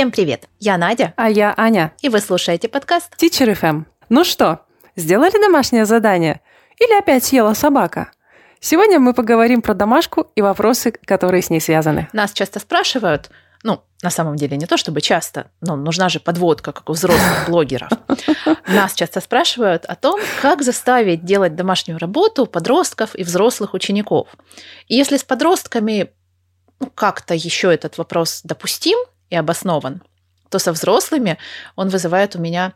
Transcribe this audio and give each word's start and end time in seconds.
Всем 0.00 0.12
привет! 0.12 0.48
Я 0.58 0.78
Надя. 0.78 1.12
А 1.18 1.28
я 1.28 1.52
Аня. 1.58 1.92
И 2.00 2.08
вы 2.08 2.20
слушаете 2.20 2.70
подкаст 2.70 3.22
Teacher 3.22 3.54
FM. 3.54 3.84
Ну 4.08 4.24
что, 4.24 4.60
сделали 4.96 5.32
домашнее 5.32 5.84
задание? 5.84 6.40
Или 6.78 6.98
опять 6.98 7.22
съела 7.22 7.52
собака? 7.52 8.10
Сегодня 8.60 8.98
мы 8.98 9.12
поговорим 9.12 9.60
про 9.60 9.74
домашку 9.74 10.28
и 10.34 10.40
вопросы, 10.40 10.92
которые 10.92 11.42
с 11.42 11.50
ней 11.50 11.60
связаны. 11.60 12.08
Нас 12.14 12.32
часто 12.32 12.60
спрашивают, 12.60 13.28
ну, 13.62 13.82
на 14.02 14.08
самом 14.08 14.36
деле 14.36 14.56
не 14.56 14.64
то 14.64 14.78
чтобы 14.78 15.02
часто, 15.02 15.50
но 15.60 15.76
нужна 15.76 16.08
же 16.08 16.18
подводка, 16.18 16.72
как 16.72 16.88
у 16.88 16.94
взрослых 16.94 17.44
блогеров. 17.46 17.90
Нас 18.68 18.94
часто 18.94 19.20
спрашивают 19.20 19.84
о 19.84 19.96
том, 19.96 20.18
как 20.40 20.62
заставить 20.62 21.26
делать 21.26 21.56
домашнюю 21.56 21.98
работу 21.98 22.46
подростков 22.46 23.14
и 23.16 23.22
взрослых 23.22 23.74
учеников. 23.74 24.28
И 24.88 24.96
если 24.96 25.18
с 25.18 25.24
подростками 25.24 26.08
ну, 26.78 26.90
как-то 26.94 27.34
еще 27.34 27.74
этот 27.74 27.98
вопрос 27.98 28.40
допустим 28.44 28.96
и 29.30 29.36
обоснован, 29.36 30.02
то 30.50 30.58
со 30.58 30.72
взрослыми 30.72 31.38
он 31.76 31.88
вызывает 31.88 32.36
у 32.36 32.40
меня 32.40 32.74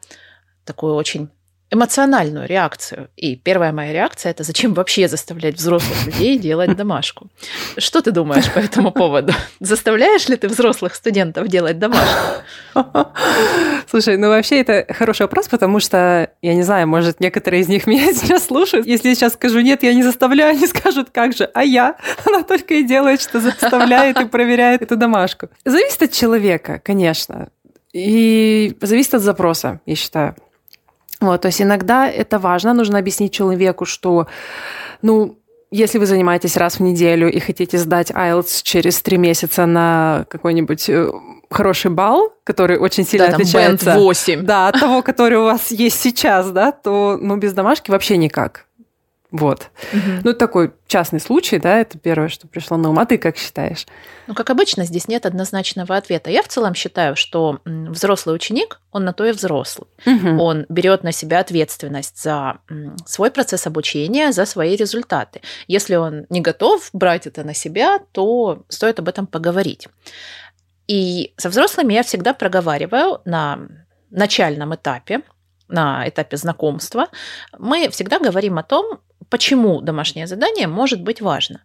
такую 0.65 0.95
очень 0.95 1.31
эмоциональную 1.75 2.47
реакцию. 2.47 3.09
И 3.17 3.37
первая 3.37 3.73
моя 3.73 3.93
реакция 3.93 4.31
это 4.31 4.43
зачем 4.43 4.75
вообще 4.75 5.09
заставлять 5.09 5.57
взрослых 5.57 6.07
людей 6.07 6.39
делать 6.39 6.77
домашку? 6.77 7.29
Что 7.77 8.01
ты 8.01 8.11
думаешь 8.11 8.51
по 8.53 8.59
этому 8.59 8.91
поводу? 8.91 9.33
Заставляешь 9.61 10.29
ли 10.29 10.37
ты 10.37 10.49
взрослых 10.49 10.95
студентов 10.95 11.49
делать 11.49 11.79
домашку? 11.79 12.43
Слушай, 13.91 14.17
ну 14.17 14.29
вообще 14.29 14.61
это 14.61 14.87
хороший 14.93 15.23
вопрос, 15.23 15.49
потому 15.49 15.81
что, 15.81 16.31
я 16.43 16.55
не 16.55 16.63
знаю, 16.63 16.89
может, 16.89 17.21
некоторые 17.21 17.63
из 17.63 17.69
них 17.69 17.87
меня 17.89 18.13
сейчас 18.15 18.47
слушают. 18.47 18.87
Если 18.87 19.09
я 19.09 19.15
сейчас 19.15 19.35
скажу 19.35 19.61
нет, 19.61 19.83
я 19.83 19.95
не 19.95 20.03
заставляю, 20.03 20.51
они 20.51 20.67
скажут, 20.67 21.11
как 21.11 21.37
же, 21.37 21.51
а 21.55 21.65
я? 21.65 21.97
Она 22.25 22.43
только 22.43 22.75
и 22.75 22.83
делает, 22.83 23.21
что 23.21 23.41
заставляет 23.41 24.21
и 24.21 24.25
проверяет 24.25 24.83
эту 24.83 24.97
домашку. 24.97 25.49
Зависит 25.65 26.03
от 26.03 26.13
человека, 26.13 26.81
конечно. 26.83 27.49
И 27.93 28.77
зависит 28.81 29.15
от 29.15 29.23
запроса, 29.23 29.81
я 29.87 29.95
считаю. 29.95 30.35
Вот, 31.25 31.41
то 31.43 31.49
есть 31.49 31.63
иногда 31.63 32.09
это 32.09 32.39
важно, 32.39 32.75
нужно 32.75 32.99
объяснить 32.99 33.33
человеку, 33.33 33.85
что, 33.85 34.27
ну, 35.03 35.39
если 35.71 35.99
вы 35.99 36.07
занимаетесь 36.07 36.57
раз 36.57 36.77
в 36.77 36.81
неделю 36.81 37.31
и 37.31 37.41
хотите 37.41 37.79
сдать 37.79 38.11
IELTS 38.11 38.61
через 38.63 39.03
три 39.03 39.19
месяца 39.19 39.67
на 39.67 40.25
какой-нибудь 40.29 40.89
э, 40.89 41.11
хороший 41.51 41.91
балл, 41.91 42.33
который 42.45 42.79
очень 42.79 43.05
сильно 43.05 43.27
да, 43.29 43.35
отличается 43.35 43.95
8. 43.95 44.45
Да, 44.45 44.69
от 44.69 44.79
того, 44.79 45.03
который 45.03 45.39
у 45.39 45.45
вас 45.45 45.73
есть 45.73 46.01
сейчас, 46.01 46.51
да, 46.51 46.71
то 46.71 47.19
ну, 47.21 47.37
без 47.37 47.55
домашки 47.55 47.91
вообще 47.91 48.17
никак. 48.17 48.67
Вот. 49.35 49.71
Угу. 49.93 50.21
Ну, 50.23 50.33
такой 50.33 50.73
частный 50.87 51.19
случай, 51.19 51.59
да, 51.59 51.81
это 51.81 51.99
первое, 51.99 52.29
что 52.29 52.47
пришло 52.47 52.77
на 52.77 52.91
ум. 52.91 53.01
А 53.01 53.05
ты 53.05 53.19
как 53.19 53.37
считаешь? 53.37 53.85
Ну, 54.29 54.35
как 54.35 54.49
обычно, 54.49 54.85
здесь 54.85 55.09
нет 55.09 55.27
однозначного 55.27 55.97
ответа. 55.97 56.31
Я 56.31 56.45
в 56.45 56.47
целом 56.47 56.77
считаю, 56.77 57.17
что 57.17 57.59
взрослый 57.65 58.37
ученик, 58.37 58.81
он 58.93 59.05
на 59.05 59.13
то 59.13 59.27
и 59.27 59.33
взрослый. 59.33 59.89
Угу. 60.07 60.41
Он 60.41 60.67
берет 60.69 61.03
на 61.03 61.11
себя 61.11 61.41
ответственность 61.41 62.23
за 62.23 62.59
свой 63.07 63.33
процесс 63.33 63.67
обучения, 63.67 64.31
за 64.31 64.47
свои 64.47 64.77
результаты. 64.77 65.41
Если 65.67 65.97
он 65.97 66.27
не 66.31 66.41
готов 66.41 66.89
брать 66.93 67.27
это 67.27 67.43
на 67.43 67.55
себя, 67.55 67.99
то 68.13 68.63
стоит 68.69 69.01
об 69.01 69.09
этом 69.09 69.27
поговорить. 69.27 69.89
И 70.87 71.35
со 71.39 71.49
взрослыми 71.49 71.93
я 71.93 72.05
всегда 72.05 72.35
проговариваю 72.35 73.21
на 73.25 73.59
начальном 74.11 74.77
этапе, 74.77 75.23
на 75.67 76.09
этапе 76.09 76.37
знакомства, 76.37 77.09
мы 77.59 77.89
всегда 77.89 78.19
говорим 78.19 78.59
о 78.59 78.63
том, 78.63 79.01
почему 79.35 79.81
домашнее 79.81 80.29
задание 80.29 80.69
может 80.69 81.03
быть 81.03 81.21
важно. 81.21 81.61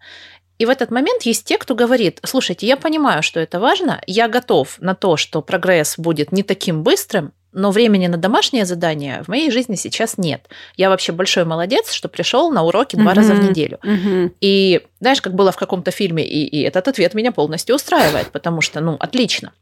И 0.57 0.65
в 0.65 0.71
этот 0.71 0.89
момент 0.89 1.21
есть 1.21 1.45
те, 1.45 1.59
кто 1.59 1.75
говорит, 1.75 2.19
слушайте, 2.23 2.65
я 2.65 2.77
понимаю, 2.77 3.21
что 3.21 3.39
это 3.39 3.59
важно, 3.59 4.01
я 4.07 4.27
готов 4.27 4.79
на 4.79 4.95
то, 4.95 5.17
что 5.17 5.43
прогресс 5.43 5.93
будет 5.99 6.31
не 6.31 6.41
таким 6.41 6.81
быстрым, 6.81 7.31
но 7.51 7.69
времени 7.69 8.07
на 8.07 8.17
домашнее 8.17 8.65
задание 8.65 9.21
в 9.21 9.27
моей 9.27 9.51
жизни 9.51 9.75
сейчас 9.75 10.17
нет. 10.17 10.49
Я 10.77 10.89
вообще 10.89 11.11
большой 11.11 11.45
молодец, 11.45 11.91
что 11.91 12.09
пришел 12.09 12.49
на 12.49 12.63
уроки 12.63 12.95
два 12.95 13.11
uh-huh, 13.11 13.15
раза 13.15 13.33
в 13.35 13.43
неделю. 13.43 13.77
Uh-huh. 13.83 14.33
И 14.41 14.81
знаешь, 14.99 15.21
как 15.21 15.35
было 15.35 15.51
в 15.51 15.57
каком-то 15.57 15.91
фильме, 15.91 16.25
и, 16.25 16.47
и 16.47 16.63
этот 16.63 16.87
ответ 16.87 17.13
меня 17.13 17.31
полностью 17.31 17.75
устраивает, 17.75 18.31
потому 18.31 18.61
что, 18.61 18.79
ну, 18.81 18.97
отлично. 18.99 19.53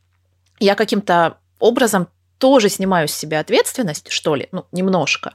Я 0.61 0.75
каким-то 0.75 1.39
образом 1.59 2.07
тоже 2.37 2.69
снимаю 2.69 3.09
с 3.09 3.11
себя 3.11 3.41
ответственность, 3.41 4.09
что 4.11 4.35
ли, 4.35 4.47
ну, 4.53 4.63
немножко 4.71 5.33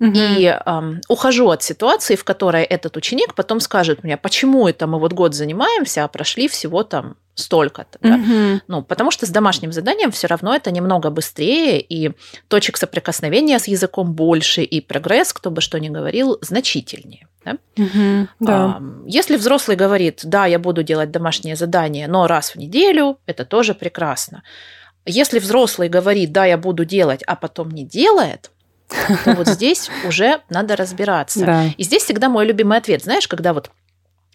угу. 0.00 0.12
и 0.14 0.44
эм, 0.44 1.00
ухожу 1.08 1.48
от 1.50 1.62
ситуации, 1.62 2.16
в 2.16 2.24
которой 2.24 2.64
этот 2.64 2.96
ученик 2.96 3.34
потом 3.34 3.60
скажет 3.60 4.04
мне, 4.04 4.16
почему 4.16 4.68
это 4.68 4.86
мы 4.86 4.98
вот 4.98 5.12
год 5.12 5.34
занимаемся, 5.34 6.04
а 6.04 6.08
прошли 6.08 6.48
всего 6.48 6.82
там 6.82 7.16
столько-то. 7.34 7.98
Да? 8.00 8.14
Угу. 8.14 8.60
Ну, 8.68 8.82
потому 8.82 9.10
что 9.10 9.26
с 9.26 9.30
домашним 9.30 9.72
заданием 9.72 10.10
все 10.10 10.26
равно 10.26 10.54
это 10.54 10.70
немного 10.70 11.10
быстрее, 11.10 11.80
и 11.80 12.12
точек 12.48 12.76
соприкосновения 12.76 13.58
с 13.58 13.66
языком 13.66 14.12
больше, 14.12 14.62
и 14.62 14.80
прогресс, 14.80 15.32
кто 15.32 15.50
бы 15.50 15.60
что 15.60 15.78
ни 15.78 15.88
говорил, 15.88 16.38
значительнее. 16.40 17.26
Да? 17.44 17.56
Угу, 17.76 18.28
да. 18.40 18.80
Если 19.06 19.36
взрослый 19.36 19.76
говорит, 19.76 20.20
да, 20.24 20.46
я 20.46 20.58
буду 20.58 20.82
делать 20.82 21.10
домашнее 21.10 21.56
задание, 21.56 22.08
но 22.08 22.26
раз 22.26 22.54
в 22.54 22.56
неделю, 22.56 23.18
это 23.26 23.44
тоже 23.44 23.74
прекрасно. 23.74 24.42
Если 25.06 25.38
взрослый 25.38 25.88
говорит, 25.88 26.32
да, 26.32 26.46
я 26.46 26.56
буду 26.56 26.84
делать, 26.84 27.22
а 27.26 27.36
потом 27.36 27.70
не 27.70 27.84
делает, 27.84 28.50
то 28.88 29.34
вот 29.34 29.48
здесь 29.48 29.90
уже 30.06 30.40
надо 30.48 30.76
разбираться. 30.76 31.44
Да. 31.44 31.64
И 31.76 31.82
здесь 31.82 32.04
всегда 32.04 32.28
мой 32.28 32.46
любимый 32.46 32.78
ответ, 32.78 33.02
знаешь, 33.02 33.28
когда 33.28 33.52
вот 33.52 33.70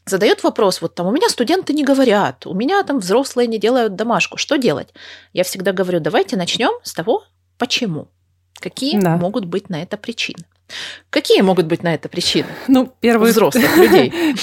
задают 0.06 0.44
вопрос, 0.44 0.82
вот 0.82 0.96
там 0.96 1.08
у 1.08 1.12
меня 1.12 1.30
студенты 1.30 1.74
не 1.74 1.84
говорят, 1.84 2.46
у 2.46 2.54
меня 2.54 2.82
там 2.84 3.00
взрослые 3.00 3.48
не 3.48 3.60
делают 3.60 3.96
домашку, 3.96 4.38
что 4.38 4.58
делать? 4.58 4.90
Я 5.34 5.44
всегда 5.44 5.72
говорю, 5.72 6.00
давайте 6.00 6.36
начнем 6.36 6.72
с 6.84 6.94
того, 6.94 7.24
почему. 7.58 8.08
Какие 8.60 9.00
да. 9.00 9.18
могут 9.18 9.46
быть 9.46 9.70
на 9.70 9.82
это 9.82 9.98
причины? 9.98 10.44
Какие 11.10 11.42
могут 11.42 11.66
быть 11.66 11.84
на 11.84 11.94
это 11.94 12.10
причины? 12.10 12.48
Ну, 12.68 12.92
первый... 13.00 13.32
взрослых 13.32 13.78
людей. 13.78 14.36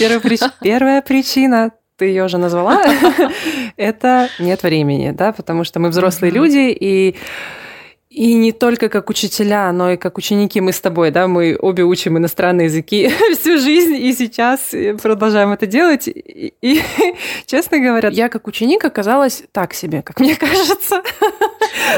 Первая 0.61 1.03
причина 1.03 1.73
ты 1.97 2.07
ее 2.07 2.25
уже 2.25 2.37
назвала, 2.37 2.85
это 3.77 4.29
нет 4.39 4.63
времени, 4.63 5.13
да, 5.13 5.33
потому 5.33 5.65
что 5.65 5.81
мы 5.81 5.89
взрослые 5.89 6.31
люди, 6.31 6.77
и 6.79 7.17
и 8.09 8.35
не 8.35 8.53
только 8.53 8.89
как 8.89 9.11
учителя, 9.11 9.73
но 9.73 9.91
и 9.91 9.97
как 9.97 10.17
ученики 10.17 10.61
мы 10.61 10.73
с 10.73 10.81
тобой, 10.81 11.11
да, 11.11 11.27
мы 11.27 11.57
обе 11.61 11.83
учим 11.83 12.17
иностранные 12.17 12.67
языки 12.67 13.09
всю 13.39 13.59
жизнь, 13.59 13.97
и 13.97 14.13
сейчас 14.13 14.73
продолжаем 15.03 15.51
это 15.53 15.67
делать. 15.67 16.07
И, 16.07 16.55
и 16.63 16.83
честно 17.47 17.79
говоря, 17.79 18.09
я 18.11 18.29
как 18.29 18.47
ученик 18.47 18.85
оказалась 18.85 19.43
так 19.53 19.75
себе, 19.75 20.03
как 20.03 20.21
мне 20.21 20.37
кажется. 20.37 21.03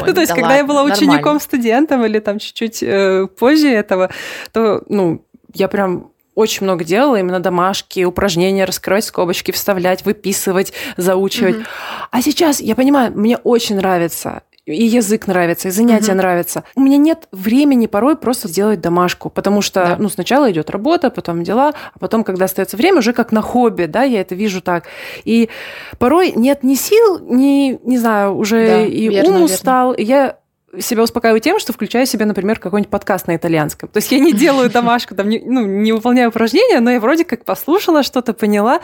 Ой, 0.01 0.07
ну, 0.07 0.13
то 0.13 0.21
есть, 0.21 0.29
да 0.29 0.35
когда 0.35 0.49
ладно, 0.49 0.57
я 0.57 0.65
была 0.65 0.83
учеником, 0.83 1.39
студентом 1.39 2.03
или 2.05 2.19
там 2.19 2.39
чуть-чуть 2.39 2.81
э, 2.81 3.27
позже 3.27 3.69
этого, 3.69 4.09
то, 4.51 4.83
ну, 4.89 5.23
я 5.53 5.67
прям 5.67 6.11
очень 6.35 6.63
много 6.63 6.85
делала, 6.85 7.17
именно 7.17 7.39
домашки, 7.39 8.03
упражнения, 8.03 8.65
раскрывать 8.65 9.03
скобочки, 9.03 9.51
вставлять, 9.51 10.05
выписывать, 10.05 10.73
заучивать. 10.97 11.57
Угу. 11.57 11.65
А 12.11 12.21
сейчас, 12.21 12.61
я 12.61 12.75
понимаю, 12.75 13.11
мне 13.13 13.37
очень 13.37 13.75
нравится 13.75 14.41
и 14.73 14.85
язык 14.85 15.27
нравится, 15.27 15.67
и 15.67 15.71
занятия 15.71 16.11
угу. 16.11 16.17
нравятся. 16.17 16.63
У 16.75 16.81
меня 16.81 16.97
нет 16.97 17.27
времени 17.31 17.87
порой 17.87 18.15
просто 18.15 18.47
сделать 18.47 18.81
домашку, 18.81 19.29
потому 19.29 19.61
что, 19.61 19.81
да. 19.81 19.95
ну, 19.99 20.09
сначала 20.09 20.51
идет 20.51 20.69
работа, 20.69 21.09
потом 21.09 21.43
дела, 21.43 21.73
а 21.93 21.99
потом, 21.99 22.23
когда 22.23 22.45
остается 22.45 22.77
время, 22.77 22.99
уже 22.99 23.13
как 23.13 23.31
на 23.31 23.41
хобби, 23.41 23.85
да, 23.85 24.03
я 24.03 24.21
это 24.21 24.35
вижу 24.35 24.61
так. 24.61 24.85
И 25.23 25.49
порой 25.97 26.33
нет 26.35 26.63
ни 26.63 26.75
сил, 26.75 27.19
ни, 27.19 27.79
не 27.83 27.97
знаю, 27.97 28.35
уже 28.35 28.67
да, 28.67 28.85
и 28.85 29.09
верно, 29.09 29.37
ум 29.37 29.43
устал, 29.43 29.93
и 29.93 30.03
я 30.03 30.37
себя 30.77 31.03
успокаиваю 31.03 31.41
тем, 31.41 31.59
что 31.59 31.73
включаю 31.73 32.05
себе, 32.05 32.25
например, 32.25 32.59
какой-нибудь 32.59 32.91
подкаст 32.91 33.27
на 33.27 33.35
итальянском. 33.35 33.89
То 33.89 33.97
есть 33.97 34.11
я 34.11 34.19
не 34.19 34.33
делаю 34.33 34.69
домашку, 34.69 35.15
там, 35.15 35.27
не, 35.29 35.39
ну, 35.39 35.65
не 35.65 35.91
выполняю 35.91 36.29
упражнения, 36.29 36.79
но 36.79 36.91
я 36.91 36.99
вроде 36.99 37.25
как 37.25 37.43
послушала, 37.45 38.03
что-то 38.03 38.33
поняла. 38.33 38.79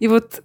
И 0.00 0.08
вот 0.08 0.42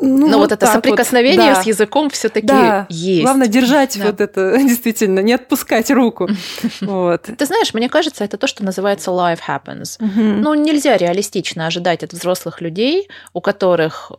ну, 0.00 0.28
Но 0.28 0.38
вот, 0.38 0.50
вот 0.50 0.52
это 0.52 0.66
соприкосновение 0.66 1.48
вот, 1.48 1.56
да. 1.56 1.62
с 1.62 1.66
языком 1.66 2.10
все-таки 2.10 2.46
да. 2.46 2.86
есть. 2.88 3.22
Главное 3.22 3.48
держать 3.48 3.98
да. 3.98 4.06
вот 4.06 4.20
это, 4.20 4.56
действительно, 4.58 5.20
не 5.20 5.32
отпускать 5.32 5.90
руку. 5.90 6.28
вот. 6.80 7.22
Ты 7.22 7.46
знаешь, 7.46 7.74
мне 7.74 7.88
кажется, 7.88 8.24
это 8.24 8.36
то, 8.36 8.46
что 8.46 8.64
называется 8.64 9.10
life 9.10 9.40
happens. 9.46 9.96
Ну, 10.00 10.54
нельзя 10.54 10.96
реалистично 10.96 11.66
ожидать 11.66 12.02
от 12.04 12.12
взрослых 12.12 12.60
людей, 12.60 13.08
у 13.32 13.40
которых 13.40 14.12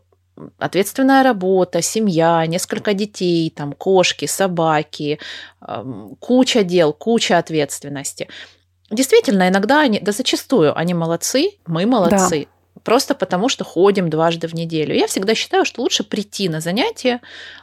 ответственная 0.57 1.23
работа, 1.23 1.81
семья, 1.81 2.45
несколько 2.45 2.93
детей, 2.93 3.49
там 3.49 3.73
кошки, 3.73 4.25
собаки, 4.25 5.19
куча 6.19 6.63
дел, 6.63 6.93
куча 6.93 7.37
ответственности. 7.37 8.27
Действительно, 8.89 9.49
иногда 9.49 9.81
они, 9.81 9.99
да 9.99 10.11
зачастую 10.11 10.77
они 10.77 10.93
молодцы, 10.93 11.51
мы 11.67 11.85
молодцы. 11.85 12.47
Да 12.51 12.58
просто 12.89 13.13
потому 13.13 13.49
что 13.49 13.63
ходим 13.63 14.09
дважды 14.09 14.47
в 14.47 14.55
неделю. 14.55 14.95
Я 14.95 15.05
всегда 15.05 15.35
считаю, 15.35 15.63
что 15.63 15.83
лучше 15.83 16.03
прийти 16.03 16.49
на 16.49 16.59
занятия, 16.59 17.21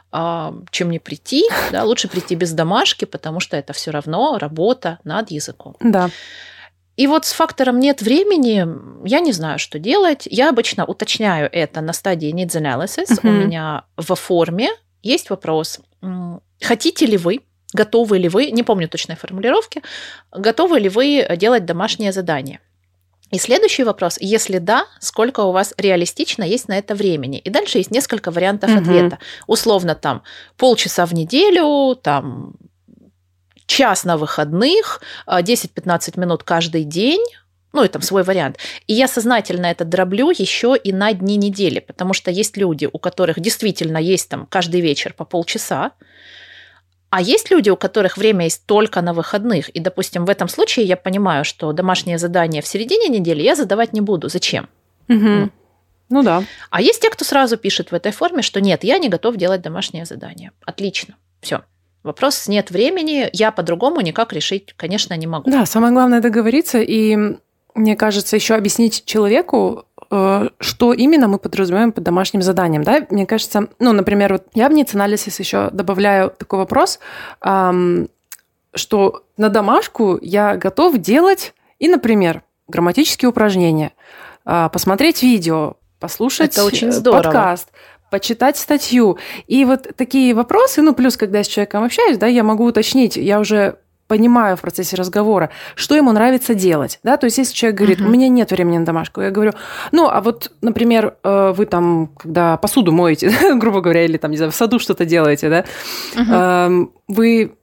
а, 0.09 0.53
чем 0.71 0.89
не 0.89 0.99
прийти. 0.99 1.43
Да, 1.71 1.83
лучше 1.83 2.07
прийти 2.07 2.35
без 2.35 2.53
домашки, 2.53 3.03
потому 3.03 3.41
что 3.41 3.57
это 3.57 3.73
все 3.73 3.91
равно 3.91 4.37
работа 4.37 4.99
над 5.03 5.31
языком. 5.31 5.75
Да. 5.81 6.09
И 6.95 7.07
вот 7.07 7.25
с 7.25 7.33
фактором 7.33 7.77
нет 7.79 8.01
времени, 8.01 8.65
я 9.05 9.19
не 9.19 9.33
знаю, 9.33 9.59
что 9.59 9.79
делать. 9.79 10.29
Я 10.31 10.49
обычно 10.49 10.85
уточняю 10.85 11.49
это 11.51 11.81
на 11.81 11.91
стадии 11.91 12.33
needs 12.33 12.55
analysis. 12.55 13.09
Uh-huh. 13.09 13.27
У 13.27 13.31
меня 13.31 13.83
в 13.97 14.15
форме 14.15 14.69
есть 15.03 15.29
вопрос, 15.29 15.81
хотите 16.61 17.05
ли 17.05 17.17
вы, 17.17 17.41
готовы 17.73 18.17
ли 18.17 18.29
вы, 18.29 18.51
не 18.51 18.63
помню 18.63 18.87
точной 18.87 19.17
формулировки, 19.17 19.81
готовы 20.31 20.79
ли 20.79 20.87
вы 20.87 21.27
делать 21.35 21.65
домашнее 21.65 22.13
задание? 22.13 22.61
И 23.31 23.39
следующий 23.39 23.83
вопрос, 23.83 24.17
если 24.21 24.57
да, 24.57 24.85
сколько 24.99 25.41
у 25.41 25.51
вас 25.51 25.73
реалистично 25.77 26.43
есть 26.43 26.69
на 26.69 26.77
это 26.77 26.95
времени? 26.95 27.39
И 27.39 27.49
дальше 27.49 27.77
есть 27.77 27.91
несколько 27.91 28.31
вариантов 28.31 28.69
угу. 28.69 28.79
ответа. 28.79 29.19
Условно 29.47 29.95
там 29.95 30.23
полчаса 30.55 31.05
в 31.05 31.13
неделю, 31.13 31.95
там 31.95 32.55
час 33.65 34.05
на 34.05 34.17
выходных, 34.17 35.01
10-15 35.27 36.13
а, 36.15 36.19
минут 36.19 36.43
каждый 36.43 36.83
день, 36.83 37.23
ну, 37.73 37.83
и 37.83 37.89
там 37.89 38.01
свой 38.01 38.23
вариант. 38.23 38.57
И 38.87 38.93
я 38.93 39.07
сознательно 39.07 39.67
это 39.67 39.83
дроблю 39.83 40.31
еще 40.31 40.75
и 40.81 40.93
на 40.93 41.13
дни 41.13 41.35
недели, 41.35 41.79
потому 41.79 42.13
что 42.13 42.31
есть 42.31 42.57
люди, 42.57 42.89
у 42.91 42.97
которых 42.97 43.39
действительно 43.39 43.97
есть 43.97 44.29
там 44.29 44.47
каждый 44.47 44.81
вечер 44.81 45.13
по 45.13 45.25
полчаса, 45.25 45.91
а 47.09 47.21
есть 47.21 47.51
люди, 47.51 47.69
у 47.69 47.77
которых 47.77 48.17
время 48.17 48.45
есть 48.45 48.65
только 48.65 49.01
на 49.01 49.13
выходных. 49.13 49.69
И, 49.69 49.79
допустим, 49.79 50.25
в 50.25 50.29
этом 50.29 50.49
случае 50.49 50.85
я 50.85 50.97
понимаю, 50.97 51.45
что 51.45 51.71
домашнее 51.71 52.17
задание 52.17 52.61
в 52.61 52.67
середине 52.67 53.07
недели 53.07 53.41
я 53.41 53.55
задавать 53.55 53.93
не 53.93 54.01
буду. 54.01 54.27
Зачем? 54.27 54.67
Угу. 55.07 55.19
Ну. 55.19 55.49
ну 56.09 56.23
да. 56.23 56.43
А 56.69 56.81
есть 56.81 57.01
те, 57.01 57.09
кто 57.09 57.23
сразу 57.23 57.57
пишет 57.57 57.91
в 57.91 57.95
этой 57.95 58.11
форме, 58.11 58.41
что 58.41 58.59
нет, 58.59 58.83
я 58.83 58.97
не 58.97 59.07
готов 59.07 59.37
делать 59.37 59.61
домашнее 59.61 60.05
задание. 60.05 60.51
Отлично. 60.65 61.15
Все. 61.39 61.61
Вопрос 62.03 62.47
нет 62.47 62.71
времени, 62.71 63.29
я 63.33 63.51
по-другому 63.51 64.01
никак 64.01 64.31
решить, 64.33 64.73
конечно, 64.77 65.13
не 65.15 65.27
могу. 65.27 65.49
Да, 65.49 65.65
самое 65.65 65.93
главное 65.93 66.21
договориться 66.21 66.79
и, 66.79 67.17
мне 67.73 67.95
кажется, 67.95 68.35
еще 68.35 68.55
объяснить 68.55 69.03
человеку, 69.05 69.86
что 70.09 70.93
именно 70.93 71.27
мы 71.27 71.37
подразумеваем 71.37 71.91
под 71.91 72.03
домашним 72.03 72.41
заданием. 72.41 72.83
Да? 72.83 73.05
Мне 73.09 73.25
кажется, 73.25 73.67
ну, 73.79 73.93
например, 73.93 74.33
вот 74.33 74.47
я 74.53 74.69
в 74.69 74.73
ниц 74.73 74.93
анализис 74.93 75.39
еще 75.39 75.69
добавляю 75.71 76.31
такой 76.31 76.59
вопрос, 76.59 76.99
что 78.73 79.23
на 79.37 79.49
домашку 79.49 80.17
я 80.21 80.55
готов 80.55 80.97
делать 80.97 81.53
и, 81.79 81.87
например, 81.87 82.43
грамматические 82.67 83.29
упражнения, 83.29 83.93
а, 84.45 84.69
посмотреть 84.69 85.23
видео, 85.23 85.75
послушать 85.99 86.53
Это 86.53 86.65
очень 86.65 86.91
здорово. 86.91 87.23
подкаст, 87.23 87.69
почитать 88.11 88.57
статью. 88.57 89.17
И 89.47 89.65
вот 89.65 89.87
такие 89.95 90.33
вопросы, 90.33 90.81
ну, 90.81 90.93
плюс, 90.93 91.17
когда 91.17 91.39
я 91.39 91.43
с 91.43 91.47
человеком 91.47 91.83
общаюсь, 91.83 92.17
да, 92.17 92.27
я 92.27 92.43
могу 92.43 92.65
уточнить, 92.65 93.15
я 93.15 93.39
уже 93.39 93.77
понимаю 94.07 94.57
в 94.57 94.61
процессе 94.61 94.95
разговора, 94.95 95.49
что 95.75 95.95
ему 95.95 96.11
нравится 96.11 96.53
делать. 96.53 96.99
Да? 97.03 97.17
То 97.17 97.25
есть, 97.25 97.37
если 97.37 97.53
человек 97.53 97.77
говорит, 97.77 98.01
у 98.01 98.07
меня 98.07 98.29
нет 98.29 98.51
времени 98.51 98.77
на 98.77 98.85
домашку, 98.85 99.21
я 99.21 99.31
говорю, 99.31 99.51
ну, 99.91 100.07
а 100.07 100.21
вот, 100.21 100.51
например, 100.61 101.15
э, 101.23 101.53
вы 101.55 101.65
там, 101.65 102.09
когда 102.17 102.57
посуду 102.57 102.91
моете, 102.91 103.31
грубо 103.55 103.81
говоря, 103.81 104.05
или 104.05 104.17
там, 104.17 104.31
не 104.31 104.37
знаю, 104.37 104.51
в 104.51 104.55
саду 104.55 104.79
что-то 104.79 105.05
делаете, 105.05 105.49
да, 105.49 105.65
uh 106.15 106.87
вы 107.07 107.57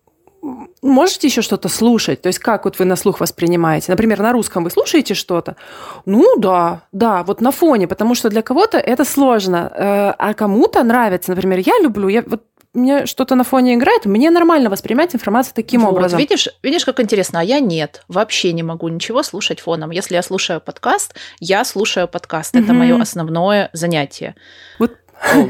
можете 0.83 1.27
еще 1.27 1.43
что-то 1.43 1.69
слушать? 1.69 2.23
То 2.23 2.29
есть 2.29 2.39
как 2.39 2.65
вот 2.65 2.79
вы 2.79 2.85
на 2.85 2.97
слух 2.97 3.21
воспринимаете? 3.21 3.91
Например, 3.93 4.21
на 4.21 4.33
русском 4.33 4.65
вы 4.65 4.71
слушаете 4.71 5.15
что-то? 5.15 5.57
Ну 6.05 6.37
да, 6.39 6.83
да, 6.93 7.23
вот 7.23 7.41
на 7.41 7.51
фоне, 7.51 7.89
потому 7.89 8.15
что 8.15 8.31
для 8.31 8.43
кого-то 8.43 8.79
это 8.79 9.05
сложно, 9.05 9.73
э, 9.75 10.15
а 10.19 10.35
кому-то 10.35 10.83
нравится. 10.83 11.31
Например, 11.31 11.61
я 11.65 11.79
люблю, 11.81 12.09
я 12.09 12.23
вот 12.27 12.43
мне 12.75 13.07
что-то 13.07 13.35
на 13.35 13.45
фоне 13.45 13.75
играет, 13.75 14.05
мне 14.05 14.31
нормально 14.31 14.69
воспринимать 14.69 15.15
информацию 15.15 15.55
таким 15.55 15.83
вот, 15.83 15.93
образом. 15.93 16.19
Видишь, 16.19 16.49
видишь, 16.63 16.85
как 16.85 17.01
интересно, 17.01 17.41
а 17.41 17.43
я 17.43 17.61
нет, 17.61 18.03
вообще 18.09 18.53
не 18.53 18.63
могу 18.63 18.89
ничего 18.89 19.23
слушать 19.23 19.61
фоном. 19.61 19.91
Если 19.91 20.15
я 20.15 20.23
слушаю 20.23 20.61
подкаст, 20.61 21.15
я 21.41 21.65
слушаю 21.65 22.09
подкаст. 22.09 22.55
Это 22.55 22.73
мое 22.73 23.01
основное 23.01 23.71
занятие. 23.73 24.35
Вот 24.79 24.93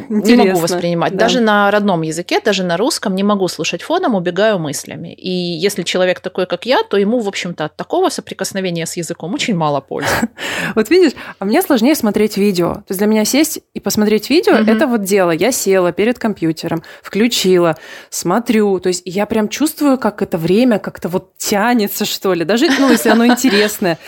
не 0.08 0.37
могу 0.37 0.58
воспринимать. 0.58 1.12
Да. 1.12 1.19
Даже 1.19 1.40
на 1.40 1.70
родном 1.70 2.02
языке, 2.02 2.40
даже 2.40 2.62
на 2.64 2.76
русском 2.76 3.14
не 3.14 3.22
могу 3.22 3.49
слушать 3.49 3.82
фоном, 3.82 4.14
убегаю 4.14 4.58
мыслями. 4.58 5.12
И 5.12 5.31
если 5.31 5.82
человек 5.82 6.20
такой, 6.20 6.46
как 6.46 6.66
я, 6.66 6.82
то 6.82 6.96
ему, 6.96 7.20
в 7.20 7.28
общем-то, 7.28 7.66
от 7.66 7.76
такого 7.76 8.08
соприкосновения 8.08 8.87
с 8.87 8.96
языком 8.96 9.34
очень 9.34 9.55
мало 9.55 9.81
пользы. 9.81 10.11
Вот 10.75 10.90
видишь, 10.90 11.12
а 11.38 11.44
мне 11.44 11.62
сложнее 11.62 11.94
смотреть 11.94 12.37
видео. 12.37 12.75
То 12.75 12.84
есть 12.90 12.99
для 12.99 13.06
меня 13.06 13.25
сесть 13.25 13.61
и 13.75 13.81
посмотреть 13.81 14.31
видео 14.31 14.55
угу. 14.55 14.70
это 14.70 14.87
вот 14.87 15.02
дело. 15.02 15.31
Я 15.31 15.52
села 15.52 15.93
перед 15.93 16.19
компьютером, 16.19 16.82
включила, 17.02 17.76
смотрю. 18.11 18.78
То 18.81 18.88
есть 18.88 19.02
я 19.05 19.26
прям 19.26 19.49
чувствую, 19.49 19.99
как 19.99 20.22
это 20.22 20.38
время 20.38 20.78
как-то 20.78 21.08
вот 21.08 21.37
тянется, 21.37 22.05
что 22.05 22.34
ли. 22.34 22.44
Даже, 22.44 22.69
ну, 22.78 22.90
если 22.90 23.11
оно 23.11 23.26
интересное. 23.26 23.99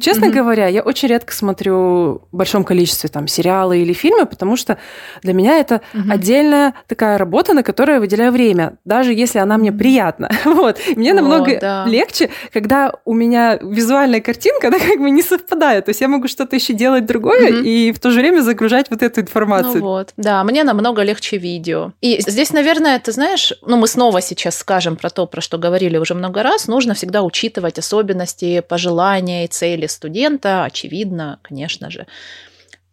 Честно 0.00 0.30
говоря, 0.30 0.68
я 0.68 0.82
очень 0.82 1.08
редко 1.08 1.32
смотрю 1.34 2.22
в 2.30 2.36
большом 2.36 2.64
количестве 2.64 3.08
там 3.08 3.26
сериалы 3.26 3.78
или 3.78 3.92
фильмы, 3.92 4.26
потому 4.26 4.56
что 4.56 4.78
для 5.22 5.32
меня 5.32 5.58
это 5.58 5.80
угу. 5.94 6.10
отдельная 6.10 6.74
такая 6.86 7.18
работа, 7.18 7.54
на 7.54 7.62
которую 7.62 7.96
я 7.96 8.00
выделяю 8.00 8.32
время, 8.32 8.74
даже 8.84 9.12
если 9.12 9.38
она 9.38 9.58
мне 9.58 9.72
приятна. 9.72 10.30
Вот. 10.60 10.78
мне 10.96 11.14
намного 11.14 11.58
да. 11.60 11.84
легче, 11.86 12.28
когда 12.52 12.92
у 13.04 13.14
меня 13.14 13.58
визуальная 13.62 14.20
картинка, 14.20 14.66
она 14.68 14.78
как 14.78 14.98
бы 14.98 15.10
не 15.10 15.22
совпадает. 15.22 15.84
То 15.84 15.90
есть 15.90 16.00
я 16.00 16.08
могу 16.08 16.28
что-то 16.28 16.56
еще 16.56 16.72
делать 16.72 17.06
другое 17.06 17.52
угу. 17.52 17.62
и 17.62 17.92
в 17.92 17.98
то 17.98 18.10
же 18.10 18.20
время 18.20 18.40
загружать 18.40 18.86
вот 18.90 19.02
эту 19.02 19.20
информацию. 19.20 19.80
Ну 19.80 19.86
вот, 19.86 20.12
да, 20.16 20.42
мне 20.44 20.64
намного 20.64 21.02
легче 21.02 21.38
видео. 21.38 21.92
И 22.00 22.20
здесь, 22.26 22.52
наверное, 22.52 22.98
ты 22.98 23.12
знаешь, 23.12 23.52
ну 23.62 23.76
мы 23.76 23.86
снова 23.86 24.20
сейчас 24.20 24.56
скажем 24.56 24.96
про 24.96 25.10
то, 25.10 25.26
про 25.26 25.40
что 25.40 25.58
говорили 25.58 25.96
уже 25.96 26.14
много 26.14 26.42
раз, 26.42 26.68
нужно 26.68 26.94
всегда 26.94 27.22
учитывать 27.22 27.78
особенности, 27.78 28.60
пожелания 28.60 29.44
и 29.44 29.48
цели 29.48 29.86
студента, 29.86 30.64
очевидно, 30.64 31.38
конечно 31.42 31.90
же. 31.90 32.06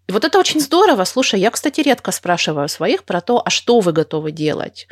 И 0.07 0.13
вот 0.13 0.23
это 0.23 0.39
очень 0.39 0.61
здорово. 0.61 1.03
Слушай, 1.05 1.39
я, 1.39 1.51
кстати, 1.51 1.81
редко 1.81 2.11
спрашиваю 2.11 2.69
своих 2.69 3.03
про 3.03 3.21
то, 3.21 3.41
а 3.43 3.49
что 3.49 3.79
вы 3.79 3.91
готовы 3.91 4.31
делать. 4.31 4.87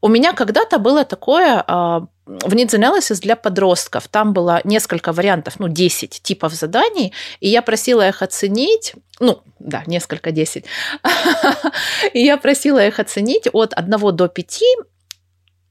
У 0.00 0.08
меня 0.08 0.32
когда-то 0.32 0.78
было 0.78 1.04
такое 1.04 1.64
а, 1.66 2.06
в 2.26 2.54
Needs 2.54 2.78
Analysis 2.78 3.20
для 3.20 3.36
подростков. 3.36 4.08
Там 4.08 4.32
было 4.32 4.60
несколько 4.64 5.12
вариантов, 5.12 5.54
ну, 5.58 5.68
10 5.68 6.22
типов 6.22 6.52
заданий, 6.52 7.12
и 7.40 7.48
я 7.48 7.62
просила 7.62 8.06
их 8.06 8.22
оценить, 8.22 8.94
ну, 9.20 9.40
да, 9.58 9.82
несколько, 9.86 10.30
10. 10.30 10.64
И 12.12 12.20
я 12.20 12.36
просила 12.36 12.86
их 12.86 13.00
оценить 13.00 13.48
от 13.52 13.72
1 13.74 14.16
до 14.16 14.28
5 14.28 14.62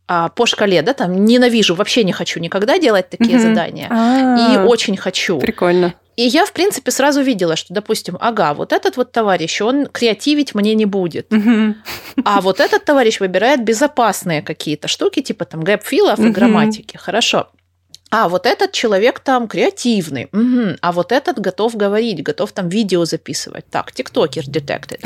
а, 0.08 0.30
по 0.30 0.46
шкале, 0.46 0.82
да, 0.82 0.94
там 0.94 1.26
ненавижу, 1.26 1.76
вообще 1.76 2.04
не 2.04 2.12
хочу 2.12 2.40
никогда 2.40 2.78
делать 2.78 3.10
такие 3.10 3.40
задания. 3.40 3.88
И 3.88 4.58
а. 4.58 4.66
очень 4.68 4.98
хочу. 4.98 5.40
Прикольно. 5.40 5.94
И 6.16 6.24
я, 6.24 6.46
в 6.46 6.54
принципе, 6.54 6.92
сразу 6.92 7.22
видела, 7.22 7.56
что, 7.56 7.74
допустим, 7.74 8.18
ага, 8.20 8.54
вот 8.54 8.72
этот 8.72 8.98
вот 8.98 9.12
товарищ, 9.12 9.62
он 9.62 9.86
креативить 9.86 10.56
мне 10.56 10.74
не 10.76 10.86
будет. 10.86 11.32
А 12.24 12.42
вот 12.42 12.60
этот 12.60 12.86
товарищ 12.86 13.20
выбирает 13.20 13.64
безопасные 13.64 14.42
какие-то 14.42 14.88
штуки, 14.88 15.22
типа 15.22 15.46
там 15.46 15.64
gap-fill 15.64 16.08
ов 16.08 16.20
и 16.20 16.30
грамматики. 16.30 16.98
Хорошо. 16.98 17.50
А 18.12 18.30
вот 18.30 18.46
этот 18.46 18.72
человек 18.72 19.20
там 19.20 19.48
креативный, 19.48 20.30
угу. 20.32 20.78
а 20.80 20.92
вот 20.92 21.12
этот 21.12 21.40
готов 21.40 21.76
говорить, 21.76 22.24
готов 22.24 22.52
там 22.52 22.70
видео 22.70 23.04
записывать. 23.04 23.66
Так, 23.70 23.92
тиктокер 23.92 24.44
detected. 24.44 25.02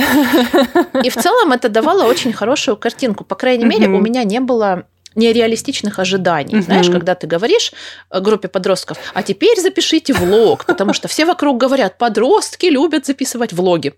И 1.04 1.10
в 1.10 1.16
целом 1.16 1.52
это 1.54 1.70
давало 1.70 2.04
очень 2.04 2.34
хорошую 2.34 2.78
картинку. 2.78 3.24
По 3.24 3.36
крайней 3.36 3.66
мере, 3.66 3.88
у 3.88 4.00
меня 4.00 4.24
не 4.26 4.40
было 4.40 4.84
нереалистичных 5.16 6.00
ожиданий. 6.00 6.58
Угу. 6.58 6.64
Знаешь, 6.64 6.90
когда 6.90 7.16
ты 7.16 7.28
говоришь 7.28 7.74
э, 8.10 8.20
группе 8.20 8.48
подростков, 8.48 8.98
а 9.14 9.24
теперь 9.24 9.60
запишите 9.60 10.14
влог, 10.14 10.66
потому 10.66 10.94
что 10.94 11.08
все 11.08 11.26
вокруг 11.26 11.58
говорят, 11.58 11.98
подростки 11.98 12.68
любят 12.68 13.06
записывать 13.06 13.54
влоги. 13.54 13.94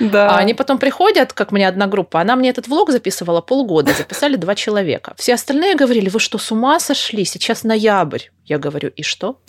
Да. 0.00 0.30
А 0.30 0.38
они 0.38 0.52
потом 0.54 0.78
приходят, 0.78 1.32
как 1.32 1.52
мне 1.52 1.66
одна 1.66 1.86
группа, 1.86 2.20
она 2.20 2.36
мне 2.36 2.50
этот 2.50 2.68
влог 2.68 2.90
записывала 2.90 3.40
полгода, 3.40 3.92
записали 3.94 4.36
два 4.36 4.54
человека. 4.54 5.14
Все 5.16 5.34
остальные 5.34 5.74
говорили, 5.74 6.08
вы 6.08 6.20
что, 6.20 6.38
с 6.38 6.50
ума 6.52 6.78
сошли? 6.80 7.24
Сейчас 7.24 7.64
ноябрь. 7.64 8.24
Я 8.44 8.58
говорю, 8.58 8.90
и 8.94 9.02
что? 9.02 9.40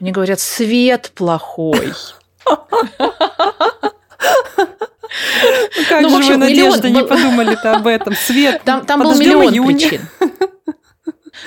Они 0.00 0.12
говорят, 0.12 0.40
свет 0.40 1.12
плохой. 1.14 1.92
Ну, 5.76 5.84
как 5.88 6.02
ну, 6.02 6.08
же 6.08 6.16
общем, 6.16 6.32
вы, 6.32 6.38
Надежда, 6.38 6.88
миллион... 6.88 7.02
не 7.02 7.08
подумали-то 7.08 7.76
об 7.76 7.86
этом? 7.86 8.14
Свет, 8.14 8.62
Там, 8.64 8.84
там 8.84 9.02
был 9.02 9.14
миллион 9.14 9.66
причин. 9.66 10.00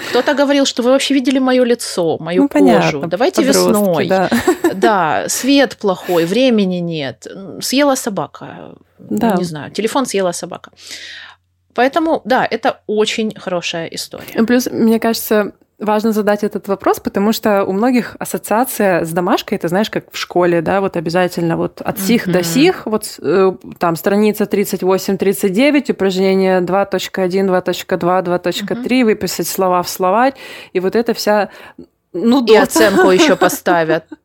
Кто-то 0.10 0.34
говорил, 0.34 0.65
что 0.65 0.84
вы 0.84 0.91
вообще 0.91 1.13
видели 1.13 1.39
мое 1.39 1.63
лицо, 1.63 2.17
мою 2.19 2.43
ну, 2.43 2.50
кожу. 2.50 2.65
Понятно, 2.65 3.07
Давайте 3.07 3.43
весной. 3.43 4.07
Да. 4.07 4.29
да, 4.74 5.25
свет 5.29 5.77
плохой, 5.77 6.25
времени 6.25 6.77
нет. 6.77 7.27
Съела 7.62 7.95
собака. 7.95 8.75
Да. 9.00 9.36
Не 9.36 9.43
знаю, 9.43 9.72
телефон 9.72 10.05
съела 10.05 10.31
собака. 10.31 10.72
Поэтому, 11.74 12.22
да, 12.25 12.48
это 12.50 12.81
очень 12.88 13.36
хорошая 13.36 13.88
история. 13.88 14.43
Плюс, 14.43 14.67
мне 14.72 15.00
кажется, 15.00 15.51
важно 15.86 16.12
задать 16.12 16.44
этот 16.44 16.68
вопрос, 16.68 17.00
потому 17.00 17.32
что 17.32 17.63
у 17.63 17.72
многих 17.72 18.15
ассоциация 18.20 19.06
с 19.06 19.12
домашкой, 19.12 19.58
это 19.58 19.68
знаешь, 19.68 19.89
как 19.89 20.12
в 20.12 20.18
школе, 20.18 20.62
да, 20.62 20.82
вот 20.82 20.98
обязательно 20.98 21.58
вот 21.58 21.82
от 21.82 22.00
сих 22.00 22.27
mm-hmm. 22.27 22.32
до 22.32 22.44
сих, 22.44 22.86
вот 22.86 23.20
э, 23.22 23.51
там 23.80 23.96
страница 23.96 24.44
38-39, 24.44 25.92
упражнение 25.92 26.62
2.1, 26.62 27.48
2.2, 27.48 28.24
2.3, 28.24 28.44
mm-hmm. 28.44 29.04
выписать 29.06 29.48
слова 29.48 29.82
в 29.82 29.89
словарь, 29.89 30.34
и 30.74 30.80
вот 30.80 30.96
это 30.96 31.13
вся 31.13 31.50
ну, 32.15 32.46
И 32.46 32.56
оценку 32.56 33.12
еще 33.12 33.36
поставят. 33.36 34.06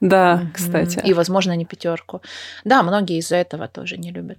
Да, 0.00 0.46
кстати. 0.54 1.02
И, 1.04 1.12
возможно, 1.12 1.54
не 1.54 1.66
пятерку. 1.66 2.22
Да, 2.64 2.82
многие 2.82 3.18
из-за 3.18 3.36
этого 3.36 3.68
тоже 3.68 3.98
не 3.98 4.10
любят. 4.10 4.38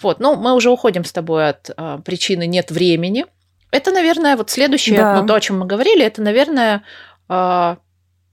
Вот, 0.00 0.20
ну, 0.20 0.36
мы 0.36 0.54
уже 0.54 0.70
уходим 0.70 1.04
с 1.04 1.10
тобой 1.10 1.48
от 1.48 1.70
а, 1.76 1.98
причины 1.98 2.46
нет 2.46 2.70
времени. 2.70 3.26
Это, 3.72 3.90
наверное, 3.90 4.36
вот 4.36 4.50
следующее, 4.50 4.98
да. 4.98 5.20
ну, 5.20 5.26
то, 5.26 5.34
о 5.34 5.40
чем 5.40 5.58
мы 5.58 5.66
говорили, 5.66 6.04
это, 6.04 6.22
наверное, 6.22 6.84
а, 7.28 7.78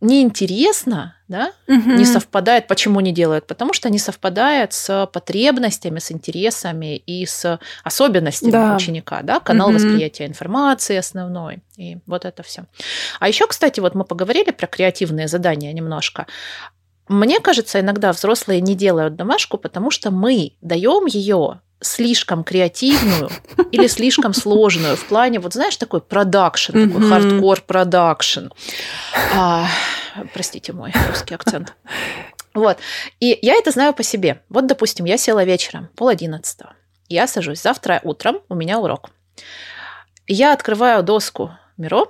неинтересно, 0.01 1.15
да, 1.27 1.53
угу. 1.67 1.91
не 1.91 2.05
совпадает. 2.05 2.67
Почему 2.67 2.99
не 2.99 3.11
делают? 3.11 3.47
Потому 3.47 3.73
что 3.73 3.89
не 3.89 3.99
совпадает 3.99 4.73
с 4.73 5.09
потребностями, 5.11 5.99
с 5.99 6.11
интересами 6.11 6.97
и 6.97 7.25
с 7.25 7.59
особенностями 7.83 8.51
да. 8.51 8.75
ученика, 8.75 9.21
да, 9.23 9.39
канал 9.39 9.69
угу. 9.69 9.75
восприятия 9.75 10.25
информации 10.25 10.97
основной 10.97 11.59
и 11.77 11.97
вот 12.05 12.25
это 12.25 12.43
все. 12.43 12.65
А 13.19 13.27
еще, 13.27 13.47
кстати, 13.47 13.79
вот 13.79 13.95
мы 13.95 14.03
поговорили 14.03 14.51
про 14.51 14.67
креативные 14.67 15.27
задания 15.27 15.71
немножко. 15.73 16.27
Мне 17.07 17.39
кажется, 17.39 17.79
иногда 17.79 18.11
взрослые 18.11 18.61
не 18.61 18.75
делают 18.75 19.15
домашку, 19.15 19.57
потому 19.57 19.89
что 19.89 20.11
мы 20.11 20.53
даем 20.61 21.05
ее 21.07 21.61
слишком 21.81 22.43
креативную 22.43 23.29
или 23.71 23.87
слишком 23.87 24.33
сложную 24.33 24.97
в 24.97 25.05
плане, 25.05 25.39
вот 25.39 25.53
знаешь, 25.53 25.77
такой 25.77 26.01
production, 26.01 26.87
такой 26.87 27.09
hardcore 27.09 27.61
production. 27.61 28.47
А, 29.35 29.67
простите 30.33 30.73
мой 30.73 30.93
русский 31.07 31.35
акцент. 31.35 31.73
Вот. 32.53 32.77
И 33.19 33.37
я 33.41 33.55
это 33.55 33.71
знаю 33.71 33.93
по 33.93 34.03
себе. 34.03 34.41
Вот, 34.49 34.65
допустим, 34.65 35.05
я 35.05 35.17
села 35.17 35.43
вечером, 35.43 35.89
пол 35.95 36.09
одиннадцатого. 36.09 36.73
Я 37.07 37.27
сажусь. 37.27 37.61
Завтра 37.61 38.01
утром 38.03 38.39
у 38.49 38.55
меня 38.55 38.79
урок. 38.79 39.09
Я 40.27 40.53
открываю 40.53 41.03
доску 41.03 41.51
Миро, 41.77 42.07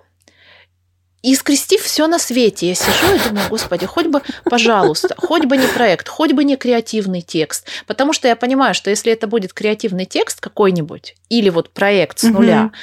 и 1.22 1.36
скрестив 1.36 1.82
все 1.82 2.08
на 2.08 2.18
свете, 2.18 2.70
я 2.70 2.76
сижу 2.76 3.14
и 3.14 3.20
думаю, 3.20 3.50
господи, 3.50 3.86
хоть 3.86 4.08
бы, 4.08 4.22
пожалуйста, 4.46 5.16
хоть 5.18 5.46
бы 5.46 5.58
не 5.58 5.68
проект, 5.68 6.08
хоть 6.08 6.32
бы 6.32 6.44
не 6.44 6.56
креативный 6.56 7.22
текст. 7.22 7.68
Потому 7.88 8.14
что 8.14 8.28
я 8.28 8.36
понимаю, 8.36 8.74
что 8.74 8.90
если 8.90 9.12
это 9.12 9.28
будет 9.28 9.54
креативный 9.54 10.06
текст 10.06 10.40
какой-нибудь, 10.40 11.16
или 11.30 11.50
вот 11.50 11.72
проект 11.72 12.20
с 12.20 12.24
нуля, 12.24 12.66
угу. 12.66 12.74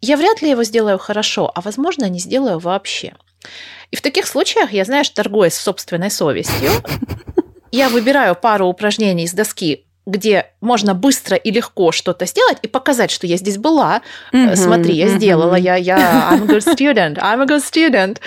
я 0.00 0.16
вряд 0.16 0.42
ли 0.42 0.50
его 0.50 0.64
сделаю 0.64 0.98
хорошо, 0.98 1.50
а 1.54 1.60
возможно, 1.60 2.08
не 2.08 2.18
сделаю 2.18 2.58
вообще. 2.58 3.14
И 3.90 3.96
в 3.96 4.02
таких 4.02 4.26
случаях 4.26 4.72
я, 4.72 4.84
знаешь, 4.84 5.08
торгуясь 5.10 5.54
собственной 5.54 6.10
совестью, 6.10 6.70
я 7.70 7.88
выбираю 7.88 8.34
пару 8.34 8.66
упражнений 8.66 9.28
с 9.28 9.32
доски 9.32 9.86
где 10.06 10.52
можно 10.60 10.94
быстро 10.94 11.36
и 11.36 11.50
легко 11.50 11.92
что-то 11.92 12.26
сделать 12.26 12.58
и 12.62 12.68
показать, 12.68 13.10
что 13.10 13.26
я 13.26 13.36
здесь 13.36 13.58
была. 13.58 14.02
Mm-hmm, 14.32 14.56
Смотри, 14.56 14.94
я 14.94 15.06
mm-hmm. 15.06 15.16
сделала, 15.16 15.54
я, 15.54 15.76
я 15.76 16.30
I'm 16.32 16.44
a 16.44 16.46
good 16.46 16.64
student, 16.64 17.18
I'm 17.18 17.42
a 17.42 17.46
good 17.46 17.62
student. 17.62 18.18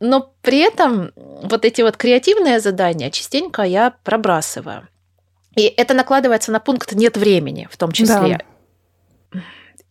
Но 0.00 0.32
при 0.42 0.58
этом 0.58 1.12
вот 1.16 1.64
эти 1.64 1.82
вот 1.82 1.96
креативные 1.96 2.60
задания 2.60 3.10
частенько 3.10 3.62
я 3.62 3.94
пробрасываю. 4.04 4.88
И 5.56 5.62
это 5.64 5.94
накладывается 5.94 6.52
на 6.52 6.60
пункт 6.60 6.92
«нет 6.92 7.16
времени» 7.16 7.68
в 7.70 7.76
том 7.76 7.92
числе. 7.92 8.38
Да. 9.32 9.40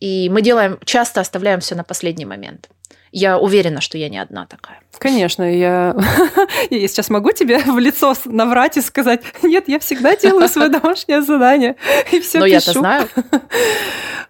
И 0.00 0.30
мы 0.30 0.42
делаем, 0.42 0.78
часто 0.84 1.20
оставляем 1.20 1.60
все 1.60 1.74
на 1.74 1.84
последний 1.84 2.24
момент. 2.24 2.70
Я 3.12 3.38
уверена, 3.38 3.80
что 3.80 3.98
я 3.98 4.08
не 4.08 4.18
одна 4.18 4.46
такая. 4.46 4.80
Конечно, 4.98 5.42
я, 5.42 5.96
я 6.70 6.88
сейчас 6.88 7.10
могу 7.10 7.32
тебе 7.32 7.58
в 7.58 7.78
лицо 7.78 8.14
наврать 8.26 8.76
и 8.76 8.80
сказать, 8.80 9.22
нет, 9.42 9.64
я 9.68 9.78
всегда 9.78 10.14
делаю 10.16 10.48
свое 10.48 10.68
домашнее 10.80 11.22
задание 11.22 11.76
и 12.12 12.20
все 12.20 12.38
Но 12.38 12.46
я-то 12.46 12.72
знаю. 12.72 13.08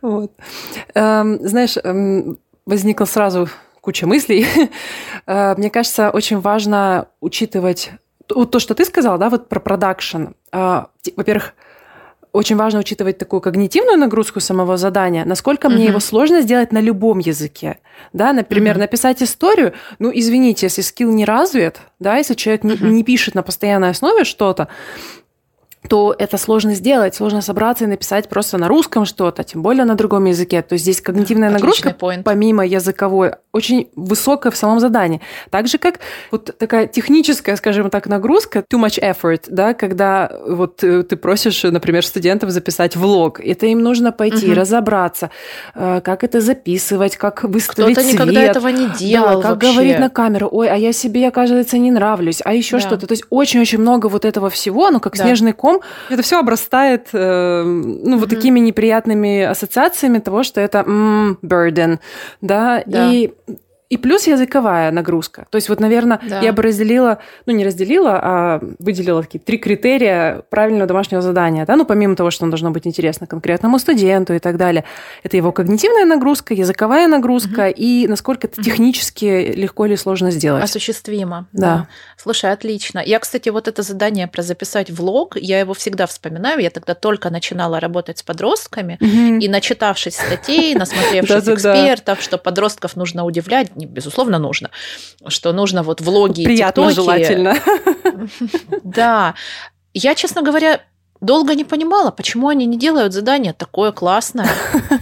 Вот. 0.03 0.33
Эм, 0.95 1.47
знаешь, 1.47 1.77
эм, 1.77 2.39
возникла 2.65 3.05
сразу 3.05 3.51
куча 3.83 4.07
мыслей. 4.07 4.47
Э, 5.27 5.55
мне 5.57 5.69
кажется, 5.69 6.11
очень 6.11 6.41
важно 6.41 7.09
учитывать 7.21 7.91
то, 8.27 8.59
что 8.59 8.75
ты 8.75 8.85
сказала, 8.87 9.19
да, 9.19 9.29
вот 9.29 9.51
про 9.51 9.61
продакшн. 9.61 10.29
Э, 10.53 10.85
во-первых, 11.17 11.55
очень 12.33 12.57
важно 12.57 12.81
учитывать 12.81 13.19
такую 13.19 13.41
когнитивную 13.41 13.99
нагрузку 13.99 14.41
самого 14.41 14.77
задания, 14.77 15.25
насколько 15.25 15.69
uh-huh. 15.69 15.75
мне 15.75 15.87
его 15.87 16.01
сложно 16.01 16.43
сделать 16.43 16.73
на 16.73 16.81
любом 16.81 17.19
языке. 17.19 17.79
Да, 18.13 18.33
например, 18.33 18.77
uh-huh. 18.77 18.81
написать 18.81 19.23
историю, 19.23 19.73
ну, 19.99 20.11
извините, 20.15 20.67
если 20.67 20.83
скилл 20.83 21.13
не 21.13 21.25
развит, 21.25 21.81
да, 21.99 22.17
если 22.17 22.35
человек 22.35 22.65
uh-huh. 22.65 22.85
не, 22.85 22.91
не 22.97 23.05
пишет 23.05 23.35
на 23.35 23.43
постоянной 23.43 23.91
основе 23.91 24.25
что-то, 24.25 24.69
то 25.90 26.14
это 26.16 26.38
сложно 26.38 26.75
сделать, 26.75 27.16
сложно 27.16 27.42
собраться 27.42 27.82
и 27.82 27.88
написать 27.88 28.28
просто 28.28 28.59
на 28.59 28.68
русском 28.68 29.04
что-то, 29.04 29.42
тем 29.42 29.61
более 29.61 29.85
на 29.85 29.97
другом 29.97 30.26
языке. 30.26 30.62
То 30.62 30.75
есть 30.75 30.85
здесь 30.85 31.00
когнитивная 31.00 31.50
нагрузка, 31.50 31.88
point. 31.88 32.23
помимо 32.23 32.64
языковой, 32.64 33.32
очень 33.50 33.90
высокая 33.97 34.52
в 34.52 34.56
самом 34.56 34.78
задании. 34.78 35.20
Так 35.50 35.66
же, 35.66 35.78
как 35.78 35.99
вот 36.30 36.56
такая 36.56 36.87
техническая, 36.87 37.56
скажем 37.56 37.90
так, 37.90 38.06
нагрузка, 38.06 38.61
too 38.73 38.80
much 38.80 39.00
effort, 39.02 39.47
да, 39.49 39.75
когда 39.75 40.30
вот 40.47 40.85
э, 40.85 41.02
ты 41.02 41.16
просишь, 41.16 41.64
например, 41.64 42.06
студентов 42.06 42.50
записать 42.50 42.94
влог, 42.94 43.40
это 43.40 43.66
им 43.66 43.82
нужно 43.82 44.12
пойти, 44.12 44.47
угу. 44.47 44.61
разобраться, 44.61 45.30
э, 45.75 46.00
как 46.04 46.23
это 46.23 46.40
записывать, 46.40 47.16
как 47.16 47.42
выставить 47.42 47.94
Кто-то 47.94 48.06
свет. 48.06 48.14
никогда 48.14 48.42
этого 48.42 48.68
не 48.68 48.88
делал 48.97 49.42
да, 49.42 49.49
как 49.49 49.50
вообще. 49.54 49.73
говорить 49.73 49.99
на 49.99 50.09
камеру, 50.09 50.49
ой, 50.52 50.68
а 50.68 50.76
я 50.76 50.92
себе, 50.92 51.26
оказывается, 51.26 51.78
не 51.78 51.90
нравлюсь, 51.90 52.40
а 52.44 52.54
еще 52.54 52.76
да. 52.76 52.80
что-то. 52.82 53.09
То 53.09 53.12
есть 53.14 53.25
очень-очень 53.30 53.78
много 53.78 54.06
вот 54.06 54.25
этого 54.25 54.50
всего, 54.50 54.88
ну, 54.90 55.00
как 55.00 55.16
да. 55.16 55.25
снежный 55.25 55.52
ком, 55.52 55.80
это 56.09 56.23
все 56.23 56.39
обрастает 56.39 57.09
э, 57.13 57.63
ну, 57.63 58.19
вот 58.19 58.29
mm-hmm. 58.29 58.35
такими 58.35 58.61
неприятными 58.61 59.43
ассоциациями 59.43 60.19
того, 60.19 60.43
что 60.43 60.61
это 60.61 60.81
mm, 60.81 61.39
burden, 61.43 61.99
да, 62.41 62.83
да. 62.87 63.11
и 63.11 63.33
и 63.90 63.97
плюс 63.97 64.28
языковая 64.28 64.92
нагрузка. 64.92 65.47
То 65.50 65.56
есть 65.56 65.68
вот, 65.68 65.80
наверное, 65.80 66.20
да. 66.23 66.40
я 66.40 66.52
бы 66.52 66.62
разделила, 66.62 67.18
ну 67.44 67.52
не 67.52 67.64
разделила, 67.64 68.20
а 68.23 68.61
выделила 68.78 69.23
такие 69.23 69.40
три 69.40 69.59
критерия 69.59 70.42
правильного 70.49 70.87
домашнего 70.87 71.20
задания. 71.20 71.66
Да? 71.66 71.75
Ну 71.75 71.85
помимо 71.85 72.14
того, 72.14 72.30
что 72.30 72.44
он 72.44 72.50
должно 72.50 72.70
быть 72.70 72.87
интересно 72.87 73.26
конкретному 73.26 73.80
студенту 73.80 74.32
и 74.32 74.38
так 74.38 74.56
далее. 74.56 74.85
Это 75.25 75.37
его 75.37 75.50
когнитивная 75.50 76.04
нагрузка, 76.04 76.54
языковая 76.54 77.09
нагрузка 77.09 77.66
угу. 77.66 77.75
и 77.76 78.06
насколько 78.06 78.47
это 78.47 78.62
технически 78.62 79.52
легко 79.56 79.87
или 79.87 79.97
сложно 79.97 80.30
сделать. 80.30 80.62
Осуществимо. 80.62 81.49
Да. 81.52 81.61
да. 81.61 81.88
Слушай, 82.16 82.52
отлично. 82.52 83.02
Я, 83.04 83.18
кстати, 83.18 83.49
вот 83.49 83.66
это 83.66 83.82
задание 83.82 84.28
про 84.28 84.42
записать 84.42 84.90
влог, 84.90 85.37
я 85.37 85.59
его 85.59 85.75
всегда 85.75 86.06
вспоминаю. 86.06 86.61
Я 86.61 86.70
тогда 86.70 86.94
только 86.94 87.28
начинала 87.30 87.80
работать 87.80 88.18
с 88.18 88.23
подростками 88.23 88.99
угу. 89.00 89.40
и 89.40 89.49
начитавшись 89.49 90.14
статей, 90.14 90.75
насмотревшись 90.76 91.49
экспертов, 91.49 92.23
что 92.23 92.38
подростков 92.38 92.94
нужно 92.94 93.25
удивлять, 93.25 93.73
безусловно, 93.87 94.39
нужно, 94.39 94.71
что 95.29 95.53
нужно 95.53 95.83
вот 95.83 96.01
влоги 96.01 96.45
Приятно, 96.45 96.89
тиктоки. 96.89 96.95
желательно. 96.95 97.57
Да. 98.85 99.35
Я, 99.95 100.15
честно 100.15 100.43
говоря, 100.43 100.81
долго 101.21 101.55
не 101.55 101.65
понимала, 101.65 102.11
почему 102.11 102.49
они 102.49 102.67
не 102.67 102.79
делают 102.79 103.13
задание 103.13 103.53
такое 103.53 103.93
классное. 103.93 104.49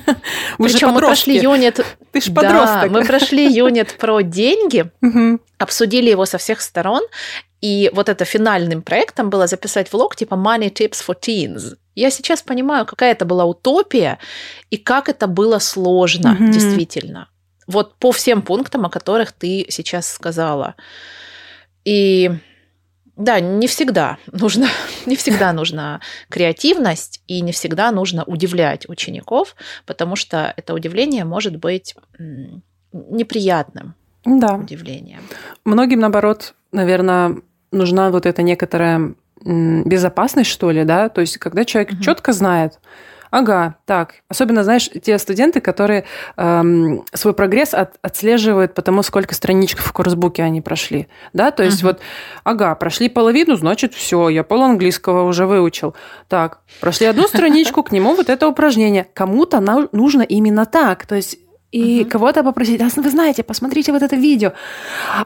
Причем 0.59 0.91
мы 0.91 1.01
прошли 1.01 1.39
юнит. 1.39 1.85
Ты 2.13 2.21
ж 2.21 2.33
подросток. 2.33 2.91
Да, 2.93 3.01
мы 3.01 3.05
прошли 3.05 3.53
юнит 3.53 3.97
про 3.99 4.23
деньги, 4.23 4.91
обсудили 5.59 6.11
его 6.11 6.27
со 6.27 6.39
всех 6.39 6.61
сторон, 6.61 7.03
и 7.61 7.91
вот 7.93 8.09
это 8.09 8.25
финальным 8.25 8.83
проектом 8.83 9.31
было 9.31 9.47
записать 9.47 9.93
влог 9.93 10.17
типа 10.17 10.35
Money 10.35 10.73
Tips 10.73 11.05
for 11.07 11.17
Teens. 11.21 11.77
Я 11.95 12.11
сейчас 12.11 12.43
понимаю, 12.43 12.87
какая 12.87 13.13
это 13.13 13.25
была 13.25 13.45
утопия 13.45 14.19
и 14.71 14.77
как 14.77 15.09
это 15.09 15.27
было 15.27 15.59
сложно, 15.59 16.37
действительно. 16.41 17.29
Вот 17.69 17.95
по 17.97 18.11
всем 18.11 18.43
пунктам, 18.43 18.87
о 18.87 18.91
которых 18.91 19.31
ты 19.31 19.67
сейчас 19.69 20.11
сказала. 20.11 20.75
И 21.85 22.31
да, 23.17 23.41
не 23.41 23.67
всегда 23.67 24.19
нужно, 24.33 24.69
не 25.07 25.15
всегда 25.15 25.53
нужна 25.53 26.01
креативность 26.29 27.23
и 27.27 27.41
не 27.41 27.53
всегда 27.53 27.93
нужно 27.93 28.25
удивлять 28.25 28.89
учеников, 28.89 29.55
потому 29.87 30.17
что 30.17 30.53
это 30.57 30.75
удивление 30.75 31.25
может 31.25 31.57
быть 31.57 31.95
неприятным 32.93 33.95
да. 34.25 34.55
удивлением. 34.55 35.21
Многим, 35.65 36.01
наоборот, 36.01 36.55
наверное, 36.73 37.37
нужна 37.71 38.11
вот 38.11 38.27
эта 38.27 38.43
некоторая 38.43 39.15
безопасность, 39.45 40.51
что 40.51 40.71
ли, 40.71 40.85
да, 40.85 41.09
то 41.09 41.21
есть 41.21 41.39
когда 41.39 41.65
человек 41.65 41.93
угу. 41.93 42.03
четко 42.03 42.33
знает, 42.33 42.81
Ага, 43.31 43.77
так. 43.85 44.15
Особенно, 44.29 44.65
знаешь, 44.65 44.89
те 45.03 45.19
студенты, 45.19 45.61
которые 45.61 46.05
эм, 46.37 47.05
свой 47.13 47.35
прогресс 47.35 47.75
от, 47.75 47.97
отслеживают 48.03 48.75
по 48.75 48.83
тому, 48.83 49.03
сколько 49.03 49.35
страничек 49.35 49.81
в 49.81 49.93
курсбуке 49.93 50.43
они 50.43 50.61
прошли. 50.61 51.09
Да, 51.33 51.51
то 51.51 51.63
есть 51.63 51.83
uh-huh. 51.83 51.89
вот, 51.89 52.01
ага, 52.45 52.75
прошли 52.75 53.09
половину, 53.09 53.57
значит, 53.57 53.95
все, 53.95 54.29
я 54.29 54.45
пол 54.45 54.63
английского 54.63 55.25
уже 55.25 55.47
выучил. 55.47 55.95
Так, 56.29 56.61
прошли 56.81 57.07
одну 57.07 57.23
страничку, 57.29 57.83
к 57.83 57.93
нему 57.93 58.15
вот 58.15 58.29
это 58.29 58.49
упражнение. 58.49 59.07
Кому-то 59.15 59.61
нужно 59.93 60.23
именно 60.23 60.67
так. 60.67 61.07
То 61.07 61.15
есть 61.15 61.39
и 61.71 62.01
угу. 62.01 62.11
кого-то 62.11 62.43
попросить, 62.43 62.81
а 62.81 62.89
вы 62.97 63.11
знаете, 63.11 63.43
посмотрите 63.43 63.93
вот 63.93 64.03
это 64.03 64.17
видео, 64.17 64.53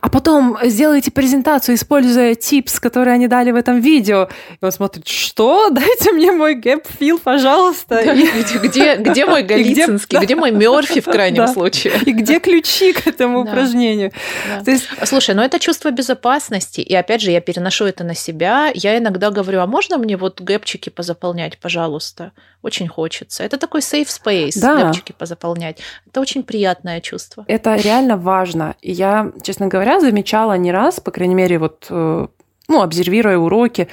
а 0.00 0.08
потом 0.08 0.58
сделайте 0.64 1.12
презентацию, 1.12 1.76
используя 1.76 2.34
типс, 2.34 2.80
которые 2.80 3.14
они 3.14 3.28
дали 3.28 3.52
в 3.52 3.56
этом 3.56 3.80
видео. 3.80 4.28
И 4.60 4.64
он 4.64 4.72
смотрит, 4.72 5.06
что? 5.06 5.68
Дайте 5.70 6.12
мне 6.12 6.32
мой 6.32 6.54
гэп-фил, 6.56 7.20
пожалуйста. 7.20 8.02
Да, 8.04 8.12
и... 8.12 8.26
где, 8.58 8.96
где, 8.96 9.26
мой 9.26 9.42
Голицынский, 9.52 10.18
где, 10.18 10.26
где 10.26 10.36
мой 10.36 10.50
Мерфи 10.50 11.00
в 11.00 11.04
крайнем 11.12 11.46
да. 11.46 11.48
случае? 11.48 11.92
И 12.06 12.12
где 12.12 12.40
ключи 12.40 12.92
к 12.92 13.06
этому 13.06 13.44
да. 13.44 13.50
упражнению? 13.50 14.10
Да. 14.48 14.64
То 14.64 14.70
есть... 14.72 14.88
Слушай, 15.04 15.36
ну 15.36 15.42
это 15.42 15.60
чувство 15.60 15.90
безопасности, 15.92 16.80
и 16.80 16.94
опять 16.94 17.20
же, 17.20 17.30
я 17.30 17.40
переношу 17.40 17.84
это 17.84 18.02
на 18.02 18.14
себя. 18.14 18.72
Я 18.74 18.98
иногда 18.98 19.30
говорю, 19.30 19.60
а 19.60 19.66
можно 19.66 19.96
мне 19.96 20.16
вот 20.16 20.40
гэпчики 20.40 20.88
позаполнять, 20.88 21.58
пожалуйста? 21.58 22.32
Очень 22.62 22.86
хочется. 22.88 23.42
Это 23.42 23.58
такой 23.58 23.80
safe 23.80 24.06
space, 24.06 24.60
да. 24.60 24.84
гэпчики 24.84 25.12
позаполнять. 25.12 25.78
Это 26.06 26.20
очень 26.20 26.31
очень 26.32 26.42
приятное 26.42 27.00
чувство. 27.00 27.44
Это 27.48 27.76
реально 27.76 28.16
важно. 28.16 28.74
И 28.80 28.92
я, 28.92 29.32
честно 29.42 29.68
говоря, 29.68 30.00
замечала 30.00 30.56
не 30.56 30.72
раз, 30.72 31.00
по 31.00 31.10
крайней 31.10 31.34
мере, 31.34 31.58
вот, 31.58 31.86
э, 31.90 32.26
ну, 32.68 32.82
обсервируя 32.82 33.36
уроки, 33.38 33.88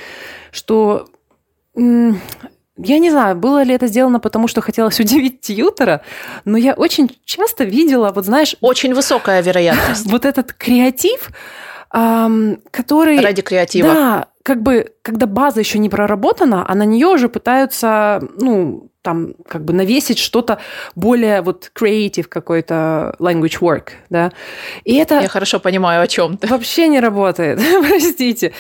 что 0.52 1.08
я 1.76 3.00
не 3.00 3.12
знаю, 3.12 3.36
было 3.36 3.64
ли 3.64 3.74
это 3.74 3.88
сделано 3.88 4.20
потому, 4.20 4.48
что 4.48 4.62
хотелось 4.62 5.00
удивить 5.02 5.42
тьютера, 5.42 6.02
но 6.46 6.58
я 6.58 6.74
очень 6.74 7.10
часто 7.26 7.66
видела, 7.66 8.12
вот 8.16 8.26
знаешь... 8.26 8.56
Очень 8.62 8.94
высокая 8.94 9.42
вероятность. 9.42 10.06
Вот 10.12 10.26
этот 10.26 10.54
креатив, 10.54 11.30
который... 11.92 13.20
Ради 13.20 13.42
креатива. 13.42 13.94
Да, 13.94 14.28
как 14.44 14.62
бы, 14.62 14.94
когда 15.02 15.26
база 15.26 15.60
еще 15.60 15.80
не 15.80 15.90
проработана, 15.90 16.66
а 16.68 16.76
на 16.76 16.86
нее 16.86 17.08
уже 17.08 17.28
пытаются, 17.28 18.22
ну, 18.40 18.89
там 19.02 19.34
как 19.48 19.64
бы 19.64 19.74
навесить 19.74 20.20
что-то 20.20 20.60
более 20.96 21.42
вот 21.42 21.72
creative 21.74 22.24
какой-то 22.24 23.16
language 23.20 23.60
work, 23.60 23.90
да. 24.10 24.32
И 24.84 24.96
это... 24.96 25.22
Я 25.22 25.30
хорошо 25.30 25.60
понимаю, 25.60 26.02
о 26.02 26.08
чем 26.08 26.38
ты. 26.38 26.48
Вообще 26.48 26.88
не 26.88 27.00
работает, 27.00 27.60
простите. 27.88 28.54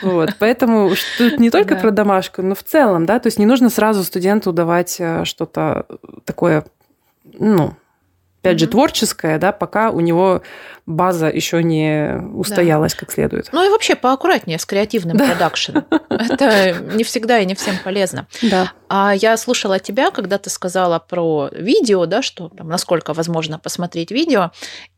Вот, 0.00 0.30
поэтому 0.38 0.92
тут 1.18 1.38
не 1.38 1.50
только 1.50 1.76
про 1.76 1.90
домашку, 1.90 2.42
но 2.42 2.54
в 2.54 2.62
целом, 2.62 3.06
да, 3.06 3.18
то 3.18 3.26
есть 3.26 3.38
не 3.38 3.46
нужно 3.46 3.68
сразу 3.68 4.02
студенту 4.02 4.52
давать 4.52 4.96
э, 4.98 5.24
что-то 5.24 5.86
такое, 6.24 6.64
ну, 7.38 7.74
опять 8.42 8.58
же, 8.58 8.66
творческое, 8.66 9.38
да, 9.38 9.52
пока 9.52 9.90
у 9.90 10.00
него 10.00 10.42
база 10.84 11.28
еще 11.28 11.62
не 11.62 12.20
устоялась 12.34 12.92
да. 12.92 12.98
как 12.98 13.12
следует. 13.12 13.48
Ну 13.52 13.64
и 13.64 13.68
вообще 13.68 13.94
поаккуратнее 13.94 14.58
с 14.58 14.66
креативным 14.66 15.16
да. 15.16 15.28
продакшеном. 15.28 15.84
Это 16.10 16.74
не 16.94 17.04
всегда 17.04 17.38
и 17.38 17.46
не 17.46 17.54
всем 17.54 17.76
полезно. 17.84 18.26
Да. 18.42 18.72
А 18.88 19.14
я 19.14 19.36
слушала 19.36 19.78
тебя, 19.78 20.10
когда 20.10 20.38
ты 20.38 20.50
сказала 20.50 20.98
про 20.98 21.50
видео, 21.52 22.04
да, 22.06 22.20
что 22.20 22.48
там, 22.48 22.68
насколько 22.68 23.14
возможно 23.14 23.60
посмотреть 23.60 24.10
видео, 24.10 24.50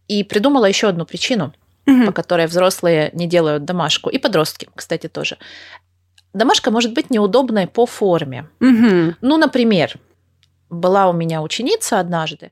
и 0.09 0.25
придумала 0.25 0.65
еще 0.65 0.89
одну 0.89 1.05
причину, 1.05 1.53
угу. 1.87 2.07
по 2.07 2.13
которой 2.13 2.47
взрослые 2.47 3.11
не 3.13 3.27
делают 3.27 3.65
домашку, 3.65 4.09
и 4.09 4.19
подростки, 4.19 4.69
кстати, 4.75 5.09
тоже. 5.09 5.37
Домашка 6.33 6.71
может 6.71 6.95
быть 6.95 7.11
неудобной 7.11 7.67
по 7.67 7.85
форме. 7.85 8.49
Угу. 8.61 9.17
Ну, 9.21 9.37
например, 9.37 9.97
была 10.71 11.09
у 11.09 11.13
меня 11.13 11.43
ученица 11.43 12.01
однажды, 12.01 12.51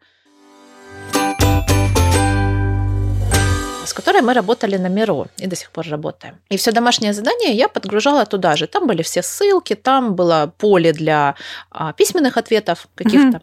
с 3.84 3.92
которой 3.92 4.22
мы 4.22 4.34
работали 4.34 4.76
на 4.76 4.88
Миро 4.88 5.26
и 5.36 5.46
до 5.46 5.56
сих 5.56 5.70
пор 5.70 5.86
работаем. 5.88 6.40
И 6.48 6.56
все 6.56 6.72
домашнее 6.72 7.12
задание 7.12 7.52
я 7.52 7.68
подгружала 7.68 8.26
туда 8.26 8.56
же. 8.56 8.66
Там 8.66 8.86
были 8.86 9.02
все 9.02 9.22
ссылки, 9.22 9.74
там 9.74 10.14
было 10.14 10.52
поле 10.58 10.92
для 10.92 11.34
а, 11.70 11.92
письменных 11.92 12.36
ответов 12.36 12.88
каких-то. 12.94 13.38
Mm-hmm. 13.38 13.42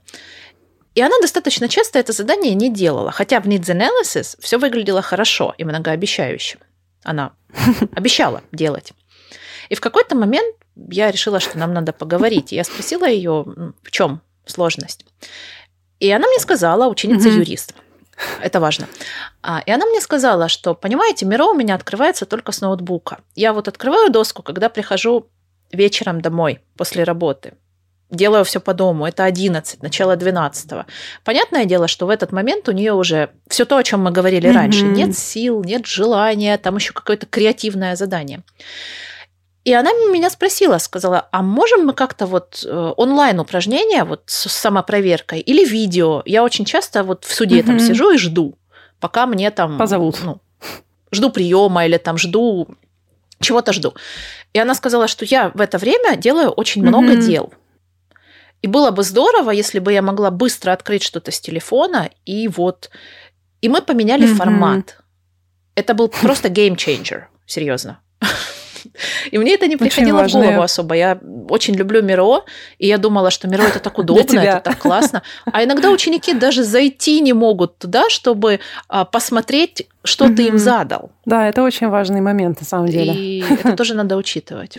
И 0.95 1.01
она 1.01 1.15
достаточно 1.21 1.67
часто 1.67 1.99
это 1.99 2.13
задание 2.13 2.53
не 2.55 2.69
делала, 2.69 3.11
хотя 3.11 3.39
в 3.39 3.45
Needs 3.45 3.69
Analysis 3.75 4.37
все 4.39 4.57
выглядело 4.57 5.01
хорошо 5.01 5.53
и 5.57 5.63
многообещающе. 5.63 6.57
Она 7.03 7.31
обещала 7.95 8.41
делать. 8.51 8.93
И 9.69 9.75
в 9.75 9.81
какой-то 9.81 10.15
момент 10.15 10.55
я 10.89 11.11
решила, 11.11 11.39
что 11.39 11.57
нам 11.57 11.73
надо 11.73 11.93
поговорить. 11.93 12.51
И 12.53 12.55
я 12.55 12.63
спросила 12.63 13.07
ее, 13.07 13.45
в 13.83 13.91
чем 13.91 14.21
сложность. 14.45 15.05
И 15.99 16.09
она 16.09 16.27
мне 16.27 16.39
сказала, 16.39 16.87
ученица 16.87 17.29
юрист. 17.29 17.71
Mm-hmm 17.71 17.88
это 18.41 18.59
важно. 18.59 18.87
А, 19.41 19.61
и 19.65 19.71
она 19.71 19.85
мне 19.85 20.01
сказала, 20.01 20.49
что, 20.49 20.73
понимаете, 20.73 21.25
Миро 21.25 21.45
у 21.45 21.53
меня 21.53 21.75
открывается 21.75 22.25
только 22.25 22.51
с 22.51 22.61
ноутбука. 22.61 23.19
Я 23.35 23.53
вот 23.53 23.67
открываю 23.67 24.11
доску, 24.11 24.43
когда 24.43 24.69
прихожу 24.69 25.27
вечером 25.71 26.21
домой 26.21 26.59
после 26.77 27.03
работы. 27.03 27.53
Делаю 28.09 28.43
все 28.43 28.59
по 28.59 28.73
дому. 28.73 29.05
Это 29.05 29.23
11, 29.23 29.83
начало 29.83 30.15
12. 30.15 30.85
Понятное 31.23 31.65
дело, 31.65 31.87
что 31.87 32.07
в 32.07 32.09
этот 32.09 32.31
момент 32.31 32.67
у 32.67 32.71
нее 32.71 32.93
уже 32.93 33.29
все 33.47 33.65
то, 33.65 33.77
о 33.77 33.83
чем 33.83 34.03
мы 34.03 34.09
говорили 34.09 34.49
mm-hmm. 34.49 34.53
раньше. 34.53 34.85
Нет 34.85 35.15
сил, 35.15 35.63
нет 35.63 35.85
желания, 35.85 36.57
там 36.57 36.77
еще 36.77 36.91
какое-то 36.91 37.27
креативное 37.27 37.95
задание. 37.95 38.41
И 39.69 39.73
она 39.73 39.91
меня 39.91 40.31
спросила, 40.31 40.79
сказала, 40.79 41.27
а 41.31 41.43
можем 41.43 41.85
мы 41.85 41.93
как-то 41.93 42.25
вот 42.25 42.65
э, 42.65 42.93
онлайн 42.97 43.39
упражнения 43.39 44.03
вот 44.03 44.23
с 44.25 44.49
самопроверкой 44.49 45.41
или 45.41 45.63
видео? 45.63 46.23
Я 46.25 46.43
очень 46.43 46.65
часто 46.65 47.03
вот 47.03 47.23
в 47.23 47.31
суде 47.31 47.61
там 47.61 47.79
сижу 47.79 48.09
и 48.09 48.17
жду, 48.17 48.57
пока 48.99 49.27
мне 49.27 49.51
там... 49.51 49.77
Позовут. 49.77 50.21
Ну, 50.23 50.41
жду 51.11 51.29
приема 51.29 51.85
или 51.85 51.97
там 51.97 52.17
жду 52.17 52.67
чего-то 53.39 53.71
жду. 53.71 53.93
И 54.53 54.59
она 54.59 54.73
сказала, 54.73 55.07
что 55.07 55.23
я 55.23 55.51
в 55.53 55.61
это 55.61 55.77
время 55.77 56.15
делаю 56.15 56.49
очень 56.49 56.81
много 56.81 57.13
mm-hmm. 57.13 57.27
дел. 57.27 57.53
И 58.63 58.67
было 58.67 58.89
бы 58.89 59.03
здорово, 59.03 59.51
если 59.51 59.77
бы 59.77 59.93
я 59.93 60.01
могла 60.01 60.31
быстро 60.31 60.71
открыть 60.71 61.03
что-то 61.03 61.29
с 61.29 61.39
телефона 61.39 62.09
и 62.25 62.47
вот... 62.47 62.89
И 63.61 63.69
мы 63.69 63.83
поменяли 63.83 64.27
mm-hmm. 64.27 64.35
формат. 64.35 64.97
Это 65.75 65.93
был 65.93 66.07
просто 66.07 66.47
changer, 66.47 67.25
серьезно. 67.45 67.99
И 69.31 69.37
мне 69.37 69.55
это 69.55 69.67
не 69.67 69.77
приходило 69.77 70.27
в 70.27 70.31
голову 70.31 70.61
особо. 70.61 70.95
Я 70.95 71.19
очень 71.49 71.75
люблю 71.75 72.01
Миро, 72.01 72.43
и 72.77 72.87
я 72.87 72.97
думала, 72.97 73.31
что 73.31 73.47
Миро 73.47 73.63
это 73.63 73.79
так 73.79 73.97
удобно, 73.97 74.39
это 74.39 74.61
так 74.61 74.79
классно. 74.79 75.23
А 75.51 75.63
иногда 75.63 75.89
ученики 75.89 76.33
даже 76.33 76.63
зайти 76.63 77.21
не 77.21 77.33
могут 77.33 77.77
туда, 77.77 78.09
чтобы 78.09 78.59
а, 78.87 79.05
посмотреть, 79.05 79.87
что 80.03 80.25
ты 80.33 80.47
им 80.47 80.57
задал. 80.57 81.11
Да, 81.25 81.47
это 81.47 81.63
очень 81.63 81.87
важный 81.89 82.21
момент 82.21 82.59
на 82.59 82.65
самом 82.65 82.87
деле. 82.87 83.13
И 83.13 83.43
это 83.49 83.75
тоже 83.75 83.93
надо 83.93 84.15
учитывать. 84.17 84.77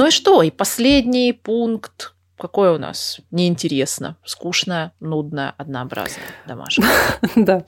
Ну 0.00 0.06
и 0.06 0.10
что? 0.10 0.42
И 0.42 0.50
последний 0.50 1.34
пункт, 1.34 2.14
какой 2.38 2.70
у 2.74 2.78
нас? 2.78 3.20
Неинтересно, 3.30 4.16
скучно, 4.24 4.92
нудно, 4.98 5.54
однообразно, 5.58 6.22
домашнее. 6.46 6.88
Да. 7.36 7.64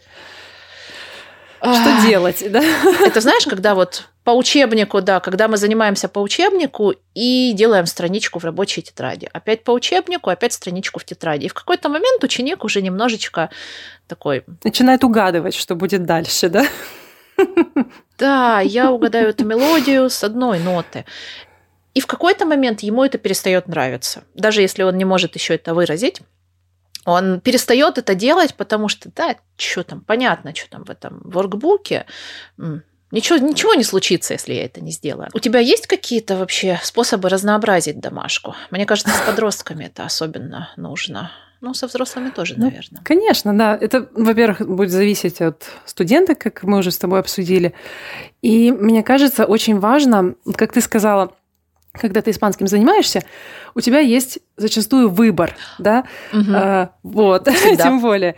Что 1.62 2.06
делать, 2.06 2.42
да? 2.50 2.62
Это 3.04 3.20
знаешь, 3.20 3.44
когда 3.44 3.74
вот 3.74 4.08
по 4.24 4.30
учебнику, 4.32 5.00
да, 5.00 5.20
когда 5.20 5.46
мы 5.46 5.56
занимаемся 5.56 6.08
по 6.08 6.18
учебнику 6.18 6.94
и 7.14 7.52
делаем 7.54 7.86
страничку 7.86 8.40
в 8.40 8.44
рабочей 8.44 8.82
тетради. 8.82 9.28
Опять 9.32 9.62
по 9.62 9.70
учебнику, 9.70 10.30
опять 10.30 10.52
страничку 10.52 10.98
в 10.98 11.04
тетради. 11.04 11.46
И 11.46 11.48
в 11.48 11.54
какой-то 11.54 11.88
момент 11.88 12.24
ученик 12.24 12.64
уже 12.64 12.82
немножечко 12.82 13.50
такой... 14.08 14.44
Начинает 14.64 15.04
угадывать, 15.04 15.54
что 15.54 15.74
будет 15.76 16.04
дальше, 16.04 16.48
да? 16.48 16.66
Да, 18.18 18.60
я 18.60 18.90
угадаю 18.90 19.30
эту 19.30 19.44
мелодию 19.44 20.08
с 20.10 20.22
одной 20.22 20.58
ноты. 20.58 21.04
И 21.94 22.00
в 22.00 22.06
какой-то 22.06 22.46
момент 22.46 22.80
ему 22.80 23.04
это 23.04 23.18
перестает 23.18 23.68
нравиться. 23.68 24.24
Даже 24.34 24.62
если 24.62 24.82
он 24.82 24.96
не 24.96 25.04
может 25.04 25.34
еще 25.34 25.54
это 25.54 25.74
выразить, 25.74 26.22
он 27.04 27.40
перестает 27.40 27.98
это 27.98 28.14
делать, 28.14 28.54
потому 28.54 28.88
что, 28.88 29.10
да, 29.14 29.36
что 29.56 29.82
там, 29.82 30.00
понятно, 30.00 30.54
что 30.54 30.70
там 30.70 30.84
в 30.84 30.90
этом 30.90 31.20
воркбуке, 31.24 32.06
ничего, 33.10 33.38
ничего 33.38 33.74
не 33.74 33.84
случится, 33.84 34.34
если 34.34 34.54
я 34.54 34.64
это 34.64 34.80
не 34.80 34.92
сделаю. 34.92 35.28
У 35.34 35.38
тебя 35.38 35.60
есть 35.60 35.86
какие-то 35.86 36.36
вообще 36.36 36.80
способы 36.82 37.28
разнообразить 37.28 38.00
домашку? 38.00 38.54
Мне 38.70 38.86
кажется, 38.86 39.12
с 39.12 39.20
подростками 39.26 39.84
это 39.84 40.04
особенно 40.04 40.70
нужно. 40.76 41.30
Ну, 41.60 41.74
со 41.74 41.86
взрослыми 41.86 42.30
тоже, 42.30 42.54
ну, 42.56 42.64
наверное. 42.64 43.00
Конечно, 43.04 43.56
да. 43.56 43.78
Это, 43.80 44.08
во-первых, 44.16 44.66
будет 44.66 44.90
зависеть 44.90 45.40
от 45.40 45.64
студента, 45.86 46.34
как 46.34 46.64
мы 46.64 46.78
уже 46.78 46.90
с 46.90 46.98
тобой 46.98 47.20
обсудили. 47.20 47.72
И 48.42 48.72
мне 48.72 49.04
кажется, 49.04 49.44
очень 49.44 49.78
важно, 49.78 50.34
как 50.56 50.72
ты 50.72 50.80
сказала, 50.80 51.36
когда 51.92 52.22
ты 52.22 52.30
испанским 52.30 52.66
занимаешься, 52.66 53.22
у 53.74 53.80
тебя 53.80 54.00
есть 54.00 54.38
зачастую 54.56 55.10
выбор, 55.10 55.54
да, 55.78 56.04
угу. 56.32 56.52
а, 56.54 56.90
вот, 57.02 57.48
тем 57.76 58.00
более, 58.00 58.36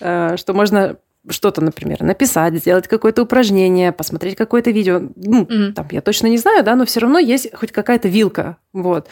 а, 0.00 0.36
что 0.36 0.54
можно 0.54 0.96
что-то, 1.28 1.60
например, 1.60 2.02
написать, 2.02 2.54
сделать 2.54 2.86
какое-то 2.86 3.22
упражнение, 3.22 3.92
посмотреть 3.92 4.36
какое-то 4.36 4.70
видео. 4.70 5.02
Ну, 5.16 5.42
mm 5.42 5.72
там, 5.72 5.88
я 5.90 6.00
точно 6.00 6.28
не 6.28 6.38
знаю, 6.38 6.62
да, 6.64 6.76
но 6.76 6.86
все 6.86 7.00
равно 7.00 7.18
есть 7.18 7.48
хоть 7.54 7.72
какая-то 7.72 8.08
вилка, 8.08 8.58
вот. 8.72 9.08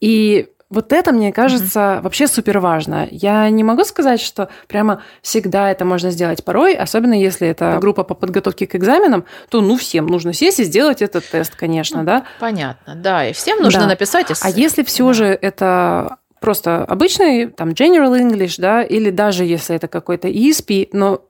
И 0.00 0.48
вот 0.74 0.92
это, 0.92 1.12
мне 1.12 1.32
кажется, 1.32 1.78
mm-hmm. 1.78 2.00
вообще 2.02 2.26
супер 2.26 2.58
важно. 2.58 3.08
Я 3.10 3.48
не 3.50 3.64
могу 3.64 3.84
сказать, 3.84 4.20
что 4.20 4.48
прямо 4.68 5.02
всегда 5.22 5.70
это 5.70 5.84
можно 5.84 6.10
сделать 6.10 6.44
порой, 6.44 6.74
особенно 6.74 7.14
если 7.14 7.48
это 7.48 7.78
группа 7.80 8.04
по 8.04 8.14
подготовке 8.14 8.66
к 8.66 8.74
экзаменам, 8.74 9.24
то 9.48 9.60
ну 9.60 9.76
всем 9.76 10.06
нужно 10.06 10.32
сесть 10.32 10.60
и 10.60 10.64
сделать 10.64 11.00
этот 11.00 11.24
тест, 11.30 11.54
конечно, 11.54 12.00
ну, 12.00 12.06
да? 12.06 12.24
Понятно, 12.40 12.94
да, 12.94 13.26
и 13.26 13.32
всем 13.32 13.62
нужно 13.62 13.82
да. 13.82 13.86
написать. 13.86 14.30
А 14.42 14.50
если 14.50 14.82
все 14.82 15.06
да. 15.06 15.12
же 15.14 15.26
это 15.26 16.18
просто 16.40 16.84
обычный, 16.84 17.46
там, 17.46 17.70
General 17.70 18.12
English, 18.20 18.56
да, 18.58 18.82
или 18.82 19.10
даже 19.10 19.44
если 19.44 19.76
это 19.76 19.88
какой-то 19.88 20.28
ESP, 20.28 20.90
но 20.92 21.22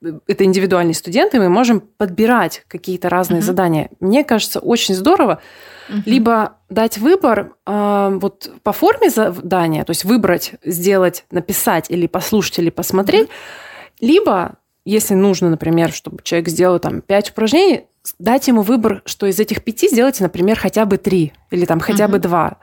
это 0.00 0.44
индивидуальные 0.44 0.94
студенты, 0.94 1.38
мы 1.38 1.48
можем 1.48 1.80
подбирать 1.80 2.64
какие-то 2.68 3.08
разные 3.08 3.40
uh-huh. 3.40 3.44
задания. 3.44 3.90
Мне 4.00 4.24
кажется, 4.24 4.60
очень 4.60 4.94
здорово 4.94 5.40
uh-huh. 5.88 6.02
либо 6.06 6.56
дать 6.68 6.98
выбор 6.98 7.54
э, 7.66 8.18
вот 8.20 8.50
по 8.62 8.72
форме 8.72 9.10
задания, 9.10 9.84
то 9.84 9.90
есть 9.90 10.04
выбрать, 10.04 10.54
сделать, 10.64 11.24
написать 11.30 11.90
или 11.90 12.06
послушать 12.06 12.60
или 12.60 12.70
посмотреть, 12.70 13.28
uh-huh. 13.28 14.06
либо 14.06 14.56
если 14.84 15.14
нужно, 15.14 15.50
например, 15.50 15.92
чтобы 15.92 16.22
человек 16.22 16.48
сделал 16.48 16.78
там 16.78 17.02
пять 17.02 17.30
упражнений, 17.30 17.84
дать 18.18 18.48
ему 18.48 18.62
выбор, 18.62 19.02
что 19.04 19.26
из 19.26 19.38
этих 19.38 19.62
пяти 19.62 19.88
сделайте, 19.88 20.22
например, 20.22 20.58
хотя 20.58 20.86
бы 20.86 20.96
три 20.96 21.32
или 21.50 21.66
там 21.66 21.80
хотя 21.80 22.04
uh-huh. 22.04 22.12
бы 22.12 22.18
два. 22.18 22.56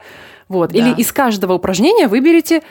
Вот. 0.48 0.72
Да. 0.72 0.78
Или 0.78 0.94
из 0.96 1.12
каждого 1.12 1.54
упражнения 1.54 2.08
выберите 2.08 2.62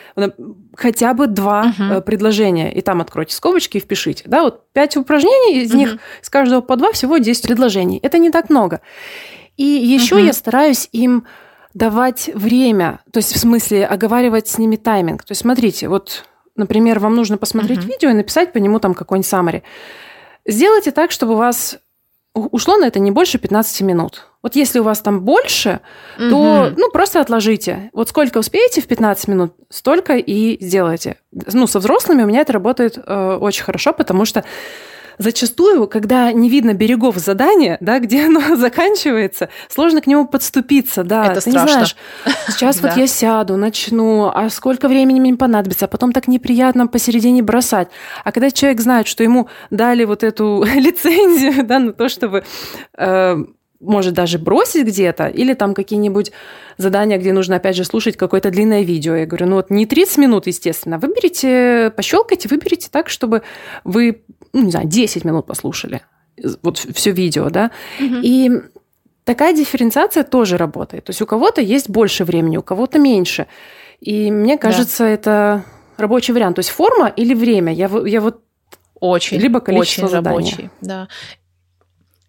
хотя 0.75 1.13
бы 1.13 1.27
два 1.27 1.73
угу. 1.77 2.01
предложения, 2.01 2.73
и 2.73 2.81
там 2.81 3.01
откройте 3.01 3.35
скобочки 3.35 3.77
и 3.77 3.79
впишите. 3.79 4.23
Да, 4.27 4.43
вот 4.43 4.71
пять 4.71 4.95
упражнений, 4.95 5.63
из 5.63 5.71
угу. 5.71 5.77
них 5.77 5.97
с 6.21 6.29
каждого 6.29 6.61
по 6.61 6.75
два, 6.75 6.91
всего 6.91 7.17
10 7.17 7.43
предложений. 7.43 7.99
Это 8.01 8.17
не 8.17 8.31
так 8.31 8.49
много. 8.49 8.81
И 9.57 9.63
еще 9.63 10.15
угу. 10.15 10.25
я 10.25 10.33
стараюсь 10.33 10.89
им 10.91 11.25
давать 11.73 12.29
время, 12.33 13.01
то 13.11 13.17
есть 13.17 13.33
в 13.35 13.37
смысле 13.37 13.85
оговаривать 13.85 14.47
с 14.47 14.57
ними 14.57 14.77
тайминг. 14.77 15.23
То 15.23 15.31
есть 15.31 15.41
смотрите, 15.41 15.89
вот, 15.89 16.25
например, 16.55 16.99
вам 16.99 17.15
нужно 17.15 17.37
посмотреть 17.37 17.79
угу. 17.79 17.87
видео 17.87 18.09
и 18.09 18.13
написать 18.13 18.53
по 18.53 18.57
нему 18.57 18.79
там 18.79 18.93
какой-нибудь 18.93 19.29
summary. 19.29 19.63
Сделайте 20.47 20.91
так, 20.91 21.11
чтобы 21.11 21.33
у 21.33 21.37
вас 21.37 21.79
ушло 22.35 22.77
на 22.77 22.85
это 22.85 22.99
не 22.99 23.11
больше 23.11 23.37
15 23.37 23.81
минут. 23.81 24.27
Вот 24.43 24.55
если 24.55 24.79
у 24.79 24.83
вас 24.83 24.99
там 24.99 25.21
больше, 25.21 25.79
угу. 26.17 26.29
то 26.29 26.73
ну, 26.77 26.91
просто 26.91 27.21
отложите. 27.21 27.89
Вот 27.93 28.09
сколько 28.09 28.37
успеете 28.37 28.81
в 28.81 28.87
15 28.87 29.27
минут, 29.29 29.53
столько 29.69 30.17
и 30.17 30.63
сделайте. 30.63 31.17
Ну, 31.31 31.65
со 31.65 31.79
взрослыми 31.79 32.23
у 32.23 32.27
меня 32.27 32.41
это 32.41 32.53
работает 32.53 32.97
э, 32.97 33.37
очень 33.41 33.63
хорошо, 33.63 33.93
потому 33.93 34.25
что 34.25 34.43
зачастую, 35.17 35.87
когда 35.87 36.31
не 36.31 36.49
видно 36.49 36.73
берегов 36.73 37.17
задания, 37.17 37.77
да, 37.79 37.99
где 37.99 38.25
оно 38.25 38.55
заканчивается, 38.55 39.49
сложно 39.69 40.01
к 40.01 40.07
нему 40.07 40.27
подступиться, 40.27 41.03
да. 41.03 41.25
Это 41.25 41.41
ты 41.41 41.51
страшно. 41.51 41.59
не 41.59 41.71
знаешь, 41.71 41.95
сейчас 42.47 42.81
вот 42.81 42.95
я 42.97 43.07
сяду, 43.07 43.57
начну, 43.57 44.31
а 44.33 44.49
сколько 44.49 44.87
времени 44.87 45.19
мне 45.19 45.35
понадобится, 45.35 45.85
а 45.85 45.87
потом 45.87 46.11
так 46.11 46.27
неприятно 46.27 46.87
посередине 46.87 47.41
бросать. 47.41 47.89
А 48.23 48.31
когда 48.31 48.51
человек 48.51 48.81
знает, 48.81 49.07
что 49.07 49.23
ему 49.23 49.49
дали 49.69 50.03
вот 50.05 50.23
эту 50.23 50.63
лицензию, 50.75 51.65
да, 51.65 51.79
на 51.79 51.93
то, 51.93 52.09
чтобы 52.09 52.43
э, 52.97 53.45
может 53.79 54.13
даже 54.13 54.39
бросить 54.39 54.85
где-то, 54.85 55.27
или 55.27 55.53
там 55.53 55.73
какие-нибудь 55.73 56.31
задания, 56.77 57.17
где 57.17 57.33
нужно, 57.33 57.57
опять 57.57 57.75
же, 57.75 57.83
слушать 57.83 58.17
какое-то 58.17 58.49
длинное 58.49 58.81
видео. 58.81 59.15
Я 59.15 59.25
говорю, 59.25 59.47
ну 59.47 59.55
вот 59.55 59.69
не 59.69 59.85
30 59.85 60.17
минут, 60.17 60.47
естественно, 60.47 60.97
выберите, 60.97 61.91
пощелкайте, 61.95 62.49
выберите 62.49 62.89
так, 62.91 63.09
чтобы 63.09 63.43
вы, 63.83 64.23
ну, 64.55 64.65
не 64.65 64.71
знаю, 64.71 64.87
10 64.87 65.25
минут 65.25 65.45
послушали 65.45 66.01
вот 66.61 66.77
все 66.77 67.11
видео, 67.11 67.49
да. 67.49 67.71
Угу. 67.99 68.15
И 68.21 68.51
такая 69.23 69.53
дифференциация 69.53 70.23
тоже 70.23 70.57
работает. 70.57 71.05
То 71.05 71.11
есть 71.11 71.21
у 71.21 71.25
кого-то 71.25 71.61
есть 71.61 71.89
больше 71.89 72.25
времени, 72.25 72.57
у 72.57 72.61
кого-то 72.61 72.99
меньше. 72.99 73.47
И 74.01 74.31
мне 74.31 74.57
кажется, 74.57 75.03
да. 75.03 75.09
это 75.09 75.65
рабочий 75.97 76.33
вариант. 76.33 76.55
То 76.55 76.59
есть 76.59 76.69
форма 76.69 77.07
или 77.07 77.33
время. 77.33 77.73
Я, 77.73 77.89
я 78.05 78.21
вот 78.21 78.41
очень, 78.99 79.37
либо 79.37 79.59
количество 79.59 80.05
очень 80.05 80.15
рабочий, 80.15 80.69
да. 80.81 81.07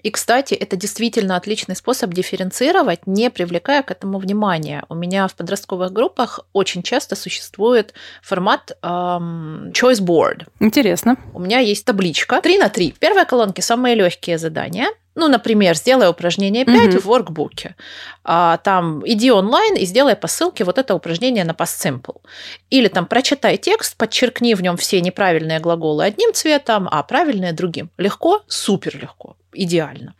И, 0.06 0.10
кстати, 0.10 0.54
это 0.54 0.76
действительно 0.76 1.34
отличный 1.34 1.74
способ 1.74 2.14
дифференцировать, 2.14 3.08
не 3.08 3.28
привлекая 3.28 3.82
к 3.82 3.90
этому 3.90 4.18
внимания. 4.18 4.84
У 4.88 4.94
меня 4.94 5.26
в 5.26 5.34
подростковых 5.34 5.92
группах 5.92 6.38
очень 6.52 6.84
часто 6.84 7.16
существует 7.16 7.92
формат 8.22 8.78
эм, 8.84 9.72
choice 9.72 10.00
board. 10.00 10.46
Интересно. 10.60 11.16
У 11.34 11.40
меня 11.40 11.58
есть 11.58 11.84
табличка 11.84 12.40
3 12.40 12.58
на 12.58 12.68
3. 12.68 12.94
Первая 13.00 13.24
колонки 13.24 13.60
самые 13.60 13.96
легкие 13.96 14.38
задания– 14.38 14.86
ну, 15.16 15.28
например, 15.28 15.74
сделай 15.74 16.08
упражнение 16.10 16.66
5 16.66 16.88
угу. 16.88 16.98
в 16.98 17.04
воркбуке. 17.06 17.74
А, 18.22 18.58
там 18.58 19.02
иди 19.06 19.32
онлайн 19.32 19.74
и 19.74 19.86
сделай 19.86 20.14
по 20.14 20.28
ссылке 20.28 20.62
вот 20.62 20.76
это 20.78 20.94
упражнение 20.94 21.44
на 21.44 21.52
past 21.52 21.80
simple. 21.82 22.20
Или 22.68 22.88
там 22.88 23.06
прочитай 23.06 23.56
текст, 23.56 23.96
подчеркни 23.96 24.54
в 24.54 24.62
нем 24.62 24.76
все 24.76 25.00
неправильные 25.00 25.58
глаголы 25.58 26.04
одним 26.04 26.34
цветом, 26.34 26.86
а 26.90 27.02
правильные 27.02 27.52
другим. 27.52 27.88
Легко? 27.96 28.42
Супер 28.46 28.94
легко. 28.98 29.36
Идеально. 29.56 30.14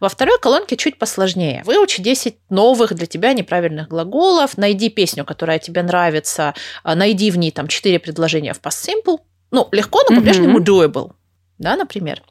Во 0.00 0.08
второй 0.08 0.38
колонке 0.38 0.76
чуть 0.76 0.98
посложнее. 0.98 1.62
Выучи 1.64 2.02
10 2.02 2.36
новых 2.48 2.94
для 2.94 3.06
тебя 3.06 3.34
неправильных 3.34 3.88
глаголов, 3.88 4.56
найди 4.56 4.88
песню, 4.88 5.24
которая 5.24 5.58
тебе 5.58 5.82
нравится, 5.82 6.54
а, 6.82 6.94
найди 6.94 7.30
в 7.30 7.36
ней 7.36 7.50
там 7.50 7.68
4 7.68 7.98
предложения 7.98 8.54
в 8.54 8.60
past 8.60 8.88
simple. 8.88 9.18
Ну, 9.50 9.68
легко, 9.72 10.00
но 10.08 10.16
по-прежнему 10.16 10.60
doable. 10.60 11.12
Да, 11.58 11.76
например. 11.76 12.22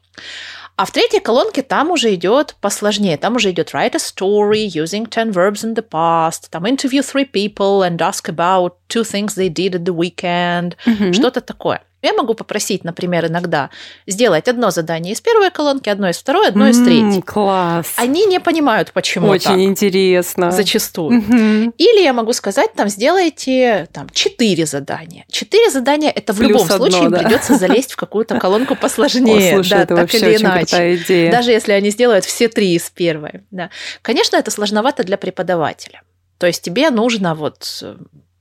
А 0.76 0.84
в 0.84 0.92
третьей 0.92 1.20
колонке 1.20 1.62
там 1.62 1.90
уже 1.90 2.14
идет 2.14 2.54
посложнее. 2.60 3.16
Там 3.16 3.34
уже 3.34 3.50
идет 3.50 3.70
write 3.74 3.94
a 3.94 3.98
story 3.98 4.66
using 4.68 5.08
10 5.08 5.34
verbs 5.34 5.64
in 5.64 5.74
the 5.74 5.84
past, 5.84 6.48
там 6.50 6.66
interview 6.66 7.02
three 7.02 7.28
people 7.28 7.82
and 7.82 7.96
ask 7.98 8.28
about 8.28 8.74
two 8.88 9.02
things 9.02 9.34
they 9.34 9.48
did 9.48 9.74
at 9.74 9.84
the 9.84 9.92
weekend, 9.92 10.76
mm-hmm. 10.86 11.12
что-то 11.12 11.40
такое. 11.40 11.82
Я 12.00 12.12
могу 12.12 12.34
попросить, 12.34 12.84
например, 12.84 13.26
иногда 13.26 13.70
сделать 14.06 14.46
одно 14.46 14.70
задание 14.70 15.14
из 15.14 15.20
первой 15.20 15.50
колонки, 15.50 15.88
одно 15.88 16.08
из 16.08 16.16
второй, 16.16 16.48
одно 16.48 16.68
из 16.68 16.78
третьей. 16.78 17.22
Класс. 17.22 17.94
Они 17.96 18.24
не 18.26 18.38
понимают, 18.38 18.92
почему 18.92 19.28
Очень 19.28 19.44
так. 19.50 19.58
интересно. 19.58 20.52
Зачастую. 20.52 21.18
Угу. 21.18 21.72
Или 21.76 22.02
я 22.02 22.12
могу 22.12 22.32
сказать, 22.32 22.72
там, 22.74 22.88
сделайте 22.88 23.88
там 23.92 24.08
четыре 24.10 24.64
задания. 24.64 25.24
Четыре 25.28 25.70
задания 25.70 26.10
это 26.10 26.32
в 26.32 26.38
Плюс 26.38 26.50
любом 26.50 26.62
одно, 26.70 26.76
случае 26.76 27.10
да. 27.10 27.18
придется 27.18 27.56
залезть 27.56 27.92
в 27.92 27.96
какую-то 27.96 28.38
колонку 28.38 28.76
посложнее. 28.80 29.52
О, 29.52 29.54
слушай, 29.56 29.70
да, 29.70 29.82
это 29.82 29.96
так 29.96 30.14
или 30.14 30.36
иначе. 30.36 30.96
идея. 30.96 31.32
Даже 31.32 31.50
если 31.50 31.72
они 31.72 31.90
сделают 31.90 32.24
все 32.24 32.48
три 32.48 32.74
из 32.74 32.88
первой. 32.90 33.42
Да. 33.50 33.70
Конечно, 34.02 34.36
это 34.36 34.52
сложновато 34.52 35.02
для 35.02 35.18
преподавателя. 35.18 36.02
То 36.38 36.46
есть 36.46 36.62
тебе 36.62 36.90
нужно 36.90 37.34
вот 37.34 37.82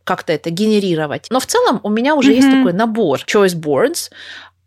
как-то 0.07 0.33
это 0.33 0.49
генерировать. 0.49 1.27
Но 1.29 1.39
в 1.39 1.45
целом 1.45 1.79
у 1.83 1.89
меня 1.89 2.15
уже 2.15 2.31
mm-hmm. 2.31 2.35
есть 2.35 2.49
такой 2.49 2.73
набор 2.73 3.19
choice 3.27 3.55
boards, 3.55 4.09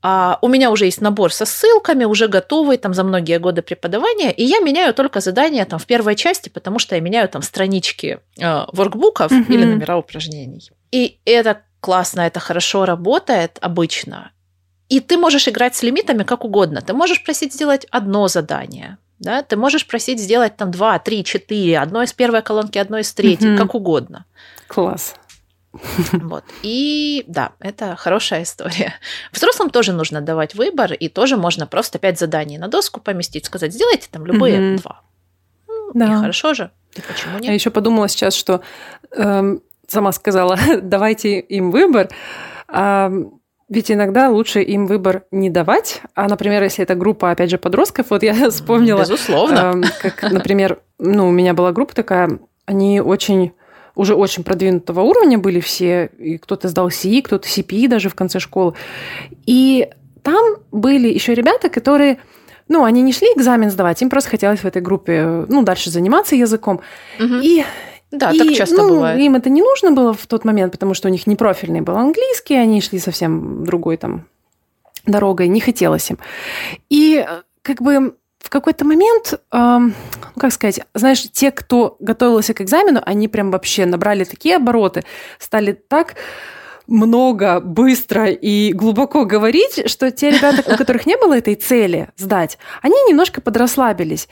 а 0.03 0.39
у 0.41 0.49
меня 0.49 0.71
уже 0.71 0.85
есть 0.85 1.01
набор 1.01 1.33
со 1.33 1.45
ссылками, 1.45 2.05
уже 2.05 2.29
готовый 2.29 2.77
там 2.79 2.95
за 2.95 3.05
многие 3.05 3.39
годы 3.39 3.63
преподавания, 3.63 4.33
и 4.33 4.45
я 4.45 4.61
меняю 4.61 4.95
только 4.95 5.21
задания 5.21 5.65
там 5.65 5.79
в 5.79 5.87
первой 5.87 6.15
части, 6.15 6.49
потому 6.49 6.79
что 6.79 6.95
я 6.95 7.01
меняю 7.01 7.29
там 7.29 7.43
странички 7.43 8.19
э, 8.39 8.65
воркбуков 8.73 9.33
mm-hmm. 9.33 9.53
или 9.53 9.65
номера 9.65 9.99
упражнений. 9.99 10.71
И 10.91 11.19
это 11.25 11.63
классно, 11.81 12.23
это 12.23 12.41
хорошо 12.41 12.87
работает 12.87 13.59
обычно. 13.61 14.31
И 14.89 15.01
ты 15.01 15.19
можешь 15.19 15.49
играть 15.49 15.77
с 15.77 15.83
лимитами 15.83 16.25
как 16.25 16.45
угодно. 16.45 16.81
Ты 16.81 16.95
можешь 16.95 17.23
просить 17.23 17.55
сделать 17.55 17.87
одно 17.91 18.27
задание, 18.29 18.97
да? 19.19 19.43
Ты 19.43 19.57
можешь 19.57 19.87
просить 19.87 20.19
сделать 20.19 20.57
там 20.57 20.71
два, 20.71 20.99
три, 20.99 21.25
четыре, 21.25 21.79
одно 21.79 22.03
из 22.03 22.13
первой 22.13 22.43
колонки, 22.43 22.79
одно 22.79 22.99
из 22.99 23.13
третьей, 23.13 23.51
mm-hmm. 23.51 23.59
как 23.59 23.75
угодно. 23.75 24.25
Класс. 24.67 25.15
Вот. 26.13 26.45
И 26.63 27.25
да, 27.27 27.53
это 27.61 27.97
хорошая 27.97 28.43
история. 28.43 28.95
Взрослым 29.33 29.71
тоже 29.71 29.93
нужно 29.93 30.21
давать 30.21 30.55
выбор, 30.55 30.93
и 30.93 31.09
тоже 31.09 31.37
можно 31.37 31.67
просто 31.67 31.99
пять 31.99 32.19
заданий 32.19 32.59
на 32.59 32.69
доску 32.69 33.01
поместить, 33.01 33.47
сказать, 33.47 33.73
сделайте 33.73 34.09
там 34.11 34.27
любые 34.27 34.59
mm-hmm. 34.59 34.83
два. 34.83 35.03
Ну, 35.69 35.91
да. 35.95 36.13
И 36.13 36.21
хорошо 36.21 36.55
же. 36.55 36.71
И 36.95 37.01
почему 37.01 37.35
нет? 37.35 37.45
Я 37.45 37.55
еще 37.55 37.71
подумала 37.71 38.09
сейчас, 38.09 38.35
что 38.35 38.63
э, 39.17 39.59
сама 39.87 40.13
сказала, 40.13 40.59
давайте 40.83 41.41
им 41.41 41.71
выбор. 41.71 42.09
А, 42.69 43.13
ведь 43.69 43.91
иногда 43.91 44.31
лучше 44.31 44.63
им 44.63 44.87
выбор 44.87 45.25
не 45.31 45.51
давать. 45.51 46.03
А, 46.15 46.29
например, 46.29 46.63
если 46.63 46.83
это 46.83 46.97
группа, 46.97 47.31
опять 47.31 47.51
же, 47.51 47.59
подростков, 47.59 48.07
вот 48.11 48.23
я 48.23 48.51
вспомнила. 48.51 49.01
Безусловно. 49.01 49.83
Э, 50.03 50.11
как, 50.11 50.33
например, 50.33 50.81
ну, 50.99 51.29
у 51.29 51.33
меня 51.33 51.55
была 51.55 51.73
группа 51.73 51.95
такая, 51.95 52.41
они 52.67 53.01
очень 53.01 53.53
уже 54.01 54.15
очень 54.15 54.45
продвинутого 54.45 55.03
уровня 55.03 55.37
были 55.37 55.61
все, 55.61 56.11
и 56.19 56.39
кто-то 56.39 56.69
сдал 56.69 56.89
CE, 56.89 57.21
кто-то 57.21 57.47
CPE 57.47 57.87
даже 57.87 58.09
в 58.09 58.15
конце 58.15 58.41
школы. 58.41 58.73
И 59.45 59.89
там 60.23 60.57
были 60.73 61.09
еще 61.09 61.35
ребята, 61.35 61.69
которые 61.69 62.19
ну, 62.69 62.85
они 62.85 63.03
не 63.03 63.13
шли 63.13 63.29
экзамен 63.37 63.71
сдавать, 63.71 64.01
им 64.01 64.09
просто 64.09 64.31
хотелось 64.31 64.61
в 64.61 64.65
этой 64.65 64.81
группе, 64.81 65.45
ну, 65.49 65.63
дальше 65.63 65.91
заниматься 65.91 66.37
языком. 66.37 66.81
Угу. 67.19 67.35
И 67.43 67.65
да, 68.11 68.31
и, 68.31 68.39
так 68.39 68.53
часто 68.55 68.83
ну, 68.83 68.89
бывает. 68.89 69.21
Им 69.21 69.35
это 69.35 69.51
не 69.51 69.61
нужно 69.61 69.91
было 69.91 70.15
в 70.15 70.27
тот 70.27 70.45
момент, 70.45 70.73
потому 70.73 70.95
что 70.95 71.09
у 71.09 71.11
них 71.11 71.27
не 71.27 71.37
профильный 71.37 71.81
был 71.81 71.97
английский, 71.97 72.55
они 72.55 72.81
шли 72.81 72.99
совсем 72.99 73.65
другой 73.65 73.97
там 73.97 74.25
дорогой, 75.05 75.49
не 75.49 75.61
хотелось 75.61 76.11
им. 76.11 76.19
И 76.89 77.27
как 77.63 77.83
бы 77.83 78.15
в 78.41 78.51
какой-то 78.51 78.85
момент, 78.85 79.41
эм, 79.53 79.95
как 80.37 80.53
сказать, 80.53 80.81
знаешь, 80.95 81.23
те, 81.31 81.51
кто 81.51 81.97
готовился 82.01 82.55
к 82.55 82.61
экзамену, 82.61 83.01
они 83.05 83.29
прям 83.29 83.51
вообще 83.51 83.87
набрали 83.87 84.25
такие 84.25 84.57
обороты, 84.57 85.05
стали 85.39 85.73
так 85.73 86.17
много, 86.91 87.61
быстро 87.61 88.27
и 88.27 88.73
глубоко 88.73 89.25
говорить, 89.25 89.89
что 89.89 90.11
те 90.11 90.31
ребята, 90.31 90.65
у 90.71 90.77
которых 90.77 91.07
не 91.07 91.17
было 91.17 91.39
этой 91.39 91.55
цели 91.55 92.09
сдать, 92.17 92.59
они 92.83 92.97
немножко 93.09 93.41
подрасслабились. 93.41 94.29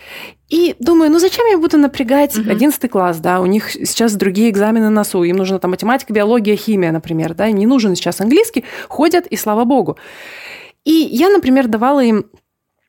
И 0.48 0.74
думаю, 0.80 1.10
ну 1.10 1.20
зачем 1.20 1.46
я 1.46 1.56
буду 1.56 1.78
напрягать 1.78 2.36
угу. 2.36 2.50
11 2.50 2.90
класс, 2.90 3.18
да, 3.18 3.40
у 3.40 3.46
них 3.46 3.70
сейчас 3.70 4.14
другие 4.14 4.50
экзамены 4.50 4.86
на 4.86 4.90
носу, 4.90 5.22
им 5.22 5.36
нужна 5.36 5.60
там 5.60 5.70
математика, 5.70 6.12
биология, 6.12 6.56
химия, 6.56 6.90
например, 6.90 7.34
да, 7.34 7.46
им 7.46 7.56
не 7.56 7.66
нужен 7.66 7.94
сейчас 7.94 8.20
английский, 8.20 8.64
ходят, 8.88 9.26
и 9.28 9.36
слава 9.36 9.64
богу. 9.64 9.96
И 10.84 10.90
я, 10.90 11.28
например, 11.28 11.68
давала 11.68 12.02
им 12.02 12.26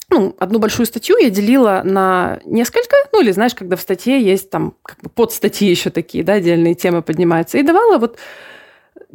ну, 0.10 0.36
одну 0.40 0.60
большую 0.60 0.86
статью 0.86 1.18
я 1.18 1.30
делила 1.30 1.82
на 1.84 2.40
несколько, 2.46 2.96
ну 3.12 3.22
или 3.22 3.32
знаешь, 3.32 3.54
когда 3.54 3.76
в 3.76 3.82
статье 3.82 4.22
есть 4.22 4.50
там 4.50 4.76
как 4.84 5.00
бы 5.02 5.10
под 5.10 5.32
статьи 5.32 5.70
еще 5.70 5.90
такие, 5.90 6.24
да, 6.24 6.34
отдельные 6.34 6.76
темы 6.76 7.02
поднимаются, 7.02 7.58
и 7.58 7.64
давала 7.64 7.98
вот 7.98 8.18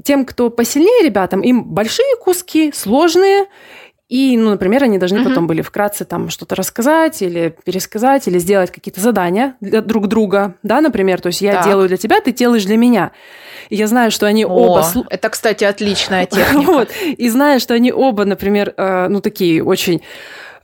тем, 0.02 0.24
кто 0.24 0.50
посильнее 0.50 1.04
ребятам, 1.04 1.40
им 1.40 1.64
большие 1.64 2.16
куски, 2.20 2.72
сложные, 2.72 3.46
и, 4.08 4.36
ну, 4.36 4.50
например, 4.50 4.84
они 4.84 4.98
должны 4.98 5.18
uh-huh. 5.18 5.28
потом 5.28 5.46
были 5.46 5.62
вкратце 5.62 6.04
там 6.04 6.28
что-то 6.28 6.54
рассказать 6.54 7.22
или 7.22 7.56
пересказать, 7.64 8.28
или 8.28 8.38
сделать 8.38 8.70
какие-то 8.70 9.00
задания 9.00 9.56
для 9.60 9.80
друг 9.80 10.08
друга, 10.08 10.56
да, 10.62 10.80
например, 10.80 11.20
то 11.20 11.28
есть 11.28 11.40
я 11.40 11.54
так. 11.54 11.64
делаю 11.64 11.88
для 11.88 11.96
тебя, 11.96 12.20
ты 12.20 12.30
делаешь 12.30 12.64
для 12.66 12.76
меня. 12.76 13.12
И 13.70 13.76
я 13.76 13.86
знаю, 13.86 14.10
что 14.10 14.26
они 14.26 14.44
О, 14.44 14.48
оба... 14.50 14.86
Это, 15.08 15.30
кстати, 15.30 15.64
отличная 15.64 16.26
техника. 16.30 16.70
вот. 16.70 16.90
И 17.16 17.28
знаю, 17.30 17.60
что 17.60 17.74
они 17.74 17.92
оба, 17.92 18.26
например, 18.26 18.74
э, 18.76 19.08
ну, 19.08 19.20
такие 19.20 19.64
очень 19.64 20.02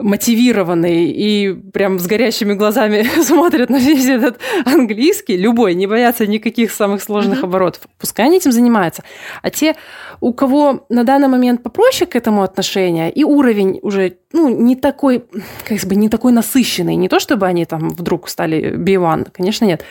мотивированные 0.00 1.10
и 1.10 1.52
прям 1.52 1.98
с 1.98 2.06
горящими 2.06 2.54
глазами 2.54 3.06
смотрят 3.22 3.70
на 3.70 3.78
весь 3.78 4.08
этот 4.08 4.38
английский, 4.64 5.36
любой, 5.36 5.74
не 5.74 5.86
боятся 5.86 6.26
никаких 6.26 6.72
самых 6.72 7.02
сложных 7.02 7.40
mm-hmm. 7.40 7.44
оборотов. 7.44 7.82
Пускай 7.98 8.26
они 8.26 8.38
этим 8.38 8.52
занимаются. 8.52 9.02
А 9.42 9.50
те, 9.50 9.76
у 10.20 10.32
кого 10.32 10.86
на 10.88 11.04
данный 11.04 11.28
момент 11.28 11.62
попроще 11.62 12.10
к 12.10 12.16
этому 12.16 12.42
отношение, 12.42 13.10
и 13.10 13.24
уровень 13.24 13.78
уже 13.82 14.16
ну, 14.32 14.48
не 14.48 14.76
такой, 14.76 15.24
как 15.66 15.78
бы, 15.84 15.96
не 15.96 16.08
такой 16.08 16.32
насыщенный, 16.32 16.96
не 16.96 17.08
то 17.08 17.20
чтобы 17.20 17.46
они 17.46 17.64
там 17.64 17.90
вдруг 17.90 18.28
стали 18.28 18.76
B1, 18.76 19.30
конечно, 19.32 19.64
нет, 19.64 19.84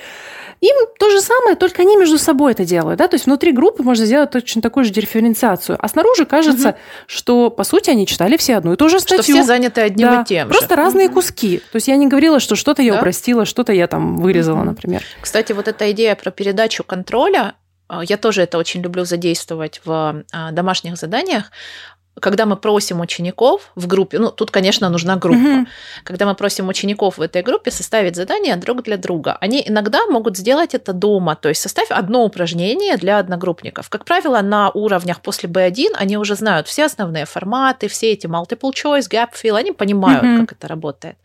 им 0.61 0.75
то 0.97 1.09
же 1.09 1.21
самое, 1.21 1.55
только 1.55 1.83
они 1.83 1.95
между 1.95 2.17
собой 2.17 2.51
это 2.51 2.65
делают. 2.65 2.99
Да? 2.99 3.07
То 3.07 3.15
есть 3.15 3.25
внутри 3.25 3.51
группы 3.51 3.83
можно 3.83 4.05
сделать 4.05 4.31
точно 4.31 4.61
такую 4.61 4.85
же 4.85 4.91
дифференциацию. 4.91 5.77
А 5.79 5.87
снаружи 5.87 6.25
кажется, 6.25 6.69
угу. 6.69 6.77
что, 7.07 7.49
по 7.49 7.63
сути, 7.63 7.89
они 7.89 8.05
читали 8.05 8.35
все 8.37 8.57
одну 8.57 8.73
и 8.73 8.75
ту 8.75 8.89
же 8.89 8.99
статью. 8.99 9.23
Что 9.23 9.33
все 9.33 9.43
заняты 9.43 9.81
одним 9.81 10.07
да, 10.07 10.21
и 10.21 10.25
тем 10.25 10.47
же. 10.47 10.57
Просто 10.57 10.75
разные 10.75 11.07
угу. 11.07 11.15
куски. 11.15 11.59
То 11.71 11.75
есть 11.77 11.87
я 11.87 11.95
не 11.95 12.07
говорила, 12.07 12.39
что 12.39 12.55
что-то 12.55 12.81
я 12.81 12.93
да? 12.93 12.99
упростила, 12.99 13.45
что-то 13.45 13.71
я 13.71 13.87
там 13.87 14.17
вырезала, 14.17 14.59
угу. 14.59 14.65
например. 14.65 15.03
Кстати, 15.21 15.53
вот 15.53 15.67
эта 15.67 15.91
идея 15.91 16.15
про 16.15 16.31
передачу 16.31 16.83
контроля, 16.83 17.55
а, 17.87 18.03
я 18.03 18.17
тоже 18.17 18.43
это 18.43 18.57
очень 18.57 18.81
люблю 18.81 19.05
задействовать 19.05 19.81
в 19.85 20.23
а, 20.31 20.51
домашних 20.51 20.97
заданиях 20.97 21.51
когда 22.19 22.45
мы 22.45 22.55
просим 22.57 22.99
учеников 22.99 23.71
в 23.75 23.87
группе, 23.87 24.19
ну, 24.19 24.31
тут, 24.31 24.51
конечно, 24.51 24.89
нужна 24.89 25.15
группа, 25.15 25.37
mm-hmm. 25.37 25.67
когда 26.03 26.25
мы 26.25 26.35
просим 26.35 26.67
учеников 26.67 27.17
в 27.17 27.21
этой 27.21 27.41
группе 27.41 27.71
составить 27.71 28.15
задание 28.15 28.55
друг 28.55 28.83
для 28.83 28.97
друга, 28.97 29.37
они 29.41 29.63
иногда 29.65 30.05
могут 30.07 30.37
сделать 30.37 30.75
это 30.75 30.93
дома, 30.93 31.35
то 31.35 31.49
есть 31.49 31.61
составь 31.61 31.91
одно 31.91 32.25
упражнение 32.25 32.97
для 32.97 33.19
одногруппников. 33.19 33.89
Как 33.89 34.05
правило, 34.05 34.41
на 34.41 34.69
уровнях 34.69 35.21
после 35.21 35.49
B1 35.49 35.93
они 35.95 36.17
уже 36.17 36.35
знают 36.35 36.67
все 36.67 36.85
основные 36.85 37.25
форматы, 37.25 37.87
все 37.87 38.11
эти 38.11 38.27
multiple 38.27 38.73
choice, 38.73 39.09
gap 39.09 39.29
fill, 39.41 39.55
они 39.55 39.71
понимают, 39.71 40.23
mm-hmm. 40.23 40.39
как 40.41 40.51
это 40.53 40.67
работает. 40.67 41.15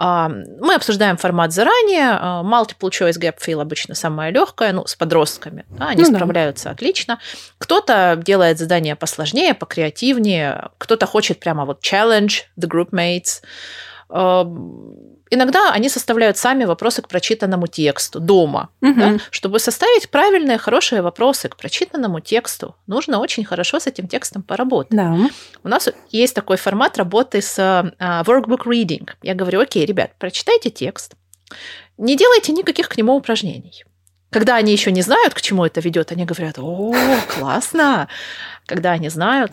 Мы 0.00 0.74
обсуждаем 0.74 1.18
формат 1.18 1.52
заранее. 1.52 2.16
А, 2.18 2.42
multiple 2.42 2.88
choice 2.88 3.18
gap 3.20 3.34
fill 3.38 3.60
обычно 3.60 3.94
самая 3.94 4.30
легкая, 4.30 4.72
ну, 4.72 4.86
с 4.86 4.96
подростками. 4.96 5.66
Да, 5.68 5.88
они 5.88 6.02
ну, 6.02 6.14
справляются 6.14 6.64
да. 6.64 6.70
отлично. 6.70 7.18
Кто-то 7.58 8.18
делает 8.24 8.58
задания 8.58 8.96
посложнее, 8.96 9.52
покреативнее. 9.52 10.70
Кто-то 10.78 11.06
хочет 11.06 11.38
прямо 11.38 11.66
вот 11.66 11.84
challenge 11.84 12.44
the 12.58 12.66
group 12.66 12.90
mates. 12.92 13.42
Иногда 15.30 15.70
они 15.72 15.88
составляют 15.88 16.36
сами 16.36 16.64
вопросы 16.64 17.02
к 17.02 17.08
прочитанному 17.08 17.68
тексту 17.68 18.18
дома. 18.18 18.68
Угу. 18.82 18.94
Да? 19.00 19.18
Чтобы 19.30 19.60
составить 19.60 20.10
правильные, 20.10 20.58
хорошие 20.58 21.02
вопросы 21.02 21.48
к 21.48 21.56
прочитанному 21.56 22.20
тексту, 22.20 22.74
нужно 22.88 23.20
очень 23.20 23.44
хорошо 23.44 23.78
с 23.78 23.86
этим 23.86 24.08
текстом 24.08 24.42
поработать. 24.42 24.96
Да. 24.96 25.16
У 25.62 25.68
нас 25.68 25.88
есть 26.10 26.34
такой 26.34 26.56
формат 26.56 26.98
работы 26.98 27.40
с 27.40 27.58
uh, 27.58 28.24
workbook 28.24 28.64
reading. 28.64 29.08
Я 29.22 29.34
говорю, 29.34 29.60
окей, 29.60 29.86
ребят, 29.86 30.10
прочитайте 30.18 30.70
текст, 30.70 31.14
не 31.96 32.16
делайте 32.16 32.52
никаких 32.52 32.88
к 32.88 32.96
нему 32.96 33.14
упражнений. 33.14 33.84
Когда 34.30 34.56
они 34.56 34.72
еще 34.72 34.92
не 34.92 35.02
знают, 35.02 35.34
к 35.34 35.40
чему 35.40 35.64
это 35.64 35.80
ведет, 35.80 36.12
они 36.12 36.24
говорят, 36.24 36.58
о, 36.58 36.94
классно. 37.36 38.08
Когда 38.66 38.92
они 38.92 39.08
знают, 39.08 39.52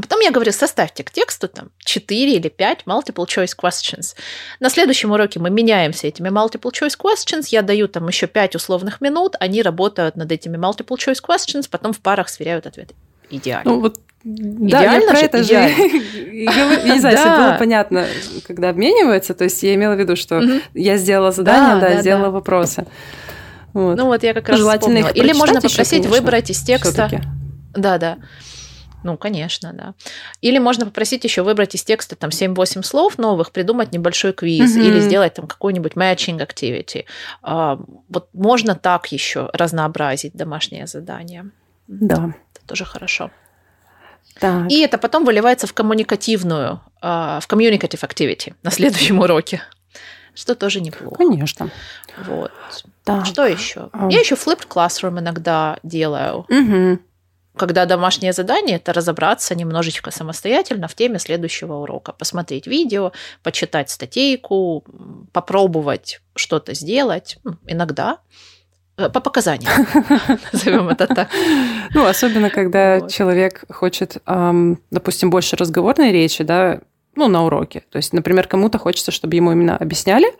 Потом 0.00 0.20
я 0.20 0.30
говорю, 0.30 0.52
составьте 0.52 1.04
к 1.04 1.10
тексту 1.10 1.48
там 1.48 1.70
4 1.78 2.32
или 2.32 2.48
5 2.48 2.84
multiple 2.86 3.26
choice 3.26 3.56
questions. 3.56 4.14
На 4.60 4.70
следующем 4.70 5.12
уроке 5.12 5.40
мы 5.40 5.50
меняемся 5.50 6.06
этими 6.06 6.28
multiple 6.28 6.72
choice 6.72 6.96
questions, 6.98 7.46
я 7.48 7.62
даю 7.62 7.88
там 7.88 8.08
еще 8.08 8.26
5 8.26 8.56
условных 8.56 9.00
минут, 9.00 9.36
они 9.40 9.62
работают 9.62 10.16
над 10.16 10.30
этими 10.32 10.56
multiple 10.56 10.96
choice 10.96 11.22
questions, 11.26 11.66
потом 11.70 11.92
в 11.92 12.00
парах 12.00 12.28
сверяют 12.28 12.66
ответы. 12.66 12.94
Идеально. 13.30 13.72
Ну, 13.72 13.80
вот 13.80 14.00
да, 14.22 14.80
Идеально 14.80 15.04
я 15.04 15.08
про 15.08 15.16
же? 15.16 15.24
это 15.24 15.44
же. 15.44 15.52
Я 15.54 15.70
не 16.84 17.00
знаю, 17.00 17.16
если 17.16 17.28
было 17.30 17.56
понятно, 17.58 18.06
когда 18.46 18.68
обмениваются. 18.68 19.32
То 19.32 19.44
есть 19.44 19.62
я 19.62 19.74
имела 19.74 19.94
в 19.94 19.98
виду, 19.98 20.14
что 20.14 20.42
я 20.74 20.98
сделала 20.98 21.32
задание, 21.32 21.80
да, 21.80 22.00
сделала 22.02 22.30
вопросы. 22.30 22.86
Ну 23.72 24.06
вот 24.06 24.22
я 24.22 24.34
как 24.34 24.48
раз 24.48 24.58
Желательно 24.58 25.08
Или 25.14 25.32
можно 25.32 25.60
попросить 25.60 26.06
выбрать 26.06 26.50
из 26.50 26.60
текста. 26.60 27.10
Да, 27.72 27.98
да. 27.98 28.18
Ну, 29.02 29.16
конечно, 29.16 29.72
да. 29.72 29.94
Или 30.40 30.58
можно 30.58 30.86
попросить 30.86 31.24
еще 31.24 31.42
выбрать 31.42 31.74
из 31.74 31.84
текста 31.84 32.16
там 32.16 32.30
7-8 32.30 32.82
слов 32.82 33.18
новых, 33.18 33.52
придумать 33.52 33.92
небольшой 33.92 34.32
квиз 34.32 34.76
mm-hmm. 34.76 34.82
или 34.82 35.00
сделать 35.00 35.34
там 35.34 35.46
какой-нибудь 35.46 35.92
matching 35.92 36.38
activity. 36.38 37.04
А, 37.42 37.78
вот 38.08 38.28
можно 38.32 38.74
так 38.74 39.10
еще 39.12 39.50
разнообразить 39.52 40.34
домашнее 40.34 40.86
задание. 40.86 41.50
Да. 41.88 42.34
Это 42.54 42.66
тоже 42.66 42.84
хорошо. 42.84 43.30
Так. 44.38 44.70
И 44.70 44.80
это 44.80 44.98
потом 44.98 45.24
выливается 45.24 45.66
в 45.66 45.72
коммуникативную, 45.72 46.80
а, 47.00 47.40
в 47.40 47.48
communicative 47.48 48.00
activity 48.02 48.54
на 48.62 48.70
следующем 48.70 49.18
уроке. 49.18 49.62
Что 50.34 50.54
тоже 50.54 50.80
неплохо. 50.80 51.16
Конечно. 51.16 51.70
Вот. 52.24 52.52
Так. 53.04 53.26
Что 53.26 53.44
еще? 53.44 53.90
А. 53.92 54.08
Я 54.10 54.20
еще 54.20 54.36
flipped 54.36 54.68
classroom 54.68 55.18
иногда 55.18 55.78
делаю. 55.82 56.46
Угу 56.48 57.00
когда 57.56 57.84
домашнее 57.86 58.32
задание 58.32 58.76
это 58.76 58.92
разобраться 58.92 59.54
немножечко 59.54 60.10
самостоятельно 60.10 60.88
в 60.88 60.94
теме 60.94 61.18
следующего 61.18 61.74
урока, 61.74 62.12
посмотреть 62.12 62.66
видео, 62.66 63.12
почитать 63.42 63.90
статейку, 63.90 64.84
попробовать 65.32 66.20
что-то 66.34 66.74
сделать, 66.74 67.38
ну, 67.44 67.56
иногда 67.66 68.18
э, 68.96 69.08
по 69.10 69.20
показаниям, 69.20 69.86
назовем 70.52 70.88
это 70.88 71.06
так. 71.06 71.28
Ну, 71.94 72.06
особенно 72.06 72.50
когда 72.50 73.00
человек 73.08 73.64
хочет, 73.70 74.18
допустим, 74.90 75.30
больше 75.30 75.56
разговорной 75.56 76.12
речи, 76.12 76.44
да, 76.44 76.80
ну, 77.16 77.28
на 77.28 77.44
уроке. 77.44 77.82
То 77.90 77.96
есть, 77.98 78.12
например, 78.12 78.46
кому-то 78.46 78.78
хочется, 78.78 79.10
чтобы 79.10 79.34
ему 79.34 79.52
именно 79.52 79.76
объясняли, 79.76 80.32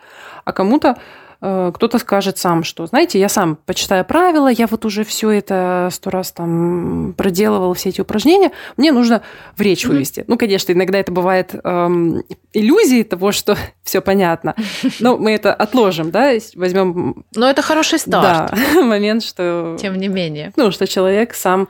а 0.44 0.52
кому-то 0.52 0.96
кто-то 1.40 1.98
скажет 1.98 2.36
сам, 2.36 2.64
что, 2.64 2.86
знаете, 2.86 3.18
я 3.18 3.30
сам 3.30 3.56
почитаю 3.64 4.04
правила, 4.04 4.48
я 4.48 4.66
вот 4.66 4.84
уже 4.84 5.04
все 5.04 5.30
это 5.30 5.88
сто 5.90 6.10
раз 6.10 6.32
там 6.32 7.14
проделывал, 7.16 7.72
все 7.72 7.88
эти 7.88 8.02
упражнения, 8.02 8.52
мне 8.76 8.92
нужно 8.92 9.22
в 9.56 9.60
речь 9.62 9.86
вывести. 9.86 10.20
Mm-hmm. 10.20 10.24
Ну, 10.28 10.36
конечно, 10.36 10.72
иногда 10.72 10.98
это 10.98 11.12
бывает 11.12 11.54
эм, 11.64 12.22
иллюзией 12.52 13.04
того, 13.04 13.32
что 13.32 13.56
все 13.84 14.02
понятно, 14.02 14.54
но 14.98 15.16
мы 15.16 15.32
это 15.32 15.54
отложим, 15.54 16.10
да, 16.10 16.32
возьмем. 16.56 17.24
Но 17.34 17.48
это 17.48 17.62
хороший 17.62 17.98
старт. 17.98 18.52
Да, 18.74 18.82
момент, 18.82 19.22
что... 19.22 19.76
Тем 19.80 19.96
не 19.96 20.08
менее. 20.08 20.52
Ну, 20.56 20.70
что 20.70 20.86
человек 20.86 21.34
сам 21.34 21.68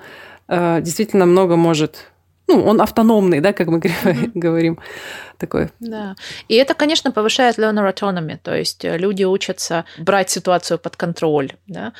э, 0.48 0.80
действительно 0.82 1.26
много 1.26 1.54
может 1.54 2.10
ну, 2.50 2.64
он 2.64 2.80
автономный, 2.80 3.40
да, 3.40 3.52
как 3.52 3.68
мы 3.68 3.78
mm-hmm. 3.78 4.32
говорим 4.40 4.78
такое. 5.38 5.70
Да. 5.80 6.14
И 6.48 6.54
это, 6.54 6.74
конечно, 6.74 7.12
повышает 7.12 7.58
learner 7.58 7.94
autonomy, 7.94 8.38
то 8.42 8.54
есть 8.54 8.84
э, 8.84 8.98
люди 8.98 9.24
учатся 9.24 9.84
брать 9.98 10.30
ситуацию 10.30 10.78
под 10.78 10.96
контроль, 10.96 11.52
да, 11.66 11.92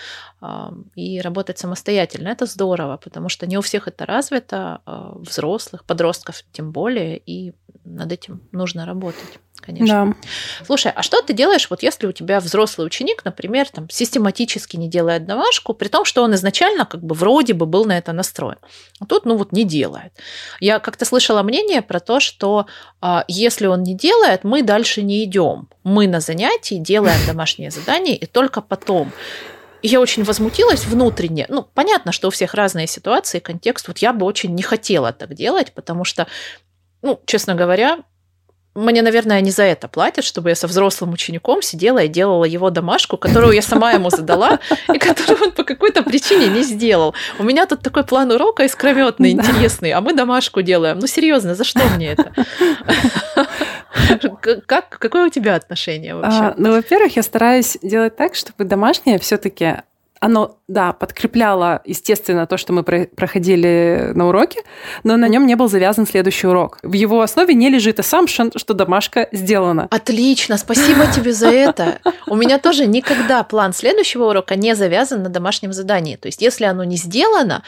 и 0.94 1.20
работать 1.20 1.58
самостоятельно. 1.58 2.28
Это 2.28 2.46
здорово, 2.46 2.96
потому 2.96 3.28
что 3.28 3.46
не 3.46 3.58
у 3.58 3.60
всех 3.60 3.88
это 3.88 4.06
развито, 4.06 4.80
а, 4.86 5.12
взрослых, 5.14 5.84
подростков 5.84 6.42
тем 6.52 6.72
более, 6.72 7.18
и 7.18 7.52
над 7.84 8.12
этим 8.12 8.40
нужно 8.52 8.86
работать 8.86 9.38
конечно. 9.60 10.06
Да. 10.06 10.64
Слушай, 10.64 10.92
а 10.94 11.02
что 11.02 11.20
ты 11.22 11.32
делаешь, 11.32 11.68
вот 11.70 11.82
если 11.82 12.06
у 12.06 12.12
тебя 12.12 12.40
взрослый 12.40 12.86
ученик, 12.86 13.24
например, 13.24 13.68
там 13.68 13.88
систематически 13.90 14.76
не 14.76 14.88
делает 14.88 15.26
домашку, 15.26 15.74
при 15.74 15.88
том, 15.88 16.04
что 16.04 16.22
он 16.22 16.34
изначально 16.34 16.84
как 16.84 17.02
бы 17.02 17.14
вроде 17.14 17.54
бы 17.54 17.66
был 17.66 17.84
на 17.84 17.98
это 17.98 18.12
настроен, 18.12 18.58
а 19.00 19.06
тут, 19.06 19.24
ну 19.24 19.36
вот, 19.36 19.52
не 19.52 19.64
делает. 19.64 20.12
Я 20.60 20.78
как-то 20.78 21.04
слышала 21.04 21.42
мнение 21.42 21.82
про 21.82 22.00
то, 22.00 22.20
что 22.20 22.66
а, 23.00 23.24
если 23.28 23.66
он 23.66 23.82
не 23.82 23.94
делает, 23.94 24.44
мы 24.44 24.62
дальше 24.62 25.02
не 25.02 25.24
идем. 25.24 25.68
Мы 25.84 26.06
на 26.06 26.20
занятии 26.20 26.76
делаем 26.76 27.18
домашнее 27.26 27.70
задание, 27.70 28.16
и 28.16 28.26
только 28.26 28.60
потом 28.60 29.12
И 29.82 29.88
я 29.88 30.00
очень 30.00 30.24
возмутилась 30.24 30.84
внутренне. 30.84 31.46
Ну, 31.48 31.62
понятно, 31.62 32.12
что 32.12 32.28
у 32.28 32.30
всех 32.30 32.54
разные 32.54 32.86
ситуации, 32.86 33.38
контекст. 33.38 33.88
Вот 33.88 33.98
я 33.98 34.12
бы 34.12 34.26
очень 34.26 34.54
не 34.54 34.62
хотела 34.62 35.12
так 35.12 35.34
делать, 35.34 35.72
потому 35.72 36.04
что, 36.04 36.26
ну, 37.02 37.20
честно 37.24 37.54
говоря, 37.54 38.00
мне, 38.74 39.02
наверное, 39.02 39.40
не 39.40 39.50
за 39.50 39.64
это 39.64 39.88
платят, 39.88 40.24
чтобы 40.24 40.50
я 40.50 40.54
со 40.54 40.68
взрослым 40.68 41.12
учеником 41.12 41.60
сидела 41.60 42.04
и 42.04 42.08
делала 42.08 42.44
его 42.44 42.70
домашку, 42.70 43.16
которую 43.16 43.52
я 43.52 43.62
сама 43.62 43.92
ему 43.92 44.10
задала, 44.10 44.60
и 44.92 44.98
которую 44.98 45.42
он 45.42 45.52
по 45.52 45.64
какой-то 45.64 46.02
причине 46.02 46.46
не 46.46 46.62
сделал. 46.62 47.14
У 47.38 47.42
меня 47.42 47.66
тут 47.66 47.82
такой 47.82 48.04
план 48.04 48.30
урока 48.30 48.64
искрометный, 48.64 49.32
интересный, 49.32 49.90
а 49.90 50.00
мы 50.00 50.12
домашку 50.14 50.62
делаем. 50.62 50.98
Ну, 51.00 51.06
серьезно, 51.06 51.54
за 51.54 51.64
что 51.64 51.80
мне 51.96 52.12
это? 52.12 52.32
Как, 54.66 54.88
какое 54.88 55.26
у 55.26 55.30
тебя 55.30 55.56
отношение 55.56 56.14
вообще? 56.14 56.38
А, 56.38 56.54
ну, 56.56 56.70
во-первых, 56.72 57.16
я 57.16 57.22
стараюсь 57.22 57.76
делать 57.82 58.16
так, 58.16 58.34
чтобы 58.34 58.64
домашнее 58.64 59.18
все-таки 59.18 59.82
оно, 60.20 60.58
да, 60.68 60.92
подкрепляло, 60.92 61.80
естественно, 61.86 62.46
то, 62.46 62.58
что 62.58 62.74
мы 62.74 62.82
проходили 62.82 64.12
на 64.14 64.28
уроке, 64.28 64.62
но 65.02 65.16
на 65.16 65.26
нем 65.28 65.46
не 65.46 65.56
был 65.56 65.68
завязан 65.68 66.06
следующий 66.06 66.46
урок. 66.46 66.78
В 66.82 66.92
его 66.92 67.22
основе 67.22 67.54
не 67.54 67.70
лежит 67.70 67.98
assumption, 67.98 68.52
что 68.56 68.74
домашка 68.74 69.28
сделана. 69.32 69.88
Отлично, 69.90 70.58
спасибо 70.58 71.06
тебе 71.06 71.32
за 71.32 71.48
это. 71.48 72.00
У 72.26 72.36
меня 72.36 72.58
тоже 72.58 72.86
никогда 72.86 73.42
план 73.42 73.72
следующего 73.72 74.28
урока 74.28 74.56
не 74.56 74.76
завязан 74.76 75.22
на 75.22 75.30
домашнем 75.30 75.72
задании. 75.72 76.16
То 76.16 76.28
есть, 76.28 76.42
если 76.42 76.66
оно 76.66 76.84
не 76.84 76.96
сделано, 76.96 77.62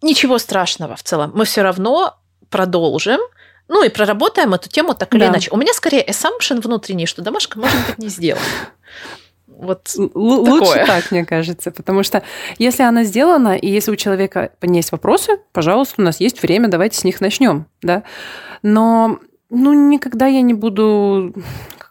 ничего 0.00 0.38
страшного 0.38 0.96
в 0.96 1.02
целом. 1.02 1.32
Мы 1.34 1.44
все 1.44 1.60
равно 1.60 2.14
продолжим, 2.48 3.20
ну 3.68 3.84
и 3.84 3.90
проработаем 3.90 4.54
эту 4.54 4.70
тему 4.70 4.94
так 4.94 5.12
или 5.14 5.20
да. 5.20 5.28
иначе. 5.28 5.50
У 5.50 5.56
меня 5.58 5.74
скорее 5.74 6.04
assumption 6.06 6.62
внутренний, 6.62 7.06
что 7.06 7.20
домашка 7.20 7.58
может 7.58 7.76
быть 7.86 7.98
не 7.98 8.08
сделана. 8.08 8.42
Вот 9.58 9.94
Л- 9.96 10.10
лучше 10.14 10.84
так, 10.86 11.10
мне 11.10 11.24
кажется, 11.24 11.70
потому 11.70 12.02
что 12.02 12.22
если 12.58 12.82
она 12.82 13.04
сделана, 13.04 13.56
и 13.56 13.68
если 13.68 13.90
у 13.90 13.96
человека 13.96 14.52
есть 14.62 14.92
вопросы, 14.92 15.38
пожалуйста, 15.52 16.02
у 16.02 16.04
нас 16.04 16.20
есть 16.20 16.42
время, 16.42 16.68
давайте 16.68 16.98
с 16.98 17.04
них 17.04 17.20
начнем, 17.20 17.66
да. 17.82 18.02
Но 18.62 19.18
ну, 19.50 19.90
никогда 19.90 20.26
я 20.26 20.40
не 20.42 20.54
буду 20.54 21.32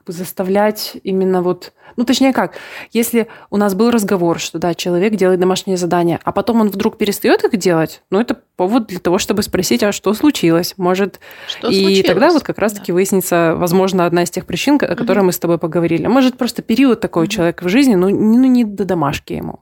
как 0.03 0.07
бы 0.07 0.13
заставлять 0.13 0.97
именно 1.03 1.41
вот 1.41 1.73
ну, 1.95 2.05
точнее 2.05 2.33
как, 2.33 2.55
если 2.91 3.27
у 3.51 3.57
нас 3.57 3.75
был 3.75 3.91
разговор, 3.91 4.39
что 4.39 4.57
да, 4.57 4.73
человек 4.73 5.13
делает 5.13 5.39
домашнее 5.39 5.77
задание, 5.77 6.19
а 6.23 6.31
потом 6.31 6.61
он 6.61 6.69
вдруг 6.69 6.97
перестает 6.97 7.43
их 7.43 7.55
делать, 7.57 8.01
ну, 8.09 8.19
это 8.19 8.39
повод 8.55 8.87
для 8.87 8.97
того, 8.97 9.19
чтобы 9.19 9.43
спросить, 9.43 9.83
а 9.83 9.91
что 9.91 10.15
случилось? 10.15 10.73
Может, 10.77 11.19
что 11.47 11.69
и 11.69 11.83
случилось? 11.83 12.07
тогда 12.07 12.31
вот 12.31 12.41
как 12.41 12.57
раз-таки 12.57 12.91
да. 12.91 12.95
выяснится, 12.95 13.53
возможно, 13.55 14.07
одна 14.07 14.23
из 14.23 14.31
тех 14.31 14.47
причин, 14.47 14.77
о 14.81 14.95
которой 14.95 15.19
угу. 15.19 15.27
мы 15.27 15.33
с 15.33 15.37
тобой 15.37 15.59
поговорили. 15.59 16.07
Может, 16.07 16.35
просто 16.35 16.63
период 16.63 16.99
такой 16.99 17.25
угу. 17.25 17.31
человека 17.31 17.63
в 17.63 17.69
жизни, 17.69 17.93
ну, 17.93 18.09
ну, 18.09 18.45
не 18.45 18.63
до 18.63 18.85
домашки 18.85 19.33
ему. 19.33 19.59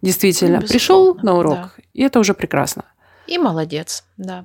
Действительно, 0.00 0.60
ну, 0.60 0.66
пришел 0.68 1.16
на 1.22 1.36
урок, 1.36 1.56
да. 1.56 1.70
и 1.92 2.02
это 2.02 2.20
уже 2.20 2.34
прекрасно. 2.34 2.84
И 3.26 3.38
молодец, 3.38 4.04
да. 4.16 4.44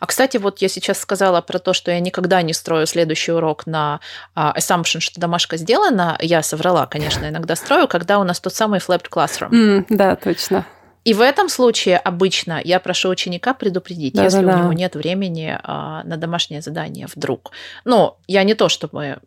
А, 0.00 0.06
кстати, 0.06 0.36
вот 0.36 0.58
я 0.58 0.68
сейчас 0.68 0.98
сказала 0.98 1.40
про 1.40 1.58
то, 1.58 1.72
что 1.72 1.90
я 1.90 2.00
никогда 2.00 2.42
не 2.42 2.52
строю 2.52 2.86
следующий 2.86 3.32
урок 3.32 3.66
на 3.66 4.00
uh, 4.34 4.54
assumption, 4.56 5.00
что 5.00 5.20
домашка 5.20 5.56
сделана. 5.56 6.16
Я 6.20 6.42
соврала, 6.42 6.86
конечно, 6.86 7.28
иногда 7.28 7.56
строю, 7.56 7.88
когда 7.88 8.18
у 8.18 8.24
нас 8.24 8.40
тот 8.40 8.54
самый 8.54 8.80
flipped 8.80 9.08
classroom. 9.10 9.50
Mm, 9.50 9.86
да, 9.90 10.16
точно. 10.16 10.66
И 11.04 11.14
в 11.14 11.20
этом 11.20 11.48
случае 11.48 11.98
обычно 11.98 12.60
я 12.64 12.80
прошу 12.80 13.10
ученика 13.10 13.54
предупредить, 13.54 14.14
да, 14.14 14.24
если 14.24 14.44
да, 14.44 14.56
у 14.56 14.58
него 14.58 14.72
нет 14.72 14.96
времени 14.96 15.56
а, 15.62 16.02
на 16.02 16.16
домашнее 16.16 16.62
задание 16.62 17.06
вдруг. 17.14 17.52
Но 17.84 18.18
я 18.26 18.42
не 18.42 18.54
то, 18.54 18.68
чтобы 18.68 19.20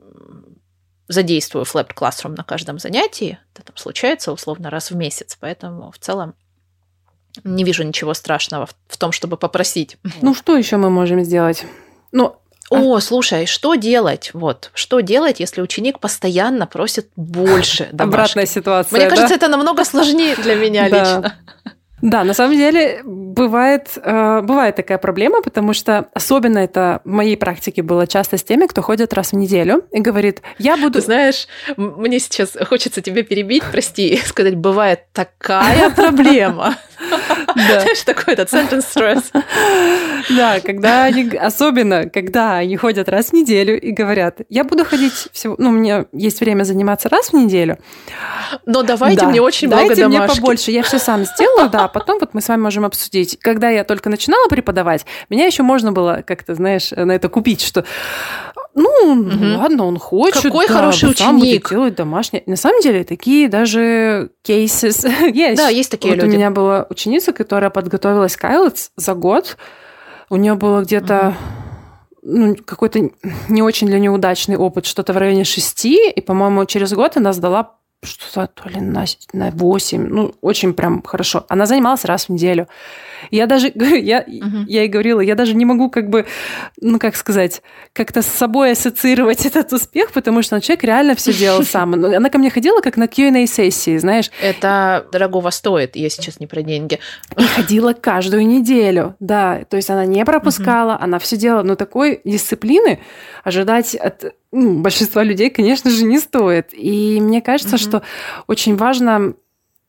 задействую 1.07 1.63
flipped 1.63 1.93
classroom 1.95 2.35
на 2.35 2.43
каждом 2.43 2.79
занятии. 2.79 3.39
Это 3.53 3.63
там 3.63 3.77
случается 3.77 4.31
условно 4.31 4.69
раз 4.69 4.91
в 4.91 4.95
месяц, 4.95 5.37
поэтому 5.39 5.91
в 5.91 5.97
целом 5.99 6.35
не 7.43 7.63
вижу 7.63 7.83
ничего 7.83 8.13
страшного 8.13 8.65
в, 8.65 8.75
в 8.87 8.97
том, 8.97 9.11
чтобы 9.11 9.37
попросить. 9.37 9.97
Ну, 10.21 10.33
что 10.33 10.57
еще 10.57 10.77
мы 10.77 10.89
можем 10.89 11.23
сделать? 11.23 11.65
Ну, 12.11 12.35
о, 12.69 12.95
а... 12.95 13.01
слушай, 13.01 13.45
что 13.45 13.75
делать? 13.75 14.31
Вот, 14.33 14.71
что 14.73 14.99
делать, 14.99 15.39
если 15.39 15.61
ученик 15.61 15.99
постоянно 15.99 16.67
просит 16.67 17.09
больше? 17.15 17.89
Домашки? 17.91 18.15
Обратная 18.15 18.45
ситуация. 18.45 18.97
Мне 18.97 19.09
да? 19.09 19.15
кажется, 19.15 19.35
это 19.35 19.47
намного 19.47 19.83
сложнее 19.85 20.35
для 20.35 20.55
меня 20.55 20.87
лично. 20.89 21.35
Да, 22.01 22.23
на 22.23 22.33
самом 22.33 22.55
деле 22.55 23.01
бывает, 23.03 23.97
э, 24.01 24.41
бывает 24.41 24.75
такая 24.75 24.97
проблема, 24.97 25.41
потому 25.41 25.73
что 25.73 26.07
особенно 26.13 26.59
это 26.59 27.01
в 27.03 27.09
моей 27.09 27.35
практике 27.35 27.81
было 27.81 28.07
часто 28.07 28.37
с 28.37 28.43
теми, 28.43 28.67
кто 28.67 28.81
ходит 28.81 29.13
раз 29.13 29.33
в 29.33 29.35
неделю 29.35 29.83
и 29.91 29.99
говорит, 29.99 30.41
я 30.59 30.77
буду... 30.77 30.99
Ты 30.99 31.05
знаешь, 31.05 31.47
мне 31.75 32.19
сейчас 32.19 32.55
хочется 32.67 33.01
тебе 33.01 33.23
перебить, 33.23 33.63
прости, 33.69 34.17
сказать, 34.25 34.55
бывает 34.55 35.11
такая 35.11 35.89
проблема. 35.89 36.77
Знаешь, 37.55 38.01
такой 38.03 38.33
этот 38.33 38.51
sentence 38.51 38.85
stress. 38.93 39.23
Да, 40.29 40.59
когда 40.59 41.05
они, 41.05 41.29
особенно 41.35 42.07
когда 42.09 42.57
они 42.57 42.75
ходят 42.77 43.09
раз 43.09 43.27
в 43.27 43.33
неделю 43.33 43.79
и 43.79 43.91
говорят, 43.91 44.41
я 44.49 44.63
буду 44.63 44.85
ходить 44.85 45.13
всего, 45.31 45.55
ну, 45.57 45.69
у 45.69 45.71
меня 45.71 46.05
есть 46.11 46.39
время 46.39 46.63
заниматься 46.63 47.09
раз 47.09 47.29
в 47.29 47.33
неделю. 47.33 47.77
Но 48.65 48.83
давайте 48.83 49.25
мне 49.25 49.41
очень 49.41 49.67
много 49.67 49.95
домашки. 49.95 50.01
Дайте 50.01 50.19
мне 50.19 50.27
побольше, 50.27 50.71
я 50.71 50.83
все 50.83 50.99
сам 50.99 51.25
сделаю, 51.25 51.69
да, 51.69 51.87
потом 51.87 52.19
вот 52.19 52.33
мы 52.33 52.41
с 52.41 52.47
вами 52.47 52.61
можем 52.61 52.85
обсудить. 52.85 53.39
Когда 53.41 53.69
я 53.69 53.83
только 53.83 54.09
начинала 54.09 54.47
преподавать, 54.49 55.05
меня 55.29 55.45
еще 55.45 55.63
можно 55.63 55.91
было 55.91 56.23
как-то, 56.25 56.53
знаешь, 56.53 56.91
на 56.91 57.11
это 57.13 57.29
купить, 57.29 57.61
что 57.61 57.85
ну, 58.75 58.89
угу. 59.11 59.57
ладно, 59.57 59.85
он 59.85 59.97
хочет. 59.97 60.43
Какой 60.43 60.67
да, 60.67 60.73
хороший 60.73 61.09
ученик. 61.09 61.39
Будет 61.39 61.69
делать 61.69 61.95
домашнее. 61.95 62.43
На 62.45 62.55
самом 62.55 62.81
деле, 62.81 63.03
такие 63.03 63.49
даже 63.49 64.31
кейсы 64.43 64.87
есть. 65.33 65.57
Да, 65.57 65.69
есть 65.69 65.91
такие 65.91 66.13
вот 66.13 66.23
люди. 66.23 66.35
у 66.35 66.37
меня 66.37 66.51
была 66.51 66.85
ученица, 66.89 67.33
которая 67.33 67.69
подготовилась 67.69 68.37
к 68.37 68.43
IELTS 68.43 68.91
за 68.95 69.13
год. 69.15 69.57
У 70.29 70.35
нее 70.35 70.53
было 70.53 70.81
где-то 70.81 71.35
угу. 72.21 72.37
ну, 72.37 72.55
какой-то 72.63 73.09
не 73.49 73.61
очень 73.63 73.87
для 73.87 73.99
нее 73.99 74.11
удачный 74.11 74.55
опыт, 74.55 74.85
что-то 74.85 75.13
в 75.13 75.17
районе 75.17 75.43
шести, 75.43 76.09
и, 76.09 76.21
по-моему, 76.21 76.65
через 76.65 76.93
год 76.93 77.17
она 77.17 77.33
сдала 77.33 77.78
что-то 78.01 78.47
то 78.47 78.69
ли 78.69 78.79
на, 78.79 79.05
на 79.33 79.51
8, 79.51 80.07
ну, 80.07 80.33
очень 80.41 80.73
прям 80.73 81.01
хорошо. 81.01 81.45
Она 81.49 81.65
занималась 81.65 82.05
раз 82.05 82.25
в 82.25 82.29
неделю. 82.29 82.67
Я 83.29 83.45
даже, 83.45 83.71
я, 83.75 84.23
угу. 84.25 84.65
я 84.67 84.81
ей 84.81 84.87
говорила, 84.87 85.19
я 85.19 85.35
даже 85.35 85.53
не 85.53 85.65
могу 85.65 85.89
как 85.89 86.09
бы, 86.09 86.25
ну, 86.79 86.97
как 86.97 87.17
сказать, 87.17 87.61
как-то 87.91 88.21
с 88.21 88.27
собой 88.27 88.71
ассоциировать 88.71 89.45
этот 89.45 89.73
успех, 89.73 90.11
потому 90.13 90.41
что 90.41 90.61
человек 90.61 90.83
реально 90.85 91.15
все 91.15 91.33
делал 91.33 91.63
сам. 91.65 91.93
Она 91.93 92.29
ко 92.29 92.37
мне 92.37 92.49
ходила 92.49 92.79
как 92.79 92.95
на 92.95 93.07
Q&A-сессии, 93.07 93.97
знаешь. 93.97 94.31
Это 94.41 95.05
дорогого 95.11 95.49
стоит, 95.49 95.97
я 95.97 96.09
сейчас 96.09 96.39
не 96.39 96.47
про 96.47 96.61
деньги. 96.61 96.99
И 97.37 97.43
ходила 97.43 97.91
каждую 97.91 98.47
неделю, 98.47 99.15
да. 99.19 99.65
То 99.69 99.75
есть 99.75 99.89
она 99.89 100.05
не 100.05 100.23
пропускала, 100.23 100.93
угу. 100.93 101.03
она 101.03 101.19
все 101.19 101.35
делала. 101.35 101.63
Но 101.63 101.75
такой 101.75 102.21
дисциплины 102.23 102.99
ожидать 103.43 103.95
от 103.95 104.33
ну, 104.51 104.79
большинства 104.79 105.23
людей, 105.23 105.49
конечно 105.49 105.89
же, 105.89 106.03
не 106.03 106.19
стоит. 106.19 106.73
И 106.73 107.19
мне 107.21 107.41
кажется, 107.41 107.75
угу. 107.75 107.81
что 107.81 108.01
очень 108.47 108.75
важно 108.75 109.33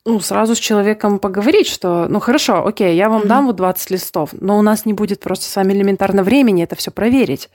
ну, 0.05 0.21
сразу 0.21 0.55
с 0.55 0.59
человеком 0.59 1.19
поговорить, 1.19 1.69
что, 1.69 2.07
ну, 2.09 2.21
хорошо, 2.21 2.67
окей, 2.67 2.97
я 2.97 3.11
вам 3.11 3.23
mm-hmm. 3.23 3.27
дам 3.27 3.47
вот 3.47 3.57
20 3.57 3.91
листов, 3.91 4.31
но 4.33 4.59
у 4.59 4.63
нас 4.63 4.87
не 4.87 4.95
будет 4.95 5.21
просто 5.21 5.45
с 5.45 5.55
вами 5.55 5.75
элементарно 5.75 6.23
времени 6.23 6.65
это 6.65 6.75
все 6.75 6.91
проверить. 6.91 7.51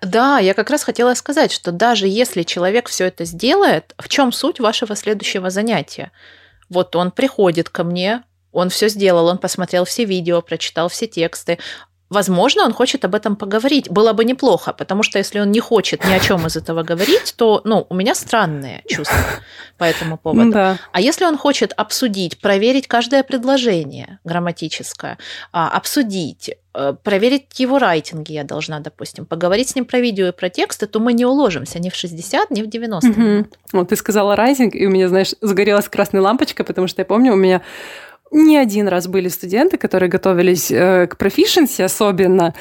Да, 0.00 0.38
я 0.38 0.54
как 0.54 0.70
раз 0.70 0.84
хотела 0.84 1.12
сказать, 1.14 1.52
что 1.52 1.70
даже 1.70 2.08
если 2.08 2.44
человек 2.44 2.88
все 2.88 3.06
это 3.06 3.24
сделает, 3.24 3.94
в 3.98 4.08
чем 4.08 4.32
суть 4.32 4.58
вашего 4.58 4.96
следующего 4.96 5.50
занятия? 5.50 6.12
Вот 6.70 6.96
он 6.96 7.10
приходит 7.10 7.68
ко 7.68 7.84
мне, 7.84 8.22
он 8.52 8.70
все 8.70 8.88
сделал, 8.88 9.26
он 9.26 9.36
посмотрел 9.36 9.84
все 9.84 10.04
видео, 10.04 10.40
прочитал 10.40 10.88
все 10.88 11.06
тексты, 11.06 11.58
Возможно, 12.12 12.64
он 12.64 12.74
хочет 12.74 13.06
об 13.06 13.14
этом 13.14 13.36
поговорить. 13.36 13.90
Было 13.90 14.12
бы 14.12 14.26
неплохо, 14.26 14.74
потому 14.74 15.02
что 15.02 15.18
если 15.18 15.40
он 15.40 15.50
не 15.50 15.60
хочет 15.60 16.04
ни 16.04 16.12
о 16.12 16.20
чем 16.20 16.46
из 16.46 16.56
этого 16.56 16.82
говорить, 16.82 17.34
то 17.36 17.62
ну, 17.64 17.86
у 17.88 17.94
меня 17.94 18.14
странные 18.14 18.82
чувства 18.86 19.16
по 19.78 19.84
этому 19.84 20.18
поводу. 20.18 20.52
Да. 20.52 20.78
А 20.92 21.00
если 21.00 21.24
он 21.24 21.38
хочет 21.38 21.72
обсудить, 21.74 22.38
проверить 22.38 22.86
каждое 22.86 23.22
предложение 23.22 24.18
грамматическое, 24.24 25.16
а, 25.52 25.70
обсудить, 25.70 26.50
э, 26.74 26.94
проверить 27.02 27.58
его 27.58 27.78
райтинги 27.78 28.32
я 28.32 28.44
должна, 28.44 28.80
допустим, 28.80 29.24
поговорить 29.24 29.70
с 29.70 29.74
ним 29.74 29.86
про 29.86 30.00
видео 30.00 30.26
и 30.26 30.32
про 30.32 30.50
тексты, 30.50 30.86
то 30.86 31.00
мы 31.00 31.14
не 31.14 31.24
уложимся 31.24 31.78
ни 31.78 31.88
в 31.88 31.94
60, 31.94 32.50
ни 32.50 32.62
в 32.62 32.66
90. 32.66 33.08
Угу. 33.08 33.46
Вот 33.72 33.88
ты 33.88 33.96
сказала 33.96 34.36
райтинг, 34.36 34.74
и 34.74 34.86
у 34.86 34.90
меня, 34.90 35.08
знаешь, 35.08 35.34
загорелась 35.40 35.88
красная 35.88 36.20
лампочка, 36.20 36.62
потому 36.62 36.88
что 36.88 37.00
я 37.00 37.06
помню, 37.06 37.32
у 37.32 37.36
меня 37.36 37.62
не 38.32 38.56
один 38.56 38.88
раз 38.88 39.06
были 39.06 39.28
студенты, 39.28 39.76
которые 39.76 40.08
готовились 40.08 40.70
э, 40.70 41.06
к 41.06 41.16
proficiency 41.16 41.84
особенно, 41.84 42.54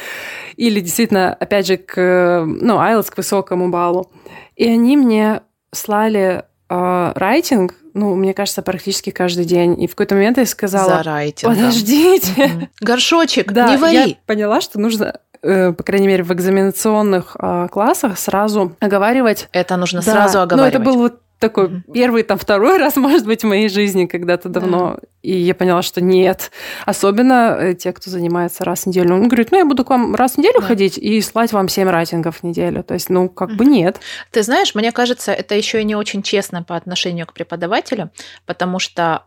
или 0.58 0.80
действительно, 0.80 1.34
опять 1.34 1.68
же, 1.68 1.78
к 1.78 2.44
ну, 2.46 2.76
IELTS, 2.76 3.12
к 3.12 3.18
высокому 3.18 3.70
баллу. 3.70 4.12
И 4.56 4.68
они 4.68 4.98
мне 4.98 5.42
слали 5.74 6.44
э, 6.70 7.12
райтинг, 7.16 7.76
ну, 7.94 8.16
мне 8.16 8.34
кажется, 8.34 8.62
практически 8.62 9.10
каждый 9.10 9.46
день. 9.46 9.82
И 9.82 9.88
в 9.88 9.92
какой-то 9.92 10.16
момент 10.16 10.38
я 10.38 10.46
сказала, 10.46 10.98
За 10.98 11.04
райтинг, 11.04 11.56
подождите. 11.56 12.46
Угу. 12.46 12.68
Горшочек, 12.82 13.52
да, 13.52 13.72
не 13.72 13.78
вари. 13.78 13.98
Я 13.98 14.16
поняла, 14.26 14.62
что 14.62 14.80
нужно 14.80 15.20
э, 15.42 15.72
по 15.72 15.84
крайней 15.84 16.08
мере, 16.08 16.24
в 16.24 16.34
экзаменационных 16.34 17.38
классах 17.72 18.20
сразу 18.20 18.76
оговаривать. 18.80 19.48
Это 19.54 19.78
нужно 19.78 20.02
да, 20.02 20.12
сразу 20.12 20.42
оговаривать. 20.42 20.74
Ну, 20.74 20.80
это 20.82 20.86
был 20.86 20.98
вот 20.98 21.22
такой 21.42 21.84
первый, 21.94 22.24
там, 22.24 22.38
второй 22.38 22.78
раз, 22.80 22.96
может 22.96 23.26
быть, 23.26 23.44
в 23.44 23.48
моей 23.48 23.68
жизни 23.68 24.06
когда-то 24.06 24.48
давно. 24.48 24.98
Yeah. 25.02 25.08
И 25.24 25.38
я 25.38 25.54
поняла, 25.54 25.82
что 25.82 26.02
нет. 26.02 26.52
Особенно 26.86 27.58
э, 27.60 27.74
те, 27.74 27.92
кто 27.92 28.10
занимается 28.10 28.64
раз 28.64 28.84
в 28.84 28.86
неделю. 28.88 29.16
Он 29.16 29.28
говорит, 29.28 29.52
ну, 29.52 29.58
я 29.58 29.66
буду 29.66 29.84
к 29.84 29.90
вам 29.90 30.16
раз 30.16 30.34
в 30.34 30.38
неделю 30.38 30.60
yeah. 30.60 30.68
ходить 30.68 30.98
и 30.98 31.20
слать 31.22 31.52
вам 31.52 31.68
7 31.68 31.90
райтингов 31.90 32.38
в 32.38 32.44
неделю. 32.44 32.84
То 32.84 32.94
есть, 32.94 33.10
ну, 33.10 33.28
как 33.28 33.50
mm-hmm. 33.50 33.56
бы 33.56 33.66
нет. 33.66 34.00
Ты 34.32 34.44
знаешь, 34.44 34.74
мне 34.74 34.92
кажется, 34.92 35.34
это 35.34 35.56
еще 35.56 35.82
и 35.82 35.84
не 35.84 35.96
очень 35.96 36.24
честно 36.24 36.64
по 36.64 36.76
отношению 36.76 37.28
к 37.28 37.34
преподавателю, 37.34 38.12
потому 38.46 38.80
что 38.80 39.24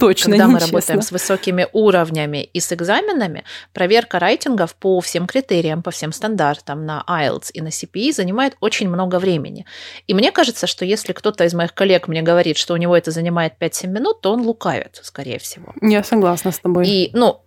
Точно, 0.00 0.30
когда 0.30 0.48
мы 0.48 0.58
работаем 0.58 1.02
с 1.02 1.12
высокими 1.12 1.66
уровнями 1.72 2.42
и 2.42 2.60
с 2.60 2.72
экзаменами, 2.72 3.44
проверка 3.72 4.18
рейтингов 4.18 4.74
по 4.74 5.00
всем 5.00 5.26
критериям, 5.26 5.82
по 5.82 5.90
всем 5.90 6.12
стандартам 6.12 6.84
на 6.84 7.04
IELTS 7.08 7.50
и 7.52 7.60
на 7.60 7.68
CPE 7.68 8.12
занимает 8.12 8.56
очень 8.60 8.88
много 8.88 9.18
времени. 9.18 9.66
И 10.06 10.14
мне 10.14 10.32
кажется, 10.32 10.66
что 10.66 10.84
если 10.84 11.12
кто-то 11.12 11.44
из 11.44 11.54
моих 11.54 11.74
коллег 11.74 12.08
мне 12.08 12.22
говорит, 12.22 12.56
что 12.56 12.74
у 12.74 12.76
него 12.76 12.96
это 12.96 13.10
занимает 13.10 13.54
5-7 13.60 13.86
минут, 13.86 14.20
то 14.20 14.32
он 14.32 14.42
лукавит, 14.42 15.00
скорее 15.02 15.38
всего. 15.38 15.72
Я 15.80 16.02
согласна 16.02 16.50
с 16.50 16.58
тобой. 16.58 16.88
И, 16.88 17.10
ну, 17.12 17.40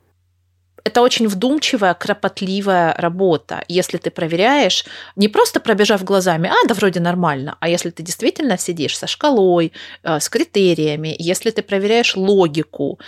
это 0.84 1.01
очень 1.01 1.27
вдумчивая, 1.27 1.93
кропотливая 1.93 2.93
работа. 2.97 3.63
Если 3.67 3.97
ты 3.97 4.11
проверяешь, 4.11 4.86
не 5.15 5.29
просто 5.29 5.59
пробежав 5.59 6.03
глазами, 6.03 6.49
а, 6.49 6.67
да 6.67 6.73
вроде 6.73 6.99
нормально, 6.99 7.57
а 7.59 7.69
если 7.69 7.89
ты 7.89 8.03
действительно 8.03 8.57
сидишь 8.57 8.97
со 8.97 9.07
шкалой, 9.07 9.71
э, 10.03 10.19
с 10.19 10.29
критериями, 10.29 11.15
если 11.17 11.51
ты 11.51 11.61
проверяешь 11.61 12.15
логику, 12.15 12.99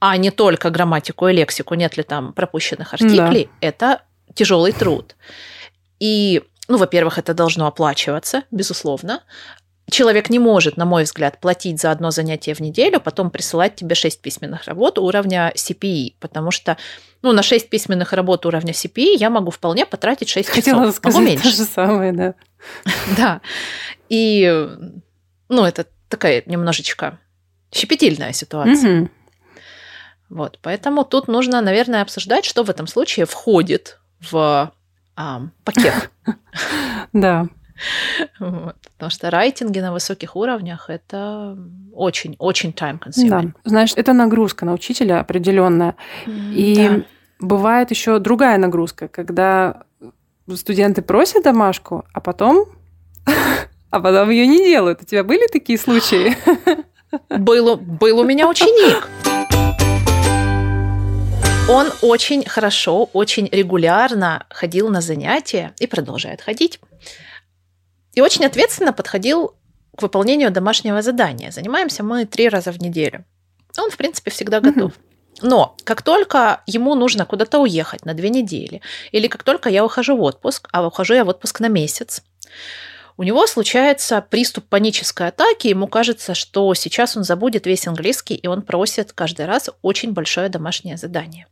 а 0.00 0.16
не 0.16 0.30
только 0.30 0.70
грамматику 0.70 1.28
и 1.28 1.32
лексику, 1.32 1.74
нет 1.74 1.96
ли 1.96 2.02
там 2.02 2.32
пропущенных 2.32 2.94
артиклей, 2.94 3.44
да. 3.44 3.50
это 3.60 4.02
тяжелый 4.34 4.72
труд. 4.72 5.14
И 6.00 6.42
ну, 6.68 6.78
во-первых, 6.78 7.18
это 7.18 7.34
должно 7.34 7.66
оплачиваться, 7.66 8.44
безусловно 8.52 9.22
человек 9.90 10.30
не 10.30 10.38
может, 10.38 10.76
на 10.76 10.84
мой 10.84 11.04
взгляд, 11.04 11.40
платить 11.40 11.80
за 11.80 11.90
одно 11.90 12.10
занятие 12.10 12.54
в 12.54 12.60
неделю, 12.60 13.00
потом 13.00 13.30
присылать 13.30 13.76
тебе 13.76 13.94
6 13.94 14.20
письменных 14.20 14.64
работ 14.66 14.98
уровня 14.98 15.52
CPE, 15.54 16.14
потому 16.20 16.50
что 16.50 16.76
ну, 17.22 17.32
на 17.32 17.42
6 17.42 17.68
письменных 17.68 18.12
работ 18.12 18.46
уровня 18.46 18.72
CPE 18.72 19.16
я 19.18 19.30
могу 19.30 19.50
вполне 19.50 19.86
потратить 19.86 20.28
6 20.28 20.48
Хотела 20.48 20.80
часов. 20.82 20.96
сказать 20.96 21.16
могу 21.18 21.26
меньше. 21.30 21.42
то 21.44 21.50
же 21.50 21.64
самое, 21.64 22.12
да. 22.12 22.34
Да. 23.16 23.40
И, 24.08 24.68
ну, 25.48 25.64
это 25.64 25.86
такая 26.08 26.42
немножечко 26.46 27.18
щепетильная 27.72 28.32
ситуация. 28.32 29.02
Угу. 29.02 29.10
Вот, 30.30 30.58
поэтому 30.62 31.04
тут 31.04 31.28
нужно, 31.28 31.60
наверное, 31.60 32.02
обсуждать, 32.02 32.44
что 32.44 32.62
в 32.62 32.70
этом 32.70 32.86
случае 32.86 33.26
входит 33.26 33.98
в 34.20 34.72
а, 35.16 35.42
пакет. 35.64 36.10
Да. 37.12 37.48
Вот. 38.38 38.76
Потому 38.94 39.10
что 39.10 39.30
райтинги 39.30 39.80
на 39.80 39.92
высоких 39.92 40.36
уровнях 40.36 40.90
это 40.90 41.56
очень-очень 41.92 42.70
time-consuming. 42.70 43.28
Да. 43.28 43.52
Знаешь, 43.64 43.92
это 43.96 44.12
нагрузка 44.12 44.66
на 44.66 44.72
учителя 44.72 45.20
определенная. 45.20 45.96
И 46.26 46.88
да. 46.88 47.02
бывает 47.40 47.90
еще 47.90 48.18
другая 48.18 48.58
нагрузка, 48.58 49.08
когда 49.08 49.82
студенты 50.54 51.02
просят 51.02 51.44
домашку, 51.44 52.04
а 52.12 52.20
потом, 52.20 52.66
а 53.90 54.00
потом 54.00 54.30
ее 54.30 54.46
не 54.46 54.58
делают. 54.58 55.02
У 55.02 55.04
тебя 55.04 55.24
были 55.24 55.46
такие 55.48 55.78
случаи? 55.78 56.36
Был, 57.28 57.76
был 57.76 58.20
у 58.20 58.24
меня 58.24 58.48
ученик. 58.48 59.08
Он 61.68 61.88
очень 62.02 62.44
хорошо, 62.44 63.04
очень 63.12 63.48
регулярно 63.50 64.46
ходил 64.48 64.88
на 64.90 65.00
занятия 65.00 65.72
и 65.80 65.88
продолжает 65.88 66.40
ходить 66.40 66.78
и 68.14 68.20
очень 68.20 68.44
ответственно 68.44 68.92
подходил 68.92 69.54
к 69.96 70.02
выполнению 70.02 70.50
домашнего 70.50 71.02
задания. 71.02 71.50
Занимаемся 71.50 72.02
мы 72.02 72.26
три 72.26 72.48
раза 72.48 72.72
в 72.72 72.80
неделю. 72.80 73.24
Он, 73.78 73.90
в 73.90 73.96
принципе, 73.96 74.30
всегда 74.30 74.60
готов. 74.60 74.92
Но 75.42 75.76
как 75.84 76.02
только 76.02 76.62
ему 76.66 76.94
нужно 76.94 77.24
куда-то 77.24 77.60
уехать 77.60 78.04
на 78.04 78.14
две 78.14 78.28
недели, 78.28 78.82
или 79.12 79.26
как 79.26 79.42
только 79.42 79.68
я 79.70 79.84
ухожу 79.84 80.16
в 80.16 80.22
отпуск, 80.22 80.68
а 80.72 80.86
ухожу 80.86 81.14
я 81.14 81.24
в 81.24 81.28
отпуск 81.28 81.60
на 81.60 81.68
месяц, 81.68 82.22
у 83.20 83.22
него 83.22 83.46
случается 83.46 84.24
приступ 84.30 84.64
панической 84.64 85.28
атаки, 85.28 85.66
ему 85.66 85.86
кажется, 85.88 86.34
что 86.34 86.72
сейчас 86.72 87.18
он 87.18 87.22
забудет 87.22 87.66
весь 87.66 87.86
английский, 87.86 88.34
и 88.34 88.46
он 88.46 88.62
просит 88.62 89.12
каждый 89.12 89.44
раз 89.44 89.68
очень 89.82 90.12
большое 90.12 90.48
домашнее 90.48 90.96
задание. 90.96 91.46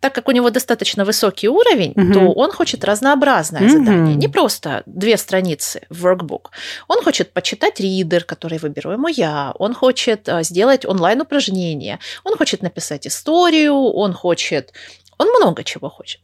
Так 0.00 0.14
как 0.14 0.28
у 0.28 0.32
него 0.32 0.50
достаточно 0.50 1.06
высокий 1.06 1.48
уровень, 1.48 1.92
угу. 1.96 2.12
то 2.12 2.20
он 2.32 2.52
хочет 2.52 2.84
разнообразное 2.84 3.62
угу. 3.62 3.70
задание, 3.70 4.16
не 4.16 4.28
просто 4.28 4.82
две 4.84 5.16
страницы 5.16 5.80
в 5.88 6.04
workbook. 6.04 6.48
Он 6.88 7.02
хочет 7.02 7.32
почитать 7.32 7.80
ридер, 7.80 8.24
который 8.24 8.58
выберу 8.58 8.92
ему 8.92 9.08
я, 9.08 9.54
он 9.58 9.72
хочет 9.72 10.28
э, 10.28 10.42
сделать 10.42 10.84
онлайн-упражнение, 10.84 12.00
он 12.22 12.36
хочет 12.36 12.60
написать 12.60 13.06
историю, 13.06 13.72
он 13.72 14.12
хочет 14.12 14.74
он 15.18 15.28
много 15.30 15.64
чего 15.64 15.88
хочет. 15.90 16.20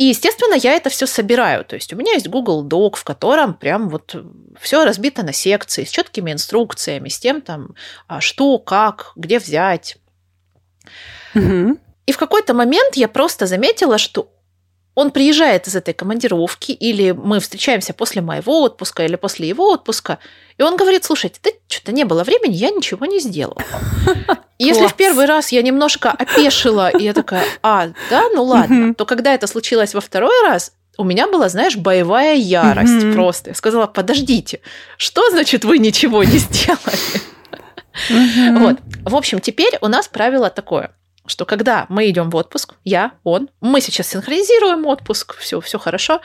И, 0.00 0.04
естественно, 0.04 0.54
я 0.54 0.72
это 0.72 0.88
все 0.88 1.06
собираю. 1.06 1.62
То 1.62 1.74
есть 1.74 1.92
у 1.92 1.96
меня 1.96 2.14
есть 2.14 2.26
Google 2.26 2.66
Doc, 2.66 2.96
в 2.96 3.04
котором 3.04 3.52
прям 3.52 3.90
вот 3.90 4.16
все 4.58 4.86
разбито 4.86 5.22
на 5.22 5.34
секции 5.34 5.84
с 5.84 5.90
четкими 5.90 6.32
инструкциями, 6.32 7.10
с 7.10 7.18
тем 7.18 7.42
там, 7.42 7.74
а, 8.06 8.22
что, 8.22 8.58
как, 8.58 9.12
где 9.14 9.38
взять. 9.38 9.98
Угу. 11.34 11.76
И 12.06 12.12
в 12.12 12.16
какой-то 12.16 12.54
момент 12.54 12.96
я 12.96 13.08
просто 13.08 13.44
заметила, 13.44 13.98
что 13.98 14.32
он 15.00 15.12
приезжает 15.12 15.66
из 15.66 15.74
этой 15.74 15.94
командировки, 15.94 16.72
или 16.72 17.12
мы 17.12 17.40
встречаемся 17.40 17.94
после 17.94 18.20
моего 18.20 18.60
отпуска, 18.60 19.02
или 19.04 19.16
после 19.16 19.48
его 19.48 19.70
отпуска, 19.70 20.18
и 20.58 20.62
он 20.62 20.76
говорит, 20.76 21.04
слушайте, 21.04 21.40
да 21.42 21.50
что-то 21.68 21.92
не 21.92 22.04
было 22.04 22.22
времени, 22.22 22.54
я 22.54 22.70
ничего 22.70 23.06
не 23.06 23.18
сделал. 23.18 23.56
Если 24.58 24.86
в 24.86 24.94
первый 24.94 25.24
раз 25.24 25.52
я 25.52 25.62
немножко 25.62 26.10
опешила, 26.10 26.90
и 26.90 27.04
я 27.04 27.14
такая, 27.14 27.44
а, 27.62 27.88
да, 28.10 28.24
ну 28.34 28.44
ладно, 28.44 28.94
то 28.94 29.06
когда 29.06 29.32
это 29.32 29.46
случилось 29.46 29.94
во 29.94 30.02
второй 30.02 30.38
раз, 30.42 30.72
у 30.98 31.04
меня 31.04 31.28
была, 31.28 31.48
знаешь, 31.48 31.76
боевая 31.78 32.34
ярость 32.34 32.92
mm-hmm. 32.92 33.14
просто. 33.14 33.50
Я 33.50 33.54
сказала, 33.54 33.86
подождите, 33.86 34.60
что 34.98 35.30
значит 35.30 35.64
вы 35.64 35.78
ничего 35.78 36.24
не 36.24 36.36
сделали? 36.36 37.22
Mm-hmm. 38.10 38.58
Вот. 38.58 38.76
В 39.04 39.16
общем, 39.16 39.40
теперь 39.40 39.78
у 39.80 39.88
нас 39.88 40.08
правило 40.08 40.50
такое 40.50 40.94
что 41.30 41.46
когда 41.46 41.86
мы 41.88 42.10
идем 42.10 42.28
в 42.30 42.36
отпуск, 42.36 42.74
я, 42.84 43.12
он, 43.24 43.48
мы 43.60 43.80
сейчас 43.80 44.08
синхронизируем 44.08 44.86
отпуск, 44.86 45.36
все, 45.36 45.60
все 45.60 45.78
хорошо, 45.78 46.20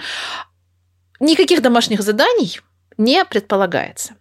никаких 1.20 1.62
домашних 1.62 2.02
заданий 2.02 2.60
не 2.98 3.24
предполагается. 3.26 4.16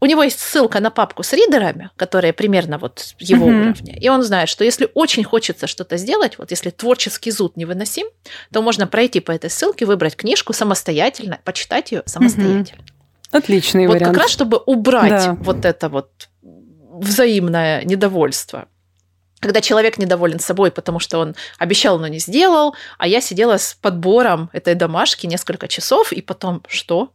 У 0.00 0.06
него 0.06 0.24
есть 0.24 0.40
ссылка 0.40 0.80
на 0.80 0.90
папку 0.90 1.22
с 1.22 1.32
ридерами, 1.32 1.90
которая 1.94 2.32
примерно 2.32 2.78
вот 2.78 3.14
его 3.20 3.48
mm-hmm. 3.48 3.62
уровня. 3.62 3.98
И 4.00 4.08
он 4.08 4.24
знает, 4.24 4.48
что 4.48 4.64
если 4.64 4.88
очень 4.94 5.22
хочется 5.22 5.68
что-то 5.68 5.96
сделать, 5.96 6.38
вот 6.38 6.50
если 6.50 6.70
творческий 6.70 7.30
зуд 7.30 7.56
невыносим, 7.56 8.08
то 8.52 8.62
можно 8.62 8.88
пройти 8.88 9.20
по 9.20 9.30
этой 9.30 9.48
ссылке, 9.48 9.86
выбрать 9.86 10.16
книжку 10.16 10.52
самостоятельно, 10.52 11.38
почитать 11.44 11.92
ее 11.92 12.02
самостоятельно. 12.06 12.82
Mm-hmm. 12.82 13.38
Отличный 13.38 13.86
вот 13.86 13.94
вариант. 13.94 14.08
Вот 14.08 14.14
как 14.14 14.22
раз, 14.24 14.32
чтобы 14.32 14.58
убрать 14.66 15.10
да. 15.10 15.36
вот 15.40 15.64
это 15.64 15.88
вот 15.88 16.28
взаимное 16.92 17.84
недовольство 17.84 18.66
когда 19.42 19.60
человек 19.60 19.98
недоволен 19.98 20.38
собой, 20.38 20.70
потому 20.70 21.00
что 21.00 21.18
он 21.18 21.34
обещал, 21.58 21.98
но 21.98 22.06
не 22.06 22.20
сделал, 22.20 22.76
а 22.96 23.08
я 23.08 23.20
сидела 23.20 23.58
с 23.58 23.74
подбором 23.74 24.48
этой 24.52 24.76
домашки 24.76 25.26
несколько 25.26 25.66
часов, 25.66 26.12
и 26.12 26.22
потом 26.22 26.62
что? 26.68 27.12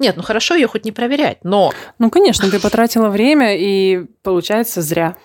Нет, 0.00 0.16
ну 0.16 0.22
хорошо 0.24 0.56
ее 0.56 0.66
хоть 0.66 0.84
не 0.84 0.92
проверять, 0.92 1.38
но... 1.44 1.72
Ну, 1.98 2.10
конечно, 2.10 2.50
ты 2.50 2.58
потратила 2.58 3.08
время, 3.08 3.56
и 3.56 4.06
получается 4.22 4.82
зря. 4.82 5.16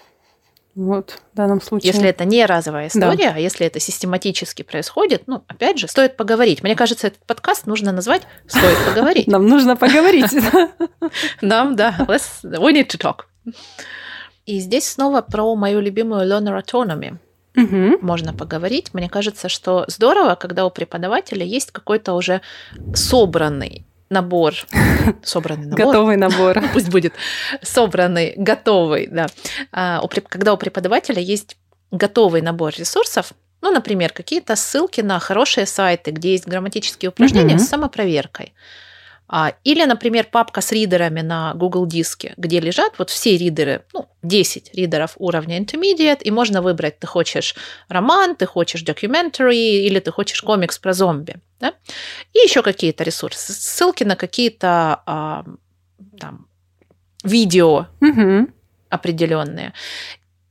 Вот, 0.75 1.19
в 1.33 1.35
данном 1.35 1.59
случае. 1.59 1.91
Если 1.91 2.07
это 2.07 2.25
не 2.25 2.45
разовая 2.45 2.87
история, 2.87 3.29
да. 3.29 3.33
а 3.35 3.39
если 3.39 3.65
это 3.65 3.79
систематически 3.79 4.61
происходит, 4.61 5.23
ну, 5.25 5.43
опять 5.47 5.79
же, 5.79 5.87
стоит 5.87 6.17
поговорить. 6.17 6.61
Мне 6.63 6.75
кажется, 6.75 7.07
этот 7.07 7.25
подкаст 7.25 7.65
нужно 7.65 7.91
назвать 7.91 8.23
«Стоит 8.47 8.77
поговорить». 8.87 9.27
Нам 9.27 9.47
нужно 9.47 9.75
поговорить. 9.75 10.31
Нам, 11.41 11.75
да. 11.75 11.95
We 12.07 12.73
need 12.73 12.87
to 12.89 12.99
talk. 12.99 13.25
И 14.45 14.59
здесь 14.59 14.85
снова 14.87 15.21
про 15.21 15.55
мою 15.55 15.79
любимую 15.79 16.27
learner 16.27 16.61
autonomy. 16.61 17.17
Угу. 17.55 17.99
Можно 18.01 18.33
поговорить. 18.33 18.93
Мне 18.93 19.09
кажется, 19.09 19.47
что 19.47 19.85
здорово, 19.87 20.35
когда 20.35 20.65
у 20.65 20.69
преподавателя 20.69 21.45
есть 21.45 21.71
какой-то 21.71 22.13
уже 22.13 22.41
собранный 22.95 23.85
набор, 24.09 24.53
собранный 25.23 25.67
набор. 25.67 25.85
Готовый 25.85 26.17
набор. 26.17 26.61
Пусть 26.73 26.89
будет 26.89 27.13
собранный, 27.61 28.33
готовый, 28.35 29.07
да. 29.07 29.27
А, 29.71 30.01
когда 30.29 30.53
у 30.53 30.57
преподавателя 30.57 31.21
есть 31.21 31.57
готовый 31.91 32.41
набор 32.41 32.73
ресурсов, 32.75 33.33
ну, 33.61 33.71
например, 33.71 34.11
какие-то 34.11 34.55
ссылки 34.55 35.01
на 35.01 35.19
хорошие 35.19 35.65
сайты, 35.65 36.11
где 36.11 36.31
есть 36.31 36.47
грамматические 36.47 37.09
упражнения 37.09 37.59
с 37.59 37.69
самопроверкой. 37.69 38.53
А, 39.27 39.53
или, 39.63 39.85
например, 39.85 40.27
папка 40.31 40.61
с 40.61 40.71
ридерами 40.71 41.21
на 41.21 41.53
Google 41.53 41.85
диске, 41.85 42.33
где 42.37 42.59
лежат 42.59 42.99
вот 42.99 43.09
все 43.09 43.37
ридеры, 43.37 43.83
ну, 43.93 44.07
10 44.21 44.73
ридеров 44.75 45.13
уровня 45.17 45.59
Intermediate, 45.59 46.21
и 46.21 46.31
можно 46.31 46.61
выбрать, 46.61 46.99
ты 46.99 47.07
хочешь 47.07 47.55
роман, 47.87 48.35
ты 48.35 48.45
хочешь 48.45 48.83
documentary, 48.83 49.85
или 49.85 49.99
ты 49.99 50.11
хочешь 50.11 50.41
комикс 50.41 50.77
про 50.77 50.93
зомби. 50.93 51.35
Да? 51.59 51.73
И 52.33 52.39
еще 52.39 52.61
какие-то 52.61 53.03
ресурсы, 53.03 53.53
ссылки 53.53 54.03
на 54.03 54.15
какие-то 54.15 55.01
а, 55.05 55.45
там, 56.19 56.47
видео 57.23 57.87
угу. 58.01 58.47
определенные. 58.89 59.73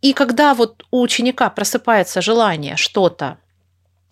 И 0.01 0.15
когда 0.15 0.55
вот 0.55 0.83
у 0.91 1.03
ученика 1.03 1.49
просыпается 1.51 2.21
желание 2.21 2.77
что-то 2.77 3.39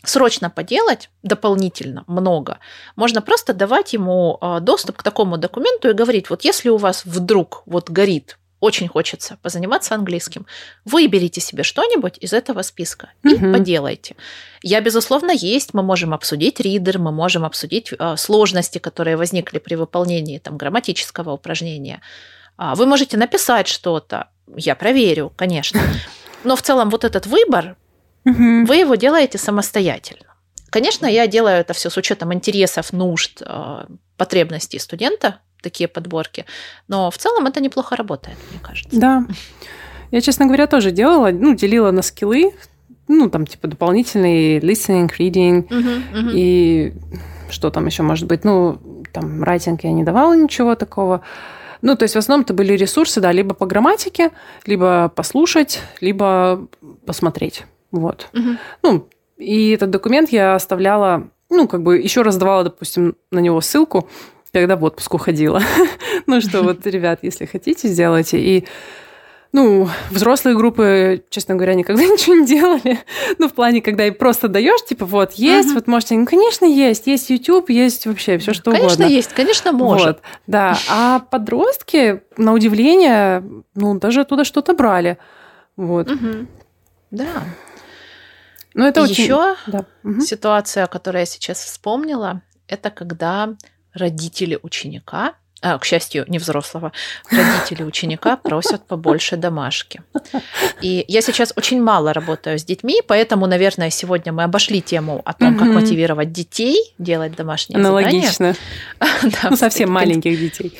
срочно 0.04 0.50
поделать 0.50 1.10
дополнительно 1.22 2.04
много, 2.06 2.58
можно 2.96 3.22
просто 3.22 3.52
давать 3.52 3.92
ему 3.92 4.38
а, 4.40 4.60
доступ 4.60 4.96
к 4.98 5.02
такому 5.02 5.36
документу 5.38 5.90
и 5.90 5.92
говорить, 5.92 6.30
вот 6.30 6.42
если 6.42 6.68
у 6.68 6.76
вас 6.76 7.04
вдруг 7.04 7.62
вот 7.66 7.90
горит 7.90 8.38
очень 8.60 8.88
хочется 8.88 9.38
позаниматься 9.42 9.94
английским, 9.94 10.46
выберите 10.84 11.40
себе 11.40 11.62
что-нибудь 11.62 12.18
из 12.20 12.32
этого 12.32 12.62
списка 12.62 13.10
и 13.24 13.34
угу. 13.34 13.52
поделайте. 13.52 14.16
Я, 14.62 14.80
безусловно, 14.82 15.30
есть, 15.30 15.72
мы 15.72 15.82
можем 15.82 16.12
обсудить 16.12 16.60
ридер, 16.60 16.98
мы 16.98 17.10
можем 17.10 17.44
обсудить 17.44 17.92
э, 17.98 18.16
сложности, 18.16 18.78
которые 18.78 19.16
возникли 19.16 19.58
при 19.58 19.76
выполнении 19.76 20.38
там, 20.38 20.58
грамматического 20.58 21.32
упражнения. 21.32 22.02
А, 22.58 22.74
вы 22.74 22.84
можете 22.84 23.16
написать 23.16 23.66
что-то, 23.66 24.28
я 24.54 24.74
проверю, 24.74 25.32
конечно. 25.36 25.80
Но 26.44 26.54
в 26.54 26.62
целом 26.62 26.90
вот 26.90 27.04
этот 27.04 27.26
выбор, 27.26 27.76
угу. 28.30 28.66
вы 28.66 28.76
его 28.76 28.94
делаете 28.94 29.38
самостоятельно. 29.38 30.26
Конечно, 30.70 31.06
я 31.06 31.26
делаю 31.26 31.56
это 31.56 31.72
все 31.72 31.90
с 31.90 31.96
учетом 31.96 32.32
интересов, 32.32 32.92
нужд, 32.92 33.42
э, 33.44 33.84
потребностей 34.16 34.78
студента, 34.78 35.40
такие 35.62 35.88
подборки. 35.88 36.44
Но 36.88 37.10
в 37.10 37.18
целом 37.18 37.46
это 37.46 37.60
неплохо 37.60 37.96
работает, 37.96 38.36
мне 38.50 38.60
кажется. 38.60 38.98
Да. 38.98 39.24
Я, 40.10 40.20
честно 40.20 40.46
говоря, 40.46 40.66
тоже 40.66 40.90
делала, 40.90 41.30
ну, 41.30 41.54
делила 41.54 41.90
на 41.90 42.02
скиллы, 42.02 42.52
ну, 43.08 43.28
там, 43.28 43.46
типа, 43.46 43.68
дополнительный 43.68 44.58
listening, 44.58 45.10
reading, 45.18 45.68
uh-huh, 45.68 46.02
uh-huh. 46.12 46.30
и 46.34 46.94
что 47.50 47.70
там 47.70 47.86
еще 47.86 48.02
может 48.02 48.28
быть, 48.28 48.44
ну, 48.44 48.78
там, 49.12 49.42
райтинг 49.42 49.82
я 49.82 49.90
не 49.90 50.04
давала 50.04 50.36
ничего 50.36 50.76
такого. 50.76 51.22
Ну, 51.82 51.96
то 51.96 52.04
есть 52.04 52.14
в 52.14 52.18
основном 52.18 52.44
это 52.44 52.54
были 52.54 52.74
ресурсы, 52.74 53.20
да, 53.20 53.32
либо 53.32 53.54
по 53.54 53.66
грамматике, 53.66 54.30
либо 54.66 55.10
послушать, 55.14 55.80
либо 56.00 56.68
посмотреть. 57.06 57.64
Вот. 57.92 58.28
Угу. 58.32 58.48
Ну, 58.82 59.08
и 59.36 59.70
этот 59.70 59.90
документ 59.90 60.30
я 60.30 60.54
оставляла, 60.54 61.28
ну, 61.48 61.66
как 61.66 61.82
бы 61.82 61.98
еще 61.98 62.22
раз 62.22 62.36
давала, 62.36 62.64
допустим, 62.64 63.16
на 63.30 63.40
него 63.40 63.60
ссылку, 63.60 64.08
когда 64.52 64.76
в 64.76 64.84
отпуск 64.84 65.14
уходила. 65.14 65.62
ну 66.26 66.40
что, 66.40 66.62
вот, 66.62 66.86
ребят, 66.86 67.20
если 67.22 67.46
хотите, 67.46 67.88
сделайте. 67.88 68.38
И 68.38 68.66
ну, 69.52 69.88
взрослые 70.10 70.56
группы, 70.56 71.24
честно 71.28 71.56
говоря, 71.56 71.74
никогда 71.74 72.02
ничего 72.04 72.36
не 72.36 72.46
делали. 72.46 73.00
Ну, 73.38 73.48
в 73.48 73.52
плане, 73.52 73.82
когда 73.82 74.06
и 74.06 74.10
просто 74.10 74.48
даешь, 74.48 74.84
типа, 74.84 75.04
вот, 75.04 75.32
есть, 75.32 75.70
uh-huh. 75.70 75.74
вот 75.74 75.86
можете, 75.86 76.14
ну, 76.16 76.26
конечно, 76.26 76.64
есть, 76.64 77.06
есть 77.06 77.30
YouTube, 77.30 77.70
есть 77.70 78.06
вообще 78.06 78.38
все 78.38 78.52
что 78.52 78.70
конечно, 78.70 78.86
угодно. 78.86 79.04
Конечно, 79.04 79.16
есть, 79.16 79.32
конечно, 79.32 79.72
может. 79.72 80.06
Вот, 80.06 80.20
да, 80.46 80.78
а 80.88 81.20
подростки, 81.20 82.22
на 82.36 82.52
удивление, 82.52 83.42
ну, 83.74 83.98
даже 83.98 84.20
оттуда 84.20 84.44
что-то 84.44 84.74
брали. 84.74 85.18
Вот. 85.76 86.08
Uh-huh. 86.08 86.46
Да. 87.10 87.44
Ну, 88.74 88.86
это 88.86 89.02
очень... 89.02 89.24
Еще 89.24 89.56
да. 89.66 89.84
угу. 90.04 90.20
ситуация, 90.20 90.86
которую 90.86 91.20
я 91.20 91.26
сейчас 91.26 91.58
вспомнила, 91.58 92.42
это 92.68 92.90
когда 92.90 93.50
родители 93.92 94.58
ученика, 94.62 95.34
а, 95.62 95.78
к 95.78 95.84
счастью, 95.84 96.24
не 96.28 96.38
взрослого, 96.38 96.92
родители 97.30 97.82
ученика 97.82 98.36
просят 98.36 98.86
побольше 98.86 99.36
домашки. 99.36 100.02
И 100.80 101.04
я 101.06 101.20
сейчас 101.20 101.52
очень 101.56 101.82
мало 101.82 102.14
работаю 102.14 102.58
с 102.58 102.64
детьми, 102.64 103.02
поэтому, 103.06 103.46
наверное, 103.46 103.90
сегодня 103.90 104.32
мы 104.32 104.44
обошли 104.44 104.80
тему 104.80 105.20
о 105.24 105.34
том, 105.34 105.58
как 105.58 105.68
мотивировать 105.68 106.32
детей 106.32 106.94
делать 106.98 107.36
домашние 107.36 107.78
Аналогично. 107.78 108.54
задания. 109.00 109.40
ну, 109.50 109.56
совсем 109.56 109.90
маленьких 109.90 110.38
детей. 110.38 110.78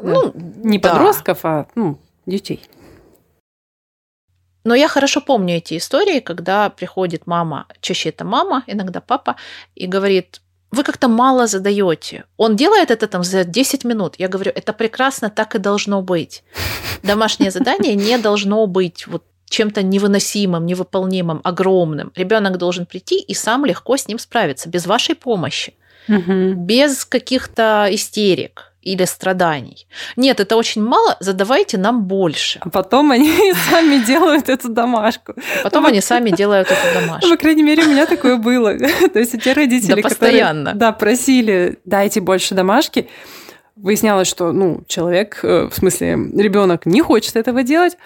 Ну, 0.00 0.32
не 0.34 0.78
подростков, 0.78 1.40
а 1.44 1.66
ну, 1.74 1.98
детей. 2.26 2.60
Но 4.64 4.74
я 4.74 4.88
хорошо 4.88 5.20
помню 5.20 5.56
эти 5.56 5.76
истории, 5.76 6.20
когда 6.20 6.70
приходит 6.70 7.26
мама, 7.26 7.66
чаще 7.80 8.08
это 8.08 8.24
мама, 8.24 8.64
иногда 8.66 9.00
папа, 9.00 9.36
и 9.74 9.86
говорит, 9.86 10.40
вы 10.70 10.82
как-то 10.82 11.08
мало 11.08 11.46
задаете. 11.46 12.24
Он 12.36 12.56
делает 12.56 12.90
это 12.90 13.06
там 13.06 13.22
за 13.22 13.44
10 13.44 13.84
минут. 13.84 14.14
Я 14.18 14.28
говорю, 14.28 14.52
это 14.54 14.72
прекрасно, 14.72 15.30
так 15.30 15.54
и 15.54 15.58
должно 15.58 16.02
быть. 16.02 16.42
Домашнее 17.02 17.50
задание 17.50 17.94
не 17.94 18.18
должно 18.18 18.66
быть 18.66 19.06
вот 19.06 19.22
чем-то 19.50 19.82
невыносимым, 19.82 20.66
невыполнимым, 20.66 21.40
огромным. 21.44 22.12
Ребенок 22.16 22.56
должен 22.56 22.86
прийти 22.86 23.20
и 23.20 23.34
сам 23.34 23.64
легко 23.66 23.96
с 23.96 24.08
ним 24.08 24.18
справиться, 24.18 24.68
без 24.68 24.86
вашей 24.86 25.14
помощи, 25.14 25.74
угу. 26.08 26.54
без 26.54 27.04
каких-то 27.04 27.86
истерик 27.90 28.73
или 28.84 29.04
страданий. 29.06 29.86
Нет, 30.16 30.40
это 30.40 30.56
очень 30.56 30.82
мало, 30.82 31.16
задавайте 31.20 31.78
нам 31.78 32.04
больше. 32.04 32.58
А 32.62 32.70
потом 32.70 33.10
они 33.10 33.52
сами 33.70 34.04
делают 34.04 34.48
эту 34.48 34.68
домашку. 34.68 35.34
Потом 35.62 35.86
они 35.86 36.00
сами 36.00 36.30
делают 36.30 36.68
эту 36.70 37.00
домашку. 37.00 37.30
По 37.30 37.36
крайней 37.36 37.62
мере, 37.62 37.84
у 37.84 37.88
меня 37.88 38.06
такое 38.06 38.36
было. 38.36 38.76
То 39.12 39.18
есть 39.18 39.42
те 39.42 39.52
родители, 39.52 40.00
постоянно. 40.00 40.72
которые 40.72 40.78
да, 40.78 40.92
просили, 40.92 41.78
дайте 41.84 42.20
больше 42.20 42.54
домашки, 42.54 43.08
выяснялось, 43.76 44.28
что 44.28 44.52
ну, 44.52 44.82
человек, 44.86 45.40
э, 45.42 45.68
в 45.70 45.74
смысле, 45.74 46.10
ребенок 46.36 46.86
не 46.86 47.00
хочет 47.00 47.36
этого 47.36 47.62
делать, 47.62 47.96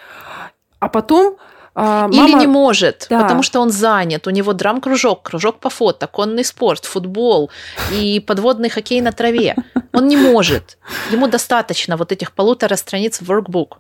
а 0.79 0.89
потом 0.89 1.37
а, 1.81 2.09
Или 2.11 2.33
не 2.33 2.49
может, 2.49 3.07
да. 3.09 3.22
потому 3.22 3.45
что 3.45 3.61
он 3.61 3.70
занят. 3.70 4.26
У 4.26 4.31
него 4.31 4.53
драм-кружок, 4.53 5.22
кружок 5.22 5.61
по 5.61 5.70
фото, 5.70 6.09
конный 6.09 6.45
спорт, 6.45 6.85
футбол 6.85 7.51
и 7.93 8.18
подводный 8.18 8.68
хоккей 8.68 9.01
на 9.01 9.12
траве. 9.12 9.55
Он 9.93 10.09
не 10.09 10.16
может. 10.16 10.76
Ему 11.12 11.29
достаточно 11.29 11.97
вот 11.97 12.11
этих 12.11 12.33
полутора 12.33 12.74
страниц 12.74 13.20
в 13.20 13.31
workbook. 13.31 13.76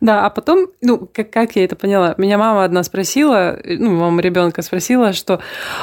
Да, 0.00 0.26
а 0.26 0.30
потом, 0.30 0.66
ну, 0.82 1.08
как, 1.10 1.30
как 1.30 1.56
я 1.56 1.64
это 1.64 1.74
поняла, 1.74 2.14
меня 2.18 2.36
мама 2.36 2.64
одна 2.64 2.82
спросила, 2.82 3.58
ну, 3.64 3.92
мама 3.92 4.20
ребенка 4.20 4.60
спросила, 4.60 5.14
что, 5.14 5.40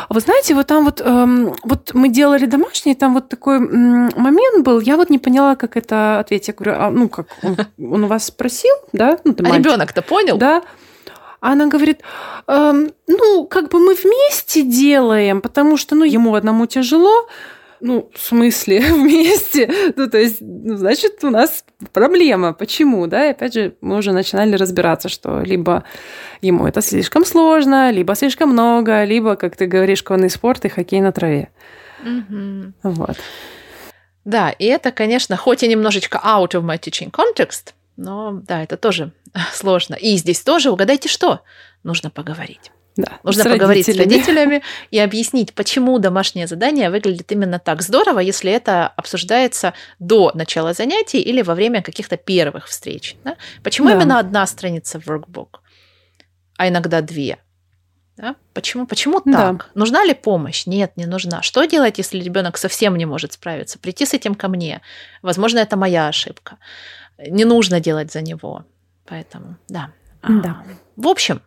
вы 0.09 0.19
знаете, 0.19 0.53
вот 0.53 0.67
там 0.67 0.86
вот, 0.86 1.01
эм, 1.01 1.55
вот 1.63 1.91
мы 1.95 2.09
делали 2.09 2.45
домашний, 2.45 2.93
там 2.93 3.15
вот 3.15 3.29
такой 3.29 3.57
м, 3.57 4.11
момент 4.15 4.63
был, 4.63 4.79
я 4.81 4.97
вот 4.97 5.09
не 5.09 5.17
поняла, 5.17 5.55
как 5.55 5.77
это 5.77 6.19
ответить. 6.19 6.49
Я 6.49 6.53
говорю, 6.53 6.75
а, 6.77 6.91
ну, 6.91 7.09
как, 7.09 7.25
он, 7.41 7.57
он 7.79 8.03
у 8.03 8.07
вас 8.07 8.25
спросил, 8.25 8.75
да? 8.91 9.17
Ну, 9.23 9.34
а 9.39 9.57
ребенок-то 9.57 10.03
понял? 10.03 10.38
Да. 10.38 10.61
А 11.43 11.51
она 11.51 11.67
говорит, 11.67 11.99
эм, 12.47 12.93
ну, 13.05 13.45
как 13.47 13.69
бы 13.69 13.79
мы 13.79 13.95
вместе 13.95 14.63
делаем, 14.63 15.41
потому 15.41 15.75
что, 15.75 15.93
ну, 15.93 16.05
ему 16.05 16.35
одному 16.35 16.67
тяжело, 16.67 17.27
ну, 17.81 18.09
в 18.15 18.21
смысле, 18.21 18.79
вместе. 18.93 19.69
Ну, 19.97 20.09
то 20.09 20.17
есть, 20.17 20.37
ну, 20.39 20.77
значит, 20.77 21.21
у 21.21 21.29
нас 21.29 21.65
проблема. 21.91 22.53
Почему, 22.53 23.07
да? 23.07 23.27
И 23.27 23.31
опять 23.31 23.55
же, 23.55 23.75
мы 23.81 23.97
уже 23.97 24.13
начинали 24.13 24.55
разбираться, 24.55 25.09
что 25.09 25.41
либо 25.41 25.83
ему 26.41 26.65
это 26.65 26.81
слишком 26.81 27.25
сложно, 27.25 27.91
либо 27.91 28.15
слишком 28.15 28.51
много, 28.51 29.03
либо, 29.03 29.35
как 29.35 29.57
ты 29.57 29.65
говоришь, 29.65 30.01
конный 30.01 30.29
спорт 30.29 30.63
и 30.63 30.69
хоккей 30.69 31.01
на 31.01 31.11
траве. 31.11 31.49
Угу. 32.03 32.73
Вот. 32.83 33.17
Да, 34.23 34.49
и 34.49 34.63
это, 34.63 34.93
конечно, 34.93 35.35
хоть 35.35 35.61
и 35.61 35.67
немножечко 35.67 36.21
out 36.23 36.51
of 36.51 36.63
my 36.63 36.79
teaching 36.79 37.11
context, 37.11 37.73
но 37.97 38.31
да, 38.31 38.63
это 38.63 38.77
тоже 38.77 39.11
сложно. 39.53 39.95
И 39.95 40.15
здесь 40.17 40.41
тоже, 40.41 40.71
угадайте 40.71 41.09
что, 41.09 41.41
нужно 41.84 42.09
поговорить. 42.09 42.71
Да, 42.95 43.19
Нужно 43.23 43.43
с 43.43 43.47
поговорить 43.47 43.88
с 43.88 43.97
родителями 43.97 44.61
и 44.91 44.99
объяснить, 44.99 45.55
почему 45.55 45.97
домашнее 45.97 46.45
задание 46.45 46.91
выглядит 46.91 47.31
именно 47.31 47.57
так 47.57 47.81
здорово, 47.81 48.19
если 48.19 48.51
это 48.51 48.88
обсуждается 48.88 49.73
до 49.97 50.31
начала 50.36 50.73
занятий 50.73 51.19
или 51.19 51.41
во 51.41 51.55
время 51.55 51.81
каких-то 51.81 52.17
первых 52.17 52.67
встреч. 52.67 53.15
Да? 53.23 53.36
Почему 53.63 53.89
да. 53.89 53.95
именно 53.95 54.19
одна 54.19 54.45
страница 54.45 54.99
в 55.01 55.07
workbook, 55.07 55.57
а 56.57 56.67
иногда 56.67 57.01
две? 57.01 57.39
Да? 58.15 58.36
Почему, 58.53 58.86
почему 58.86 59.21
так? 59.21 59.57
Да. 59.57 59.65
Нужна 59.73 60.05
ли 60.05 60.13
помощь? 60.13 60.67
Нет, 60.67 60.91
не 60.95 61.07
нужна. 61.07 61.41
Что 61.41 61.65
делать, 61.65 61.97
если 61.97 62.19
ребенок 62.19 62.59
совсем 62.59 62.95
не 62.95 63.07
может 63.07 63.34
справиться? 63.34 63.79
Прийти 63.79 64.05
с 64.05 64.13
этим 64.13 64.36
ко 64.36 64.49
мне. 64.49 64.81
Возможно, 65.23 65.57
это 65.57 65.77
моя 65.77 66.09
ошибка 66.09 66.59
не 67.27 67.45
нужно 67.45 67.79
делать 67.79 68.11
за 68.11 68.21
него. 68.21 68.65
Поэтому, 69.06 69.58
да. 69.68 69.91
Да. 70.22 70.64
В 70.95 71.08
общем, 71.08 71.41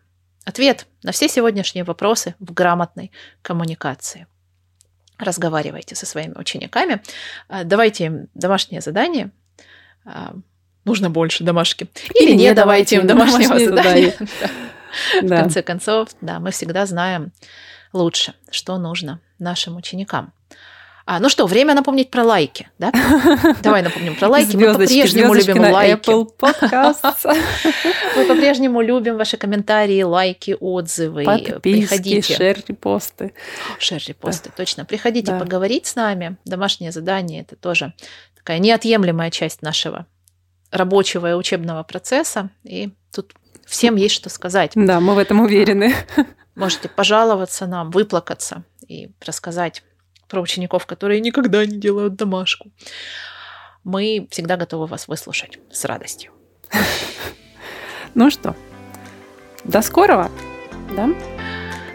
ответ 0.45 0.87
на 1.03 1.13
все 1.13 1.29
сегодняшние 1.29 1.85
вопросы 1.85 2.35
в 2.39 2.53
грамотной 2.53 3.11
коммуникации. 3.43 4.27
Разговаривайте 5.19 5.95
со 5.95 6.05
своими 6.05 6.35
учениками, 6.39 7.03
а, 7.49 7.65
давайте 7.65 8.05
им 8.05 8.29
домашнее 8.35 8.83
задание. 8.83 9.31
А, 10.05 10.35
нужно 10.85 11.09
больше 11.09 11.43
домашки. 11.43 11.89
Или, 12.15 12.33
Или 12.33 12.37
не 12.37 12.53
давайте 12.53 12.97
им 12.97 13.07
домашнего 13.07 13.59
задания. 13.59 14.15
В 15.23 15.29
конце 15.29 15.63
концов, 15.63 16.11
да, 16.21 16.39
мы 16.39 16.51
всегда 16.51 16.87
знаем 16.87 17.33
лучше, 17.93 18.35
что 18.51 18.79
нужно 18.79 19.21
нашим 19.39 19.77
ученикам. 19.77 20.33
А, 21.09 21.21
ну 21.21 21.29
что, 21.29 21.47
время 21.47 21.75
напомнить 21.75 22.11
про 22.11 22.25
лайки, 22.25 22.69
да? 22.81 22.93
Давай 23.63 23.83
напомним 23.83 24.17
про 24.17 24.29
лайки. 24.29 24.57
Мы 24.57 24.73
по-прежнему 24.73 25.35
любим 25.35 25.61
лайки. 25.61 26.11
Мы 28.17 28.27
по-прежнему 28.27 28.81
любим 28.81 29.17
ваши 29.17 29.37
комментарии, 29.37 30.03
лайки, 30.03 30.57
отзывы. 30.59 31.25
Приходите. 31.63 32.35
шер-репосты. 32.35 33.35
Шер-репосты, 33.79 34.51
точно. 34.57 34.85
Приходите 34.85 35.39
поговорить 35.39 35.87
с 35.87 35.95
нами. 35.95 36.39
Домашнее 36.45 36.91
задание– 36.91 37.43
это 37.49 37.55
тоже 37.55 37.95
такая 38.35 38.59
неотъемлемая 38.59 39.31
часть 39.31 39.63
нашего 39.63 40.07
рабочего 40.73 41.31
и 41.31 41.35
учебного 41.35 41.85
процесса. 41.85 42.51
И 42.65 42.91
тут 43.15 43.33
всем 43.65 43.95
есть 43.95 44.17
что 44.17 44.29
сказать. 44.29 44.73
Да, 44.75 44.99
мы 44.99 45.15
в 45.15 45.19
этом 45.19 45.41
уверены. 45.41 45.95
Можете 46.57 46.89
пожаловаться 46.89 47.67
нам, 47.67 47.93
выплакаться 47.93 48.65
и 48.89 49.13
рассказать 49.25 49.85
про 50.29 50.41
учеников, 50.41 50.87
которые 50.87 51.21
никогда 51.21 51.65
не 51.65 51.77
делают 51.77 52.17
домашку. 52.17 52.71
Мы 53.85 54.27
всегда 54.31 54.57
готовы 54.57 54.87
вас 54.87 55.09
выслушать 55.09 55.59
с 55.71 55.85
радостью. 55.85 56.33
Ну 58.15 58.31
что, 58.31 58.57
до 59.65 59.83
скорого, 59.83 60.31
да? 60.97 61.09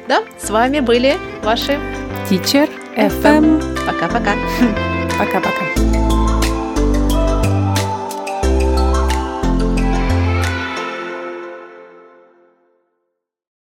Да, 0.08 0.24
с 0.40 0.50
вами 0.50 0.80
были 0.80 1.18
ваши 1.44 1.80
Teacher 2.30 2.70
FM. 2.96 3.86
Пока-пока. 3.86 4.36
Пока-пока. 5.18 5.71